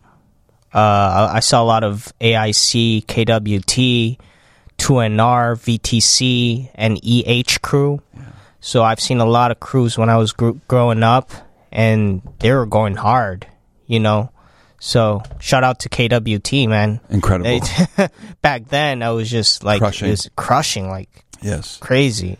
Uh, 0.72 1.30
I 1.32 1.40
saw 1.40 1.62
a 1.62 1.64
lot 1.64 1.82
of 1.84 2.12
AIC, 2.20 3.06
KWT, 3.06 4.18
2NR, 4.78 5.56
VTC, 5.56 6.70
and 6.74 6.98
EH 7.02 7.60
crew. 7.62 8.02
So 8.60 8.82
I've 8.82 9.00
seen 9.00 9.20
a 9.20 9.24
lot 9.24 9.50
of 9.50 9.60
crews 9.60 9.96
when 9.96 10.10
I 10.10 10.16
was 10.16 10.32
gr- 10.32 10.50
growing 10.68 11.02
up, 11.02 11.30
and 11.72 12.22
they 12.40 12.52
were 12.52 12.66
going 12.66 12.96
hard. 12.96 13.46
You 13.86 14.00
know. 14.00 14.30
So 14.80 15.22
shout 15.40 15.64
out 15.64 15.80
to 15.80 15.88
KWT, 15.88 16.68
man. 16.68 17.00
Incredible. 17.10 17.60
Back 18.42 18.68
then, 18.68 19.02
I 19.02 19.10
was 19.10 19.30
just 19.30 19.64
like 19.64 19.80
Crushing. 19.80 20.10
was 20.10 20.30
crushing, 20.36 20.88
like 20.88 21.24
yes. 21.42 21.78
crazy. 21.78 22.38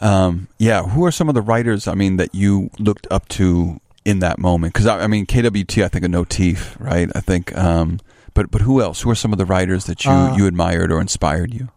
Um, 0.00 0.48
yeah. 0.58 0.82
Who 0.82 1.04
are 1.06 1.10
some 1.10 1.28
of 1.28 1.34
the 1.34 1.40
writers, 1.40 1.88
I 1.88 1.94
mean, 1.94 2.18
that 2.18 2.34
you 2.34 2.70
looked 2.78 3.06
up 3.10 3.26
to 3.30 3.80
in 4.08 4.20
that 4.20 4.38
moment? 4.38 4.72
Because, 4.72 4.86
I, 4.86 5.00
I 5.00 5.06
mean, 5.06 5.26
KWT, 5.26 5.84
I 5.84 5.88
think 5.88 6.04
of 6.04 6.10
No 6.10 6.24
Teeth, 6.24 6.76
right? 6.80 7.10
I 7.14 7.20
think, 7.20 7.56
um, 7.56 8.00
but, 8.34 8.50
but 8.50 8.62
who 8.62 8.80
else? 8.80 9.02
Who 9.02 9.10
are 9.10 9.14
some 9.14 9.32
of 9.32 9.38
the 9.38 9.44
writers 9.44 9.84
that 9.84 10.04
you, 10.04 10.10
Uh, 10.10 10.36
you 10.36 10.46
admired 10.46 10.90
or 10.92 11.00
inspired 11.00 11.52
you? 11.52 11.68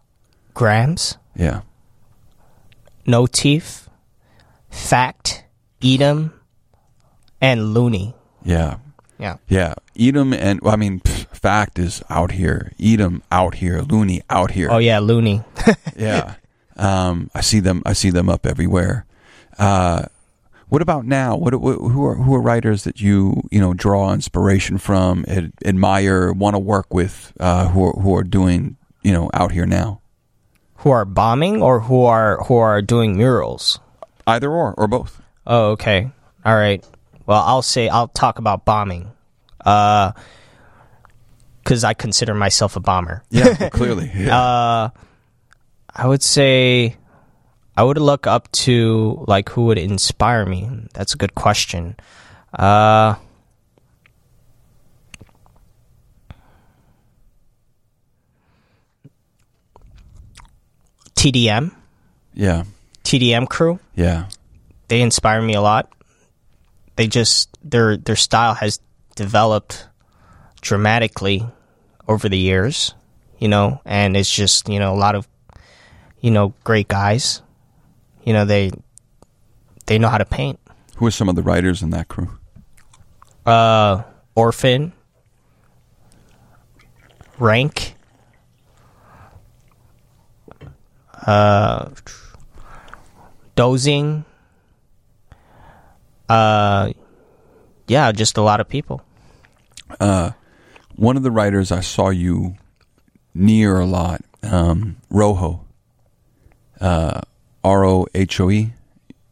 Grams, 0.54 1.18
Yeah. 1.36 1.60
No 3.06 3.26
Teeth, 3.26 3.88
Fact, 4.70 5.44
Edom, 5.82 6.32
and 7.40 7.74
Looney. 7.74 8.14
Yeah. 8.44 8.76
Yeah. 9.18 9.36
Yeah. 9.48 9.74
Edom 9.98 10.32
and, 10.32 10.60
well, 10.60 10.72
I 10.72 10.76
mean, 10.76 11.00
pff, 11.00 11.26
Fact 11.36 11.78
is 11.78 12.02
out 12.08 12.30
here. 12.32 12.72
Edom 12.80 13.22
out 13.32 13.56
here. 13.56 13.80
Looney 13.82 14.22
out 14.30 14.52
here. 14.52 14.68
Oh 14.70 14.78
yeah, 14.78 15.00
Looney. 15.00 15.42
yeah. 15.96 16.36
Um, 16.76 17.30
I 17.34 17.40
see 17.40 17.58
them. 17.60 17.82
I 17.84 17.92
see 17.94 18.10
them 18.10 18.28
up 18.28 18.46
everywhere. 18.46 19.04
Uh, 19.58 20.04
what 20.72 20.80
about 20.80 21.04
now? 21.04 21.36
What, 21.36 21.54
what 21.60 21.76
who 21.76 22.02
are 22.06 22.14
who 22.14 22.34
are 22.34 22.40
writers 22.40 22.84
that 22.84 22.98
you 23.00 23.42
you 23.50 23.60
know 23.60 23.74
draw 23.74 24.14
inspiration 24.14 24.78
from, 24.78 25.26
ad, 25.28 25.52
admire, 25.66 26.32
want 26.32 26.54
to 26.54 26.58
work 26.58 26.94
with, 26.94 27.34
uh, 27.38 27.68
who 27.68 27.84
are, 27.84 28.00
who 28.00 28.16
are 28.16 28.24
doing 28.24 28.78
you 29.02 29.12
know 29.12 29.28
out 29.34 29.52
here 29.52 29.66
now? 29.66 30.00
who 30.82 30.90
are 30.90 31.04
bombing 31.04 31.62
or 31.62 31.80
who 31.80 32.04
are 32.04 32.38
who 32.44 32.56
are 32.56 32.80
doing 32.82 33.16
murals? 33.16 33.78
Either 34.26 34.50
or 34.50 34.74
or 34.76 34.88
both. 34.88 35.20
Oh, 35.46 35.72
okay. 35.72 36.10
All 36.44 36.56
right. 36.56 36.82
Well, 37.26 37.42
I'll 37.42 37.62
say 37.62 37.88
I'll 37.88 38.08
talk 38.08 38.38
about 38.38 38.64
bombing. 38.64 39.12
Uh 39.64 40.12
cuz 41.64 41.84
I 41.84 41.94
consider 41.94 42.34
myself 42.34 42.76
a 42.76 42.80
bomber. 42.80 43.22
Yeah, 43.30 43.54
well, 43.60 43.70
clearly. 43.78 44.10
Yeah. 44.14 44.40
Uh 44.40 44.88
I 45.94 46.08
would 46.08 46.22
say 46.22 46.96
I 47.76 47.82
would 47.82 47.98
look 47.98 48.26
up 48.26 48.50
to 48.52 49.24
like 49.26 49.48
who 49.48 49.66
would 49.66 49.78
inspire 49.78 50.44
me. 50.44 50.68
That's 50.92 51.14
a 51.14 51.16
good 51.16 51.34
question. 51.34 51.96
Uh, 52.52 53.14
TDM. 61.14 61.72
Yeah. 62.34 62.64
TDM 63.04 63.48
crew. 63.48 63.78
Yeah. 63.94 64.28
They 64.88 65.00
inspire 65.00 65.40
me 65.40 65.54
a 65.54 65.62
lot. 65.62 65.90
They 66.96 67.06
just 67.06 67.48
their 67.64 67.96
their 67.96 68.16
style 68.16 68.54
has 68.54 68.80
developed 69.16 69.88
dramatically 70.60 71.46
over 72.06 72.28
the 72.28 72.38
years, 72.38 72.94
you 73.38 73.48
know, 73.48 73.80
and 73.86 74.14
it's 74.14 74.30
just, 74.30 74.68
you 74.68 74.78
know, 74.78 74.92
a 74.92 74.98
lot 74.98 75.14
of 75.14 75.26
you 76.20 76.30
know, 76.30 76.52
great 76.64 76.86
guys 76.86 77.40
you 78.24 78.32
know 78.32 78.44
they 78.44 78.70
they 79.86 79.98
know 79.98 80.08
how 80.08 80.18
to 80.18 80.24
paint. 80.24 80.58
Who 80.96 81.06
are 81.06 81.10
some 81.10 81.28
of 81.28 81.34
the 81.36 81.42
writers 81.42 81.82
in 81.82 81.90
that 81.90 82.08
crew? 82.08 82.28
uh, 83.44 84.02
Orphan, 84.36 84.92
Rank, 87.38 87.96
uh, 91.26 91.90
Dozing, 93.56 94.24
uh, 96.28 96.92
yeah, 97.88 98.12
just 98.12 98.36
a 98.38 98.42
lot 98.42 98.60
of 98.60 98.68
people. 98.68 99.02
Uh, 100.00 100.30
One 100.96 101.16
of 101.16 101.22
the 101.22 101.30
writers 101.30 101.72
I 101.72 101.80
saw 101.80 102.10
you 102.10 102.54
near 103.34 103.78
a 103.80 103.86
lot, 103.86 104.22
um, 104.42 104.96
Rojo, 105.10 105.64
uh, 106.80 107.20
R 107.64 107.84
O 107.84 108.06
H 108.14 108.40
O 108.40 108.50
E. 108.50 108.72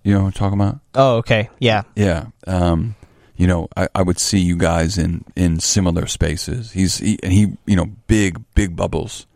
You 0.02 0.14
know 0.14 0.20
what 0.20 0.26
I'm 0.26 0.32
talking 0.32 0.60
about? 0.60 0.80
Oh, 0.94 1.16
okay, 1.18 1.50
yeah, 1.58 1.82
Yeah. 1.94 2.26
Um, 2.46 2.94
you 3.36 3.46
know, 3.46 3.68
I, 3.76 3.88
I 3.94 4.02
would 4.02 4.18
see 4.18 4.38
you 4.38 4.56
guys 4.56 4.98
in, 4.98 5.24
in 5.34 5.60
similar 5.60 6.06
spaces. 6.06 6.72
He's 6.72 6.98
he, 6.98 7.18
and 7.22 7.32
he, 7.32 7.56
you 7.66 7.76
know, 7.76 7.86
big 8.06 8.42
big 8.54 8.76
bubbles, 8.76 9.26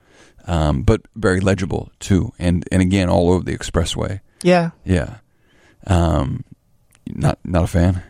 um, 0.47 0.83
but 0.83 1.01
very 1.17 1.41
legible 1.41 1.91
too. 2.01 2.33
And 2.39 2.67
and 2.71 2.83
again, 2.83 3.09
all 3.09 3.31
over 3.33 3.45
the 3.45 3.57
expressway. 3.57 4.21
yeah. 4.43 4.71
Yeah. 4.85 5.17
Um, 5.87 6.45
not 7.07 7.39
not 7.45 7.65
a 7.65 7.67
fan. 7.67 8.03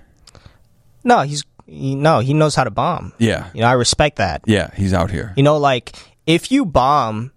No, 1.04 1.22
he's 1.22 1.44
he, 1.66 1.94
no, 1.94 2.20
he 2.20 2.34
knows 2.34 2.54
how 2.54 2.64
to 2.64 2.70
bomb. 2.70 3.12
Yeah. 3.18 3.48
You 3.54 3.60
know, 3.62 3.68
I 3.68 3.72
respect 3.72 4.16
that. 4.16 4.42
Yeah. 4.46 4.70
He's 4.74 4.92
out 4.92 5.10
here. 5.10 5.32
You 5.36 5.42
know, 5.42 5.58
like 5.58 5.94
if 6.26 6.50
you 6.50 6.64
bomb, 6.66 7.30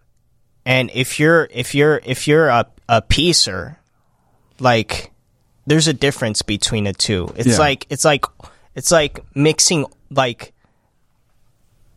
and 0.67 0.91
if 0.93 1.17
you're 1.17 1.47
if 1.49 1.73
you're 1.73 2.01
if 2.03 2.27
you're 2.27 2.49
a 2.49 2.65
a 2.89 3.01
piecer, 3.01 3.77
like 4.59 5.11
there's 5.65 5.87
a 5.87 5.93
difference 5.93 6.41
between 6.41 6.83
the 6.83 6.93
two. 6.93 7.33
It's 7.37 7.47
Yeah. 7.55 7.57
like 7.57 7.87
it's 7.89 8.03
like 8.03 8.25
it's 8.75 8.91
like 8.91 9.23
mixing 9.33 9.85
like 10.11 10.53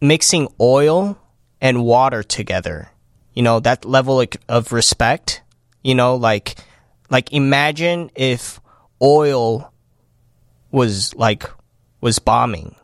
mixing 0.01 0.49
oil 0.61 1.19
and 1.61 1.85
water 1.85 2.23
together. 2.23 2.91
You 3.35 3.43
know 3.43 3.59
that 3.61 3.85
level 3.85 4.25
of 4.49 4.73
respect. 4.73 5.43
You 5.83 5.97
know, 5.97 6.15
like 6.15 6.55
like 7.11 7.33
imagine 7.33 8.11
if 8.15 8.61
oil 9.03 9.73
was 10.71 11.13
like 11.17 11.51
was 12.01 12.21
bombing 12.21 12.77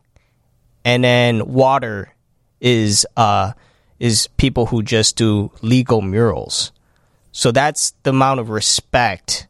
and 0.85 1.05
then 1.05 1.47
water 1.47 2.13
is 2.61 3.07
uh 3.17 3.53
is 3.99 4.29
people 4.37 4.67
who 4.67 4.83
just 4.83 5.17
do 5.17 5.51
legal 5.63 6.03
murals. 6.03 6.73
So 7.33 7.53
that's 7.53 7.93
the 8.03 8.11
amount 8.11 8.41
of 8.41 8.49
respect. 8.51 9.47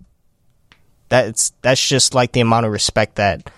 That's 1.09 1.53
that's 1.62 1.86
just 1.86 2.14
like 2.14 2.32
the 2.32 2.40
amount 2.40 2.66
of 2.66 2.72
respect 2.72 3.16
that 3.16 3.51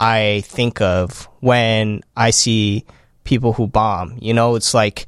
I 0.00 0.42
think 0.46 0.80
of 0.80 1.28
when 1.40 2.02
I 2.16 2.30
see 2.30 2.84
people 3.24 3.52
who 3.52 3.66
bomb. 3.68 4.18
You 4.20 4.34
know, 4.34 4.56
it's 4.56 4.74
like 4.74 5.06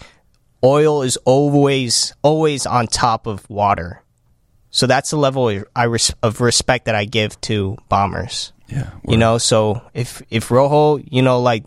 oil 0.62 1.02
is 1.02 1.16
always 1.24 2.14
always 2.22 2.66
on 2.66 2.86
top 2.86 3.26
of 3.26 3.48
water. 3.50 4.02
So 4.70 4.86
that's 4.86 5.10
the 5.10 5.16
level 5.16 5.48
of, 5.48 5.64
I 5.74 5.84
res- 5.84 6.14
of 6.22 6.40
respect 6.40 6.84
that 6.84 6.94
I 6.94 7.04
give 7.04 7.40
to 7.42 7.78
bombers 7.88 8.52
Yeah. 8.68 8.90
you 9.02 9.16
know 9.16 9.38
so 9.38 9.80
if 9.94 10.20
if 10.30 10.50
rojo 10.50 10.98
you 11.10 11.22
know 11.22 11.40
like 11.40 11.64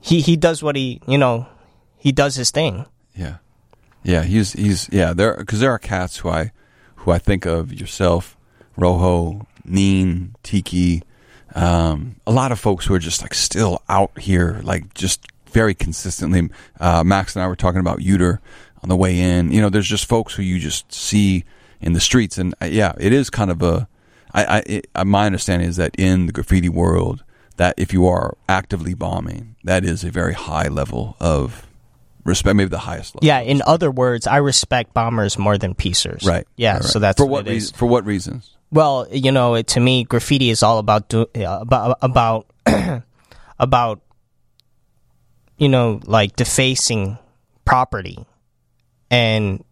he 0.00 0.22
he 0.22 0.36
does 0.36 0.62
what 0.62 0.74
he 0.74 1.00
you 1.06 1.18
know 1.18 1.46
he 2.02 2.10
does 2.10 2.34
his 2.34 2.50
thing 2.50 2.84
Yeah, 3.14 3.36
yeah. 4.02 4.24
He's 4.24 4.54
he's 4.54 4.88
yeah. 4.90 5.12
There 5.12 5.36
because 5.36 5.60
there 5.60 5.70
are 5.70 5.78
cats 5.78 6.18
who 6.18 6.30
I 6.30 6.50
who 6.96 7.12
I 7.12 7.18
think 7.18 7.46
of 7.46 7.72
yourself, 7.72 8.36
Rojo, 8.76 9.46
Neen, 9.64 10.34
Tiki, 10.42 11.04
um, 11.54 12.16
a 12.26 12.32
lot 12.32 12.50
of 12.50 12.58
folks 12.58 12.86
who 12.86 12.94
are 12.94 12.98
just 12.98 13.22
like 13.22 13.34
still 13.34 13.82
out 13.88 14.18
here, 14.18 14.60
like 14.64 14.94
just 14.94 15.24
very 15.52 15.74
consistently. 15.74 16.50
Uh, 16.80 17.04
Max 17.04 17.36
and 17.36 17.42
I 17.44 17.46
were 17.46 17.54
talking 17.54 17.80
about 17.80 18.00
Uter 18.00 18.38
on 18.82 18.88
the 18.88 18.96
way 18.96 19.20
in. 19.20 19.52
You 19.52 19.60
know, 19.60 19.68
there's 19.68 19.88
just 19.88 20.06
folks 20.06 20.34
who 20.34 20.42
you 20.42 20.58
just 20.58 20.92
see 20.92 21.44
in 21.80 21.92
the 21.92 22.00
streets, 22.00 22.36
and 22.36 22.52
uh, 22.60 22.64
yeah, 22.64 22.94
it 22.98 23.12
is 23.12 23.30
kind 23.30 23.52
of 23.52 23.62
a. 23.62 23.86
I, 24.34 24.44
I 24.44 24.58
it, 24.66 24.86
uh, 24.96 25.04
my 25.04 25.26
understanding 25.26 25.68
is 25.68 25.76
that 25.76 25.94
in 25.96 26.26
the 26.26 26.32
graffiti 26.32 26.68
world, 26.68 27.22
that 27.58 27.74
if 27.76 27.92
you 27.92 28.08
are 28.08 28.36
actively 28.48 28.94
bombing, 28.94 29.54
that 29.62 29.84
is 29.84 30.02
a 30.02 30.10
very 30.10 30.34
high 30.34 30.66
level 30.66 31.16
of 31.20 31.66
respect, 32.24 32.56
maybe 32.56 32.68
the 32.68 32.78
highest 32.78 33.14
level. 33.16 33.26
yeah 33.26 33.40
in 33.40 33.62
other 33.66 33.90
words 33.90 34.26
i 34.26 34.36
respect 34.36 34.94
bombers 34.94 35.36
more 35.38 35.58
than 35.58 35.74
piecers 35.74 36.24
Right. 36.26 36.46
yeah 36.56 36.74
right, 36.74 36.82
right. 36.82 36.90
so 36.90 36.98
that's 36.98 37.18
for 37.18 37.26
what, 37.26 37.44
what 37.44 37.50
reason, 37.52 37.74
for 37.76 37.86
what 37.86 38.04
reasons? 38.06 38.56
well 38.70 39.06
you 39.10 39.32
know 39.32 39.54
it, 39.54 39.66
to 39.68 39.80
me 39.80 40.04
graffiti 40.04 40.50
is 40.50 40.62
all 40.62 40.78
about 40.78 41.08
do, 41.08 41.26
uh, 41.36 41.58
about 41.60 41.98
about 42.02 42.46
about 43.58 44.00
you 45.58 45.68
know 45.68 46.00
like 46.06 46.36
defacing 46.36 47.18
property 47.64 48.24
and 49.10 49.64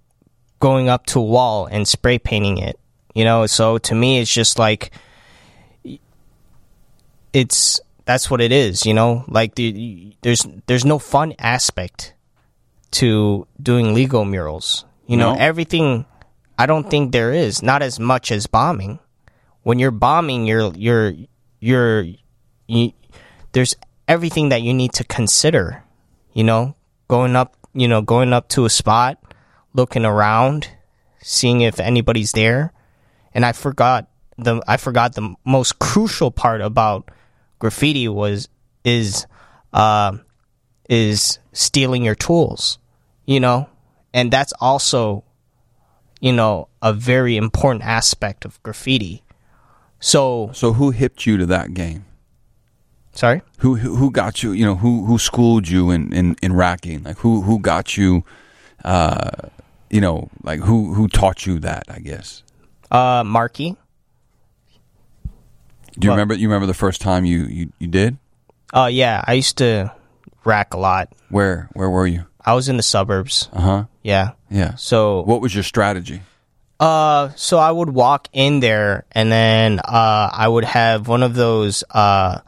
going 0.61 0.89
up 0.89 1.07
to 1.07 1.19
a 1.19 1.25
wall 1.25 1.67
and 1.67 1.87
spray 1.89 2.19
painting 2.19 2.59
it 2.59 2.79
you 3.15 3.25
know 3.25 3.47
so 3.47 3.79
to 3.79 3.95
me 3.95 4.19
it's 4.21 4.33
just 4.33 4.59
like 4.59 4.91
it's 7.33 7.81
that's 8.05 8.31
what 8.31 8.41
it 8.41 8.53
is 8.53 8.85
you 8.87 8.95
know 8.95 9.25
like 9.29 9.55
the, 9.55 10.15
there's 10.23 10.47
there's 10.67 10.85
no 10.85 10.99
fun 10.99 11.33
aspect 11.39 12.13
to 12.93 13.47
doing 13.63 13.95
legal 13.95 14.25
murals. 14.25 14.85
You 15.07 15.17
know 15.17 15.35
No? 15.35 15.39
everything 15.41 16.07
i 16.59 16.67
don't 16.67 16.89
think 16.91 17.11
there 17.13 17.33
is 17.33 17.63
not 17.63 17.83
as 17.83 17.99
much 17.99 18.31
as 18.31 18.47
bombing. 18.47 18.99
When 19.63 19.79
you're 19.79 19.91
bombing 19.91 20.47
you're 20.47 20.73
you're 20.75 21.15
you're 21.61 22.05
you, 22.67 22.93
there's 23.53 23.75
everything 24.07 24.49
that 24.51 24.63
you 24.63 24.73
need 24.75 24.93
to 24.95 25.05
consider 25.05 25.83
you 26.33 26.45
know? 26.45 26.77
Going 27.09 27.35
up 27.37 27.57
you 27.75 27.89
know 27.89 28.03
going 28.03 28.33
up 28.33 28.49
to 28.51 28.65
a 28.65 28.71
spot 28.71 29.19
looking 29.75 30.05
around 30.05 30.69
seeing 31.23 31.61
if 31.61 31.79
anybody's 31.81 32.33
there. 32.33 32.73
And 33.35 33.45
i 33.45 33.53
forgot 33.53 34.09
the 34.39 34.63
i 34.67 34.77
forgot 34.77 35.15
the 35.15 35.35
most 35.45 35.79
crucial 35.79 36.31
part 36.31 36.61
about 36.61 37.11
graffiti 37.59 38.09
was 38.09 38.49
is 38.85 39.27
uh 39.73 40.17
is 40.89 41.39
stealing 41.53 42.03
your 42.05 42.15
tools 42.17 42.79
you 43.31 43.39
know 43.39 43.69
and 44.13 44.33
that's 44.33 44.53
also 44.61 45.23
you 46.21 46.33
know 46.33 46.67
a 46.83 46.93
very 46.93 47.37
important 47.37 47.83
aspect 47.85 48.45
of 48.45 48.61
graffiti 48.65 49.23
so 50.01 50.51
So 50.53 50.73
who 50.73 50.91
hipped 50.91 51.27
you 51.27 51.37
to 51.37 51.47
that 51.47 51.75
game? 51.75 52.05
sorry 53.13 53.43
Who 53.59 53.77
who, 53.77 54.11
got 54.11 54.43
you? 54.43 54.53
You 54.53 54.65
know 54.65 54.77
who 54.77 55.05
who 55.05 55.19
schooled 55.19 55.69
you 55.69 55.91
in, 55.91 56.13
in, 56.13 56.37
in 56.43 56.53
racking? 56.55 57.03
Like 57.05 57.19
who 57.19 57.43
who 57.43 57.59
got 57.61 57.97
you? 57.99 58.25
Uh, 58.83 59.29
you 59.91 60.01
know, 60.01 60.31
like 60.43 60.61
who 60.61 60.95
who 60.95 61.07
taught 61.07 61.45
you 61.47 61.59
that? 61.61 61.85
I 61.97 61.99
guess. 61.99 62.43
uh 62.91 63.23
marky 63.27 63.77
Do 65.99 66.07
you 66.07 66.09
Well- 66.11 66.17
remember? 66.17 66.35
You 66.35 66.49
remember 66.49 66.67
the 66.67 66.81
first 66.87 67.01
time 67.03 67.25
you, 67.27 67.45
you, 67.45 67.73
you 67.79 67.87
did? 67.89 68.17
uh 68.73 68.89
yeah 68.91 69.21
i 69.27 69.33
used 69.35 69.59
to 69.59 69.93
rack 70.45 70.73
a 70.75 70.79
lot 70.79 71.13
Where 71.29 71.69
where 71.75 71.91
were 71.91 72.07
you? 72.07 72.25
I 72.45 72.55
was 72.55 72.69
in 72.69 72.77
the 72.77 72.83
suburbs 72.83 73.49
Uh 73.53 73.61
huh. 73.61 73.85
yeah 74.03 74.31
Yeah. 74.51 74.75
so 74.77 75.23
What 75.23 75.41
was 75.41 75.55
your 75.55 75.65
strategy? 75.65 76.23
Uh, 76.81 77.29
so 77.37 77.59
I 77.59 77.71
would 77.71 77.91
walk 77.91 78.29
in 78.33 78.61
there, 78.61 79.05
and 79.13 79.31
then 79.31 79.81
uh, 79.81 80.31
I 80.33 80.49
would 80.49 80.65
have 80.65 81.09
one 81.09 81.23
of 81.23 81.35
those 81.35 81.85
uh, 81.91 82.41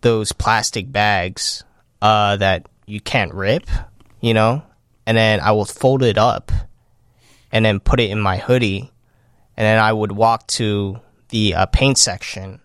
those 0.00 0.32
plastic 0.32 0.90
bags 0.90 1.62
uh, 2.02 2.34
that 2.38 2.66
you 2.86 3.00
can't 3.00 3.32
rip, 3.32 3.70
you 4.20 4.34
know, 4.34 4.62
and 5.06 5.16
then 5.16 5.38
I 5.38 5.52
will 5.52 5.64
fold 5.64 6.02
it 6.02 6.18
up, 6.18 6.50
and 7.52 7.64
then 7.64 7.78
put 7.78 8.00
it 8.00 8.10
in 8.10 8.18
my 8.18 8.38
hoodie, 8.38 8.90
and 9.56 9.64
then 9.64 9.78
I 9.78 9.92
would 9.92 10.10
walk 10.10 10.48
to 10.58 10.98
the 11.28 11.54
uh, 11.54 11.66
paint 11.66 11.98
section 11.98 12.58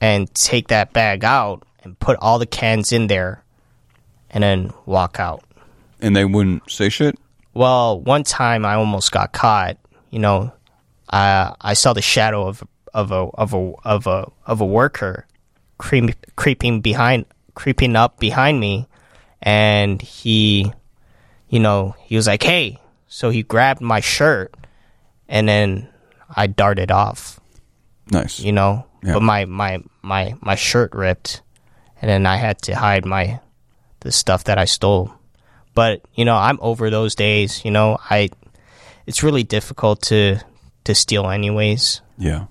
and 0.00 0.32
take 0.34 0.68
that 0.68 0.92
bag 0.92 1.24
out 1.24 1.62
and 1.84 1.96
put 1.98 2.18
all 2.20 2.40
the 2.40 2.46
cans 2.46 2.90
in 2.90 3.06
there, 3.06 3.44
and 4.36 4.42
then 4.44 4.70
walk 4.84 5.18
out. 5.18 5.42
And 6.02 6.14
they 6.14 6.26
wouldn't 6.26 6.70
say 6.70 6.90
shit. 6.90 7.18
Well, 7.54 7.98
one 7.98 8.22
time 8.22 8.66
I 8.66 8.74
almost 8.74 9.10
got 9.10 9.32
caught. 9.32 9.78
You 10.10 10.18
know, 10.18 10.52
I 11.08 11.54
I 11.58 11.72
saw 11.72 11.94
the 11.94 12.02
shadow 12.02 12.46
of 12.46 12.62
of 12.92 13.12
a 13.12 13.28
of 13.32 13.54
a 13.54 13.72
of 13.82 14.06
a 14.06 14.30
of 14.46 14.60
a 14.60 14.66
worker 14.66 15.26
creep, 15.78 16.14
creeping 16.36 16.82
behind 16.82 17.24
creeping 17.54 17.96
up 17.96 18.20
behind 18.20 18.60
me, 18.60 18.86
and 19.40 20.02
he, 20.02 20.70
you 21.48 21.60
know, 21.60 21.94
he 22.04 22.16
was 22.16 22.26
like, 22.26 22.42
"Hey, 22.42 22.78
So 23.08 23.30
he 23.30 23.42
grabbed 23.42 23.80
my 23.80 24.00
shirt, 24.00 24.52
and 25.28 25.48
then 25.48 25.88
I 26.28 26.46
darted 26.46 26.90
off. 26.90 27.40
Nice. 28.10 28.38
You 28.40 28.52
know, 28.52 28.84
Yeah. 29.02 29.14
but 29.14 29.22
my 29.22 29.46
my 29.46 29.80
my 30.02 30.34
my 30.42 30.56
shirt 30.56 30.92
ripped, 30.94 31.40
and 32.02 32.10
then 32.10 32.26
I 32.26 32.36
had 32.36 32.60
to 32.68 32.74
hide 32.76 33.06
my 33.06 33.40
the 34.06 34.12
stuff 34.12 34.44
that 34.44 34.56
I 34.56 34.64
stole. 34.64 35.12
But 35.74 36.00
you 36.14 36.24
know, 36.24 36.36
I'm 36.36 36.58
over 36.62 36.88
those 36.90 37.14
days. 37.14 37.64
You 37.64 37.72
know, 37.72 37.98
I 38.08 38.30
it's 39.06 39.22
really 39.22 39.42
difficult 39.42 40.00
to 40.02 40.38
to 40.84 40.94
steal 40.94 41.28
anyways. 41.28 42.00
Yeah. 42.16 42.46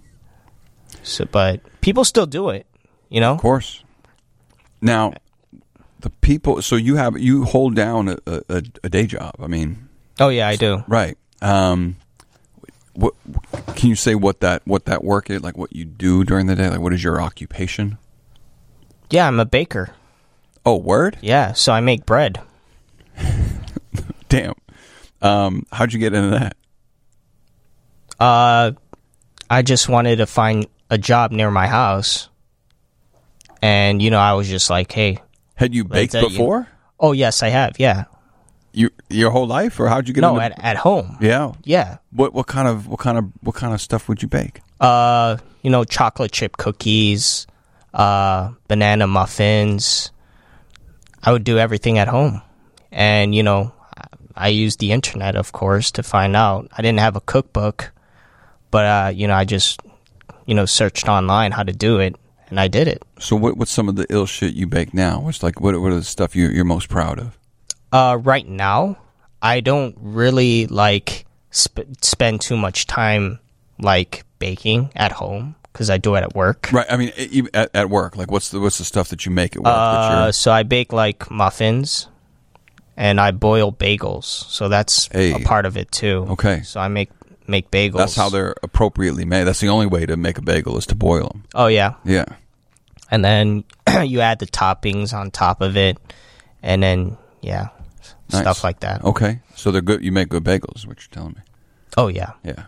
So, 1.02 1.26
but 1.26 1.62
people 1.82 2.04
still 2.04 2.26
do 2.26 2.50
it. 2.50 2.66
You 3.10 3.22
know, 3.22 3.34
Of 3.34 3.42
course. 3.42 3.84
Now, 4.82 5.14
the 6.02 6.10
people. 6.10 6.62
So 6.62 6.76
you 6.76 6.98
have 6.98 7.18
you 7.18 7.46
hold 7.46 7.76
down 7.76 8.10
a, 8.10 8.18
a, 8.28 8.64
a 8.84 8.90
day 8.90 9.08
job. 9.08 9.36
I 9.40 9.48
mean, 9.48 9.88
oh 10.20 10.30
yeah, 10.30 10.48
I 10.48 10.58
do. 10.58 10.84
right? 10.88 11.18
Um, 11.42 11.96
what 12.94 13.14
can 13.76 13.90
you 13.90 13.96
say? 13.96 14.14
What 14.14 14.42
that 14.42 14.62
what 14.66 14.86
that 14.86 15.04
work 15.04 15.30
is 15.30 15.42
like? 15.42 15.58
What 15.58 15.74
you 15.74 15.86
do 15.86 16.26
during 16.26 16.48
the 16.48 16.56
day? 16.56 16.70
Like, 16.70 16.82
what 16.82 16.94
is 16.94 17.04
your 17.04 17.22
occupation? 17.22 17.98
Yeah, 19.10 19.28
I'm 19.28 19.40
a 19.40 19.46
baker. 19.46 19.94
Oh, 20.66 20.78
word! 20.78 21.18
Yeah, 21.22 21.54
so 21.54 21.72
I 21.72 21.80
make 21.82 22.06
bread. 22.06 22.42
Damn. 24.30 24.54
Um, 25.22 25.66
how'd 25.72 25.94
you 25.94 26.00
get 26.00 26.14
into 26.14 26.32
that? 26.32 26.58
Uh, 28.20 28.72
I 29.50 29.62
just 29.62 29.90
wanted 29.90 30.18
to 30.18 30.26
find 30.26 30.68
a 30.90 30.98
job 30.98 31.32
near 31.32 31.52
my 31.52 31.68
house, 31.68 32.30
and 33.62 34.02
you 34.02 34.10
know, 34.10 34.20
I 34.20 34.34
was 34.34 34.48
just 34.50 34.70
like, 34.70 34.92
hey, 34.92 35.20
Had 35.56 35.74
you 35.74 35.84
baked 35.84 36.14
you- 36.14 36.22
before? 36.30 36.68
oh 37.00 37.12
yes, 37.12 37.44
I 37.44 37.50
have. 37.50 37.80
Yeah, 37.80 38.06
You 38.74 38.90
your 39.10 39.32
whole 39.32 39.48
life, 39.48 39.80
or 39.80 39.88
how'd 39.88 40.08
you 40.08 40.14
get? 40.14 40.22
no, 40.22 40.40
into, 40.40 40.46
at 40.58 40.64
at 40.64 40.78
home. 40.78 41.18
yeah. 41.22 41.52
Yeah. 41.64 41.98
What 42.12 42.34
what 42.34 42.48
kind 42.48 42.68
of 42.68 42.88
what 42.88 43.00
kind 43.00 43.18
of 43.18 43.26
what 43.42 43.56
kind 43.56 43.74
of 43.74 43.82
stuff 43.82 44.08
would 44.10 44.22
you 44.22 44.28
bake? 44.28 44.62
Uh, 44.80 45.38
you 45.62 45.70
know, 45.70 45.84
chocolate 45.84 46.32
chip 46.32 46.58
cookies, 46.58 47.48
uh, 47.94 48.52
banana 48.68 49.08
muffins. 49.08 50.12
I 51.26 51.32
would 51.32 51.44
do 51.44 51.58
everything 51.58 51.98
at 51.98 52.08
home. 52.08 52.42
And, 52.92 53.34
you 53.34 53.42
know, 53.42 53.74
I 54.36 54.50
used 54.50 54.80
the 54.80 54.92
internet, 54.92 55.36
of 55.36 55.52
course, 55.52 55.92
to 55.92 56.04
find 56.04 56.36
out. 56.36 56.68
I 56.78 56.82
didn't 56.82 57.00
have 57.00 57.16
a 57.16 57.22
cookbook, 57.22 57.92
but, 58.70 58.86
uh, 58.86 59.12
you 59.14 59.28
know, 59.28 59.34
I 59.34 59.44
just, 59.44 59.82
you 60.46 60.54
know, 60.54 60.66
searched 60.66 61.10
online 61.10 61.52
how 61.52 61.64
to 61.64 61.74
do 61.74 62.00
it, 62.00 62.16
and 62.50 62.60
I 62.60 62.68
did 62.68 62.88
it. 62.88 63.02
So 63.20 63.36
what 63.36 63.58
what's 63.58 63.72
some 63.72 63.90
of 63.90 63.96
the 63.96 64.06
ill 64.10 64.26
shit 64.26 64.54
you 64.54 64.68
bake 64.68 64.94
now? 64.94 65.20
What's 65.20 65.42
like 65.42 65.60
what 65.60 65.80
what 65.82 65.92
are 65.92 65.96
the 65.96 66.04
stuff 66.04 66.36
you 66.36 66.50
you're 66.50 66.66
most 66.66 66.90
proud 66.90 67.20
of? 67.20 67.38
Uh, 67.92 68.18
right 68.22 68.48
now, 68.48 68.98
I 69.42 69.62
don't 69.62 69.96
really 70.00 70.68
like 70.68 71.26
sp- 71.50 71.90
spend 72.02 72.42
too 72.42 72.58
much 72.58 72.86
time 72.86 73.40
like 73.80 74.26
baking 74.38 74.92
at 74.96 75.14
home 75.14 75.56
because 75.76 75.90
I 75.90 75.98
do 75.98 76.16
it 76.16 76.24
at 76.24 76.34
work. 76.36 76.70
Right. 76.72 76.86
I 76.90 76.96
mean, 76.96 77.12
at, 77.54 77.70
at 77.76 77.90
work, 77.90 78.16
like 78.16 78.32
what's 78.32 78.50
the 78.50 78.62
what's 78.62 78.78
the 78.78 78.86
stuff 78.86 79.10
that 79.10 79.26
you 79.26 79.32
make 79.34 79.58
at 79.58 79.62
work? 79.62 79.74
Uh, 79.76 80.32
so 80.32 80.50
I 80.54 80.64
bake 80.64 80.94
like 80.94 81.30
muffins, 81.30 82.08
and 82.96 83.20
I 83.20 83.32
boil 83.32 83.74
bagels. 83.74 84.24
So 84.24 84.70
that's 84.70 85.10
Hey. 85.12 85.34
a 85.34 85.40
part 85.40 85.66
of 85.66 85.76
it 85.76 85.92
too. 85.92 86.26
Okay. 86.32 86.62
So 86.64 86.80
I 86.80 86.88
make 86.88 87.10
make 87.48 87.70
bagels. 87.72 87.98
that's 87.98 88.16
how 88.16 88.30
they're 88.30 88.56
appropriately 88.64 89.26
made. 89.26 89.44
That's 89.44 89.60
the 89.60 89.68
only 89.68 89.86
way 89.86 90.06
to 90.06 90.16
make 90.16 90.38
a 90.38 90.42
bagel 90.42 90.78
is 90.78 90.86
to 90.88 90.96
boil 90.96 91.28
them. 91.28 91.44
Oh 91.54 91.68
yeah, 91.68 91.96
Yeah. 92.06 92.26
and 93.12 93.24
then 93.24 93.66
you 94.06 94.22
add 94.22 94.40
the 94.40 94.48
toppings 94.48 95.14
on 95.14 95.30
top 95.30 95.60
of 95.62 95.76
it, 95.76 95.98
and 96.64 96.82
then 96.82 97.18
yeah, 97.42 97.68
Nice. 98.32 98.42
stuff 98.42 98.64
like 98.64 98.80
that. 98.80 99.04
Okay. 99.04 99.42
So 99.56 99.72
they're 99.72 99.82
good. 99.82 100.04
You 100.06 100.12
make 100.14 100.30
good 100.30 100.44
bagels. 100.46 100.78
is 100.78 100.88
What 100.88 100.98
you're 101.00 101.12
telling 101.12 101.34
me? 101.34 101.42
Oh 101.98 102.08
yeah. 102.08 102.32
Yeah. 102.46 102.64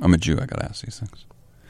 I'm 0.00 0.14
a 0.14 0.16
Jew. 0.16 0.34
I 0.40 0.46
gotta 0.46 0.64
ask 0.66 0.84
these 0.84 1.00
things. 1.00 1.24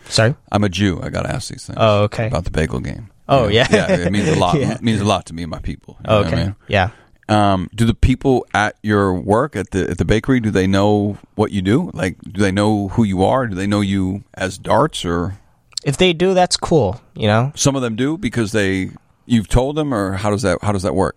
Sorry. 0.09 0.35
I'm 0.53 0.65
a 0.65 0.69
Jew. 0.69 1.01
I 1.03 1.09
gotta 1.11 1.31
ask 1.31 1.51
these 1.51 1.67
things. 1.67 1.77
Oh, 1.81 2.05
okay. 2.05 2.27
About 2.29 2.45
the 2.45 2.51
bagel 2.51 2.81
game. 2.81 3.11
Oh, 3.29 3.49
yeah. 3.49 3.67
Yeah. 3.71 3.93
It 3.93 4.13
means 4.13 4.29
a 4.29 4.37
lot. 4.39 4.59
Yeah. 4.59 4.75
It 4.75 4.83
means 4.83 5.01
a 5.01 5.05
lot 5.05 5.27
to 5.27 5.35
me 5.35 5.43
and 5.43 5.51
my 5.51 5.59
people. 5.61 5.97
You 6.01 6.09
know 6.09 6.15
Oh, 6.15 6.23
what 6.23 6.27
I 6.27 6.29
okay. 6.33 6.45
mean? 6.45 6.57
Yeah. 6.69 6.91
Um, 7.29 7.69
do 7.75 7.85
the 7.85 7.93
people 7.93 8.47
at 8.55 8.77
your 8.83 9.13
work 9.13 9.55
at 9.55 9.71
the 9.73 9.91
at 9.91 9.99
the 9.99 10.07
bakery 10.07 10.41
do 10.41 10.51
they 10.51 10.67
know 10.67 11.19
what 11.35 11.51
you 11.53 11.61
do? 11.61 11.91
Like, 11.93 12.17
do 12.23 12.41
they 12.41 12.51
know 12.53 12.89
who 12.89 13.05
you 13.05 13.23
are? 13.23 13.47
Do 13.47 13.55
they 13.55 13.67
know 13.67 13.83
you 13.83 14.25
as 14.33 14.57
Darts 14.57 15.05
or 15.05 15.37
If 15.85 15.99
they 15.99 16.15
do, 16.15 16.33
that's 16.33 16.57
cool. 16.57 17.01
You 17.15 17.27
know. 17.27 17.53
some 17.55 17.77
of 17.77 17.83
them 17.83 17.97
do 17.97 18.17
because 18.17 18.53
they 18.53 18.91
you've 19.27 19.49
told 19.49 19.77
them 19.77 19.93
or 19.93 20.13
how 20.15 20.31
does 20.31 20.41
that 20.41 20.59
how 20.63 20.73
does 20.73 20.85
that 20.85 20.95
work? 20.95 21.17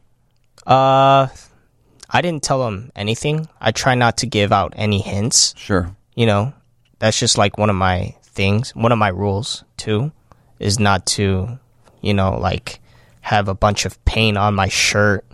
Uh, 0.68 1.28
I 2.10 2.22
didn't 2.22 2.44
tell 2.44 2.64
them 2.66 2.92
anything. 2.94 3.48
I 3.62 3.72
try 3.72 3.96
not 3.96 4.18
to 4.18 4.26
give 4.26 4.52
out 4.52 4.74
any 4.76 5.00
hints. 5.00 5.54
Sure. 5.58 5.96
you 6.14 6.26
know 6.26 6.52
that's 7.00 7.18
just 7.18 7.38
like 7.38 7.58
one 7.58 7.70
of 7.70 7.76
my 7.78 8.14
things 8.32 8.72
one 8.76 8.92
of 8.92 8.98
my 8.98 9.10
rules 9.10 9.64
too 9.78 10.12
is 10.60 10.80
not 10.80 11.06
to 11.06 11.60
you 12.02 12.14
know 12.14 12.38
like 12.38 12.80
have 13.22 13.48
a 13.48 13.54
bunch 13.56 13.86
of 13.86 14.04
paint 14.06 14.38
on 14.38 14.54
my 14.56 14.68
shirt 14.68 15.26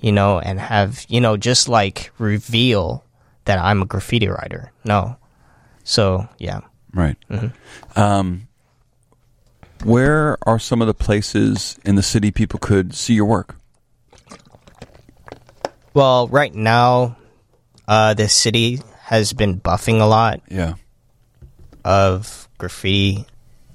you 0.00 0.12
know 0.12 0.38
and 0.38 0.58
have 0.60 1.04
you 1.08 1.20
know 1.20 1.36
just 1.36 1.68
like 1.68 2.10
reveal 2.18 3.04
that 3.44 3.58
i'm 3.58 3.82
a 3.82 3.86
graffiti 3.86 4.28
writer 4.28 4.72
no 4.84 5.16
so 5.84 6.28
yeah 6.38 6.60
Right. 6.94 7.16
Mm-hmm. 7.30 7.98
Um, 7.98 8.48
where 9.82 10.36
are 10.42 10.58
some 10.58 10.82
of 10.82 10.86
the 10.86 10.92
places 10.94 11.78
in 11.86 11.94
the 11.94 12.02
city 12.02 12.30
people 12.30 12.58
could 12.58 12.92
see 12.94 13.14
your 13.14 13.24
work? 13.24 13.56
well 15.94 16.28
right 16.28 16.54
now 16.54 17.16
uh 17.88 18.14
the 18.14 18.28
city 18.28 18.80
has 19.04 19.32
been 19.32 19.60
buffing 19.60 20.00
a 20.00 20.04
lot 20.04 20.40
Yeah. 20.50 20.74
Of 21.84 22.48
graffiti. 22.58 23.26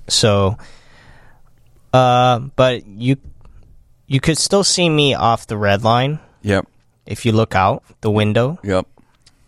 So, 0.08 0.58
uh, 1.94 2.40
but 2.56 2.86
you 2.88 3.18
you 4.08 4.20
could 4.20 4.38
still 4.38 4.64
see 4.64 4.90
me 4.90 5.14
off 5.14 5.48
the 5.48 5.58
red 5.58 5.84
line 5.84 6.20
Yep. 6.44 6.68
if 7.06 7.26
you 7.26 7.32
look 7.32 7.56
out 7.56 7.84
the 8.02 8.12
window. 8.12 8.60
Yep. 8.64 8.88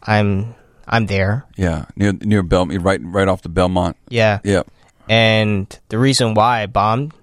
I'm 0.03 0.55
I'm 0.87 1.05
there. 1.05 1.45
Yeah. 1.55 1.85
Near 1.95 2.13
near 2.13 2.43
Belmont, 2.43 2.81
right 2.81 2.99
right 3.03 3.27
off 3.27 3.41
the 3.41 3.49
Belmont. 3.49 3.95
Yeah. 4.09 4.39
Yep. 4.43 4.67
And 5.07 5.79
the 5.89 5.97
reason 5.97 6.33
why 6.33 6.61
I 6.61 6.65
bombed 6.67 7.13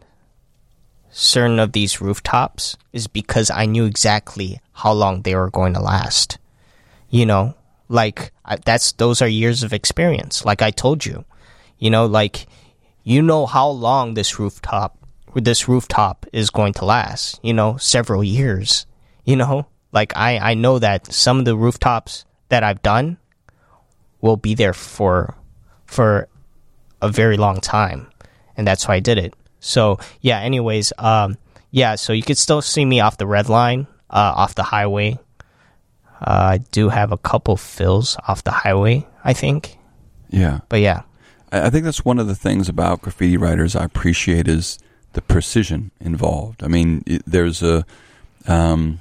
certain 1.11 1.59
of 1.59 1.73
these 1.73 2.01
rooftops 2.01 2.77
is 2.93 3.07
because 3.07 3.51
I 3.51 3.67
knew 3.67 3.85
exactly 3.85 4.61
how 4.73 4.93
long 4.93 5.23
they 5.23 5.35
were 5.35 5.51
going 5.51 5.75
to 5.75 5.81
last. 5.81 6.39
You 7.09 7.25
know, 7.27 7.55
like 7.89 8.33
that's 8.65 8.93
those 8.93 9.23
are 9.23 9.29
years 9.29 9.63
of 9.63 9.73
experience. 9.73 10.45
Like 10.45 10.63
I 10.63 10.71
told 10.71 11.05
you, 11.05 11.25
you 11.79 11.91
know, 11.91 12.07
like 12.07 12.47
you 13.05 13.23
know 13.23 13.47
how 13.47 13.69
long 13.69 14.15
this 14.15 14.39
rooftop 14.39 14.99
this 15.35 15.69
rooftop 15.69 16.27
is 16.33 16.51
going 16.51 16.73
to 16.75 16.85
last. 16.85 17.41
You 17.43 17.53
know, 17.53 17.77
several 17.77 18.25
years. 18.25 18.87
You 19.25 19.37
know, 19.37 19.67
like 19.93 20.17
I 20.17 20.39
I 20.39 20.55
know 20.55 20.79
that 20.79 21.13
some 21.13 21.39
of 21.39 21.45
the 21.45 21.57
rooftops 21.57 22.25
that 22.49 22.63
I've 22.63 22.83
done 22.83 23.19
will 24.21 24.37
be 24.37 24.55
there 24.55 24.73
for 24.73 25.35
for 25.85 26.29
a 27.03 27.09
very 27.09 27.37
long 27.37 27.61
time, 27.61 28.09
and 28.57 28.67
that's 28.67 28.89
why 28.89 28.97
I 28.97 29.01
did 29.01 29.19
it. 29.19 29.35
So 29.61 29.99
yeah. 30.21 30.41
Anyways, 30.41 30.93
um, 30.99 31.37
yeah. 31.71 31.97
So 31.97 32.13
you 32.13 32.23
could 32.23 32.39
still 32.39 32.63
see 32.63 32.85
me 32.85 33.01
off 33.01 33.19
the 33.19 33.27
red 33.27 33.49
line, 33.49 33.87
uh, 34.11 34.33
off 34.37 34.55
the 34.55 34.63
highway. 34.63 35.19
Uh, 36.21 36.55
I 36.55 36.59
do 36.71 36.89
have 36.89 37.13
a 37.13 37.19
couple 37.19 37.57
fills 37.57 38.17
off 38.27 38.45
the 38.45 38.51
highway, 38.51 39.07
I 39.25 39.33
think. 39.33 39.79
Yeah. 40.31 40.61
But 40.69 40.81
yeah, 40.81 41.03
I 41.53 41.67
I 41.67 41.71
think 41.71 41.85
that's 41.85 42.05
one 42.05 42.19
of 42.19 42.27
the 42.27 42.35
things 42.35 42.69
about 42.69 43.03
graffiti 43.03 43.37
writers 43.37 43.77
I 43.77 43.85
appreciate 43.85 44.49
is 44.49 44.79
the 45.13 45.23
precision 45.23 45.91
involved. 46.01 46.63
I 46.63 46.69
mean, 46.69 47.03
it, 47.07 47.23
there's 47.27 47.63
a 47.63 47.85
um, 48.47 49.01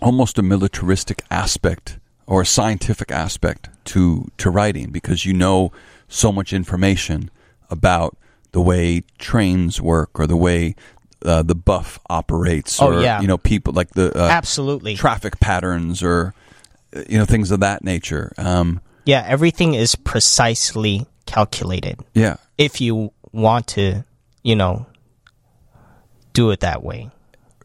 almost 0.00 0.38
a 0.38 0.42
militaristic 0.42 1.22
aspect 1.30 1.98
or 2.26 2.42
a 2.42 2.46
scientific 2.46 3.10
aspect 3.10 3.68
to 3.86 4.30
to 4.38 4.50
writing 4.50 4.90
because 4.90 5.26
you 5.26 5.32
know 5.32 5.72
so 6.08 6.32
much 6.32 6.52
information 6.52 7.30
about 7.70 8.16
the 8.52 8.60
way 8.60 9.02
trains 9.18 9.80
work 9.80 10.18
or 10.18 10.26
the 10.26 10.36
way 10.36 10.76
uh, 11.24 11.42
the 11.42 11.54
buff 11.54 11.98
operates 12.10 12.80
Oh, 12.80 12.88
or 12.92 13.02
yeah. 13.02 13.20
you 13.20 13.26
know 13.26 13.38
people 13.38 13.72
like 13.72 13.90
the 13.90 14.16
uh, 14.18 14.28
absolutely. 14.28 14.94
traffic 14.96 15.40
patterns 15.40 16.02
or 16.02 16.34
you 17.08 17.18
know 17.18 17.24
things 17.24 17.50
of 17.50 17.60
that 17.60 17.82
nature. 17.84 18.32
Um, 18.38 18.80
yeah, 19.04 19.24
everything 19.26 19.74
is 19.74 19.94
precisely 19.96 21.06
calculated. 21.26 21.98
yeah, 22.14 22.36
If 22.56 22.80
you 22.80 23.12
want 23.32 23.66
to, 23.68 24.04
you 24.42 24.56
know, 24.56 24.86
do 26.32 26.50
it 26.50 26.60
that 26.60 26.82
way. 26.82 27.10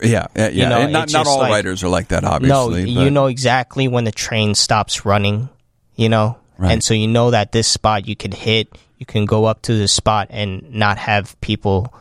Yeah, 0.01 0.27
yeah, 0.35 0.49
yeah. 0.49 0.69
know, 0.69 0.77
and 0.81 0.93
not 0.93 1.11
not 1.11 1.27
all 1.27 1.39
like- 1.39 1.51
writers 1.51 1.83
are 1.83 1.89
like 1.89 2.09
that, 2.09 2.23
obviously. 2.23 2.47
no, 2.49 2.65
obviously. 2.67 3.03
you 3.03 3.09
know 3.11 3.25
exactly 3.27 3.87
when 3.87 4.05
the 4.05 4.11
train 4.11 4.55
stops 4.55 5.05
running, 5.05 5.49
you 5.95 6.07
know? 6.09 6.37
Right. 6.57 6.71
And 6.73 6.83
so 6.83 6.93
you 6.93 7.07
know 7.07 7.31
that 7.31 7.51
this 7.51 7.67
spot 7.67 8.07
you 8.07 8.15
could 8.15 8.33
hit, 8.33 8.77
you 8.97 9.05
can 9.05 9.25
go 9.25 9.45
up 9.45 9.61
to 9.63 9.73
this 9.73 9.91
spot 9.93 10.27
and 10.29 10.73
not 10.73 10.97
have 10.97 11.39
people, 11.41 11.93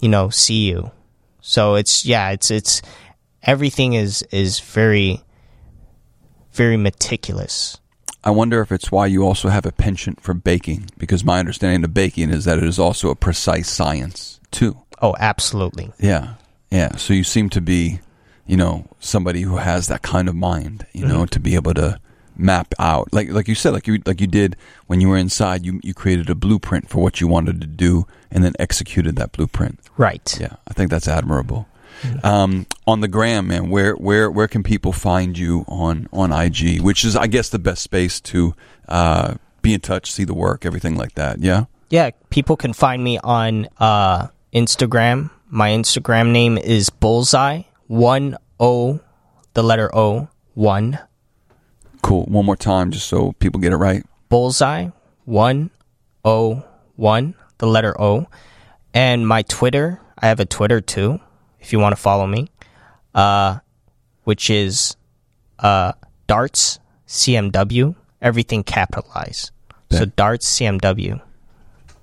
you 0.00 0.08
know, 0.08 0.28
see 0.30 0.68
you. 0.68 0.90
So 1.40 1.74
it's 1.74 2.04
yeah, 2.04 2.30
it's 2.30 2.50
it's 2.50 2.82
everything 3.42 3.94
is 3.94 4.22
is 4.30 4.60
very 4.60 5.22
very 6.52 6.76
meticulous. 6.76 7.78
I 8.24 8.30
wonder 8.30 8.60
if 8.60 8.72
it's 8.72 8.90
why 8.90 9.06
you 9.06 9.24
also 9.24 9.48
have 9.50 9.66
a 9.66 9.72
penchant 9.72 10.20
for 10.20 10.34
baking, 10.34 10.90
because 10.98 11.22
my 11.22 11.38
understanding 11.38 11.84
of 11.84 11.94
baking 11.94 12.30
is 12.30 12.44
that 12.44 12.58
it 12.58 12.64
is 12.64 12.78
also 12.78 13.10
a 13.10 13.14
precise 13.14 13.70
science 13.70 14.40
too. 14.50 14.76
Oh, 15.00 15.14
absolutely. 15.20 15.92
Yeah, 16.00 16.34
yeah. 16.70 16.96
So 16.96 17.14
you 17.14 17.22
seem 17.22 17.50
to 17.50 17.60
be, 17.60 18.00
you 18.46 18.56
know, 18.56 18.86
somebody 18.98 19.42
who 19.42 19.58
has 19.58 19.86
that 19.86 20.02
kind 20.02 20.28
of 20.28 20.34
mind, 20.34 20.86
you 20.92 21.06
know, 21.06 21.18
mm-hmm. 21.18 21.26
to 21.26 21.40
be 21.40 21.54
able 21.54 21.74
to 21.74 22.00
map 22.36 22.74
out, 22.78 23.12
like 23.12 23.30
like 23.30 23.46
you 23.46 23.54
said, 23.54 23.72
like 23.72 23.86
you 23.86 24.00
like 24.06 24.20
you 24.20 24.26
did 24.26 24.56
when 24.86 25.00
you 25.00 25.08
were 25.08 25.16
inside. 25.16 25.64
You 25.64 25.80
you 25.84 25.94
created 25.94 26.28
a 26.28 26.34
blueprint 26.34 26.88
for 26.88 27.02
what 27.02 27.20
you 27.20 27.28
wanted 27.28 27.60
to 27.60 27.66
do, 27.66 28.06
and 28.36 28.44
then 28.44 28.52
executed 28.58 29.16
that 29.16 29.32
blueprint. 29.32 29.80
Right. 29.96 30.38
Yeah, 30.38 30.56
I 30.68 30.74
think 30.74 30.90
that's 30.90 31.08
admirable. 31.08 31.66
Um, 32.22 32.66
on 32.86 33.00
the 33.00 33.08
gram, 33.08 33.48
man, 33.48 33.70
where 33.70 33.94
where 33.94 34.30
where 34.30 34.46
can 34.46 34.62
people 34.62 34.92
find 34.92 35.38
you 35.38 35.64
on 35.66 36.08
on 36.12 36.30
IG? 36.30 36.82
Which 36.82 37.06
is, 37.06 37.16
I 37.16 37.26
guess, 37.26 37.48
the 37.48 37.58
best 37.58 37.82
space 37.82 38.20
to 38.20 38.54
uh, 38.86 39.36
be 39.62 39.72
in 39.72 39.80
touch, 39.80 40.12
see 40.12 40.24
the 40.24 40.34
work, 40.34 40.66
everything 40.66 40.96
like 40.96 41.14
that. 41.14 41.40
Yeah. 41.40 41.64
Yeah, 41.88 42.10
people 42.28 42.56
can 42.58 42.74
find 42.74 43.02
me 43.02 43.18
on 43.24 43.68
uh, 43.78 44.26
Instagram. 44.52 45.30
My 45.48 45.70
Instagram 45.70 46.32
name 46.32 46.58
is 46.58 46.90
Bullseye 46.90 47.62
one 47.86 48.36
O, 48.60 49.00
the 49.54 49.62
letter 49.62 49.88
O 49.96 50.28
one 50.52 50.98
Cool. 52.02 52.26
One 52.26 52.44
more 52.44 52.56
time, 52.56 52.90
just 52.90 53.08
so 53.08 53.32
people 53.38 53.58
get 53.58 53.72
it 53.72 53.76
right. 53.76 54.04
Bullseye 54.28 54.90
one 55.24 55.70
O 56.24 56.62
one, 56.96 57.34
the 57.58 57.66
letter 57.66 57.98
O, 58.00 58.26
and 58.94 59.26
my 59.26 59.42
Twitter. 59.42 60.00
I 60.18 60.28
have 60.28 60.40
a 60.40 60.46
Twitter 60.46 60.80
too, 60.80 61.20
if 61.60 61.72
you 61.72 61.78
want 61.78 61.94
to 61.94 62.00
follow 62.00 62.26
me, 62.26 62.48
uh, 63.14 63.58
which 64.24 64.48
is 64.50 64.96
uh, 65.58 65.92
Darts 66.26 66.78
CMW. 67.06 67.94
Everything 68.22 68.64
capitalized. 68.64 69.50
So 69.90 70.00
Bet. 70.00 70.16
Darts 70.16 70.58
CMW. 70.58 71.20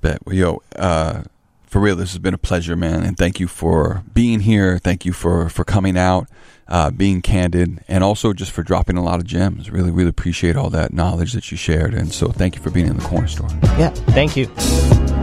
Bet. 0.01 0.25
Well, 0.25 0.35
yo, 0.35 0.61
uh, 0.75 1.23
for 1.65 1.79
real, 1.79 1.95
this 1.95 2.11
has 2.11 2.19
been 2.19 2.35
a 2.35 2.37
pleasure, 2.37 2.75
man, 2.75 3.01
and 3.01 3.17
thank 3.17 3.39
you 3.39 3.47
for 3.47 4.03
being 4.13 4.41
here. 4.41 4.77
Thank 4.77 5.05
you 5.05 5.11
for 5.11 5.49
for 5.49 5.63
coming 5.63 5.97
out, 5.97 6.27
uh, 6.67 6.91
being 6.91 7.21
candid, 7.21 7.83
and 7.87 8.03
also 8.03 8.31
just 8.31 8.51
for 8.51 8.61
dropping 8.61 8.95
a 8.95 9.03
lot 9.03 9.19
of 9.19 9.25
gems. 9.25 9.71
Really, 9.71 9.89
really 9.89 10.09
appreciate 10.09 10.55
all 10.55 10.69
that 10.69 10.93
knowledge 10.93 11.33
that 11.33 11.49
you 11.49 11.57
shared, 11.57 11.95
and 11.95 12.13
so 12.13 12.27
thank 12.27 12.55
you 12.55 12.61
for 12.61 12.69
being 12.69 12.87
in 12.87 12.97
the 12.97 13.03
corner 13.03 13.27
store. 13.27 13.49
Yeah, 13.79 13.89
thank 13.89 14.37
you. 14.37 15.22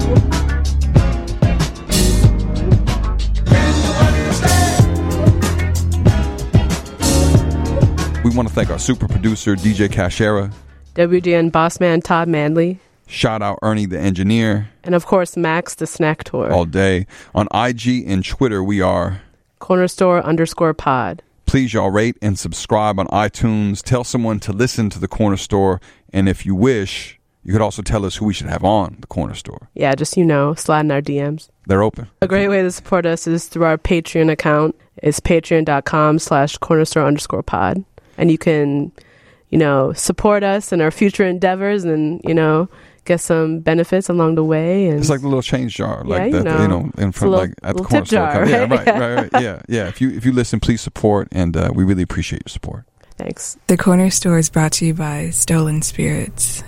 We 8.30 8.36
want 8.36 8.48
to 8.48 8.54
thank 8.54 8.70
our 8.70 8.78
super 8.78 9.08
producer 9.08 9.56
DJ 9.56 9.88
Cashera. 9.88 10.52
WGN 10.94 11.50
boss 11.50 11.80
man 11.80 12.00
Todd 12.00 12.28
Manley. 12.28 12.78
Shout 13.08 13.42
out 13.42 13.58
Ernie 13.60 13.86
the 13.86 13.98
engineer 13.98 14.70
And 14.84 14.94
of 14.94 15.04
course, 15.04 15.36
Max 15.36 15.74
the 15.74 15.84
snack 15.84 16.22
tour. 16.22 16.52
all 16.52 16.64
day 16.64 17.08
on 17.34 17.48
IG 17.52 18.08
and 18.08 18.24
Twitter. 18.24 18.62
We 18.62 18.80
are. 18.80 19.22
Corner 19.58 19.88
store 19.88 20.22
underscore 20.22 20.74
pod. 20.74 21.24
Please, 21.44 21.74
y'all 21.74 21.90
rate 21.90 22.18
and 22.22 22.38
subscribe 22.38 23.00
on 23.00 23.08
iTunes. 23.08 23.82
Tell 23.82 24.04
someone 24.04 24.38
to 24.40 24.52
listen 24.52 24.90
to 24.90 25.00
the 25.00 25.08
corner 25.08 25.36
store, 25.36 25.80
and 26.12 26.28
if 26.28 26.46
you 26.46 26.54
wish, 26.54 27.18
you 27.42 27.52
could 27.52 27.62
also 27.62 27.82
tell 27.82 28.04
us 28.04 28.14
who 28.14 28.26
we 28.26 28.32
should 28.32 28.46
have 28.46 28.62
on 28.62 28.98
the 29.00 29.08
corner 29.08 29.34
store. 29.34 29.68
Yeah, 29.74 29.92
just 29.96 30.16
you 30.16 30.24
know, 30.24 30.54
slide 30.54 30.82
in 30.84 30.92
our 30.92 31.02
DMs. 31.02 31.48
They're 31.66 31.82
open. 31.82 32.08
A 32.22 32.28
great 32.28 32.46
way 32.46 32.62
to 32.62 32.70
support 32.70 33.06
us 33.06 33.26
is 33.26 33.48
through 33.48 33.64
our 33.64 33.76
Patreon 33.76 34.30
account. 34.30 34.76
It's 35.02 35.18
patreon.com 35.18 36.18
slash 36.20 36.58
corner 36.58 36.84
store 36.84 37.06
underscore 37.06 37.42
pod. 37.42 37.84
And 38.20 38.30
you 38.30 38.38
can, 38.38 38.92
you 39.48 39.58
know, 39.58 39.92
support 39.94 40.42
us 40.44 40.72
in 40.72 40.80
our 40.80 40.90
future 40.92 41.24
endeavors 41.24 41.84
and, 41.84 42.20
you 42.24 42.34
know, 42.34 42.68
get 43.06 43.20
some 43.20 43.60
benefits 43.60 44.08
along 44.08 44.34
the 44.36 44.44
way. 44.44 44.86
And 44.88 45.00
It's 45.00 45.08
like 45.10 45.22
the 45.22 45.26
little 45.26 45.42
change 45.42 45.74
jar, 45.74 46.04
like 46.04 46.18
Yeah, 46.20 46.26
you 46.26 46.32
that, 46.32 46.44
know. 46.44 46.62
you 46.62 46.68
know, 46.68 46.90
in 46.98 47.08
It's 47.08 47.18
front, 47.18 47.32
little- 47.32 47.46
like 47.46 47.54
at 47.62 47.76
the 47.76 47.82
corner 47.82 48.00
tip 48.04 48.06
store. 48.08 48.20
jar, 48.26 48.48
Yeah, 48.48 48.58
right? 48.60 48.70
right, 48.70 48.86
right, 48.86 49.14
right. 49.32 49.42
Yeah, 49.42 49.62
yeah. 49.68 49.88
If 49.88 50.00
you 50.00 50.10
if 50.10 50.24
you 50.26 50.32
listen, 50.32 50.60
please 50.60 50.80
support, 50.82 51.26
and 51.32 51.56
uh, 51.56 51.70
we 51.74 51.82
really 51.82 52.02
appreciate 52.02 52.42
your 52.44 52.50
support. 52.52 52.84
thanks. 53.16 53.56
The 53.66 53.76
Corner 53.76 54.10
Store 54.10 54.38
is 54.38 54.48
brought 54.50 54.72
to 54.72 54.86
you 54.86 54.94
by 54.94 55.30
Stolen 55.30 55.82
Spirits. 55.82 56.62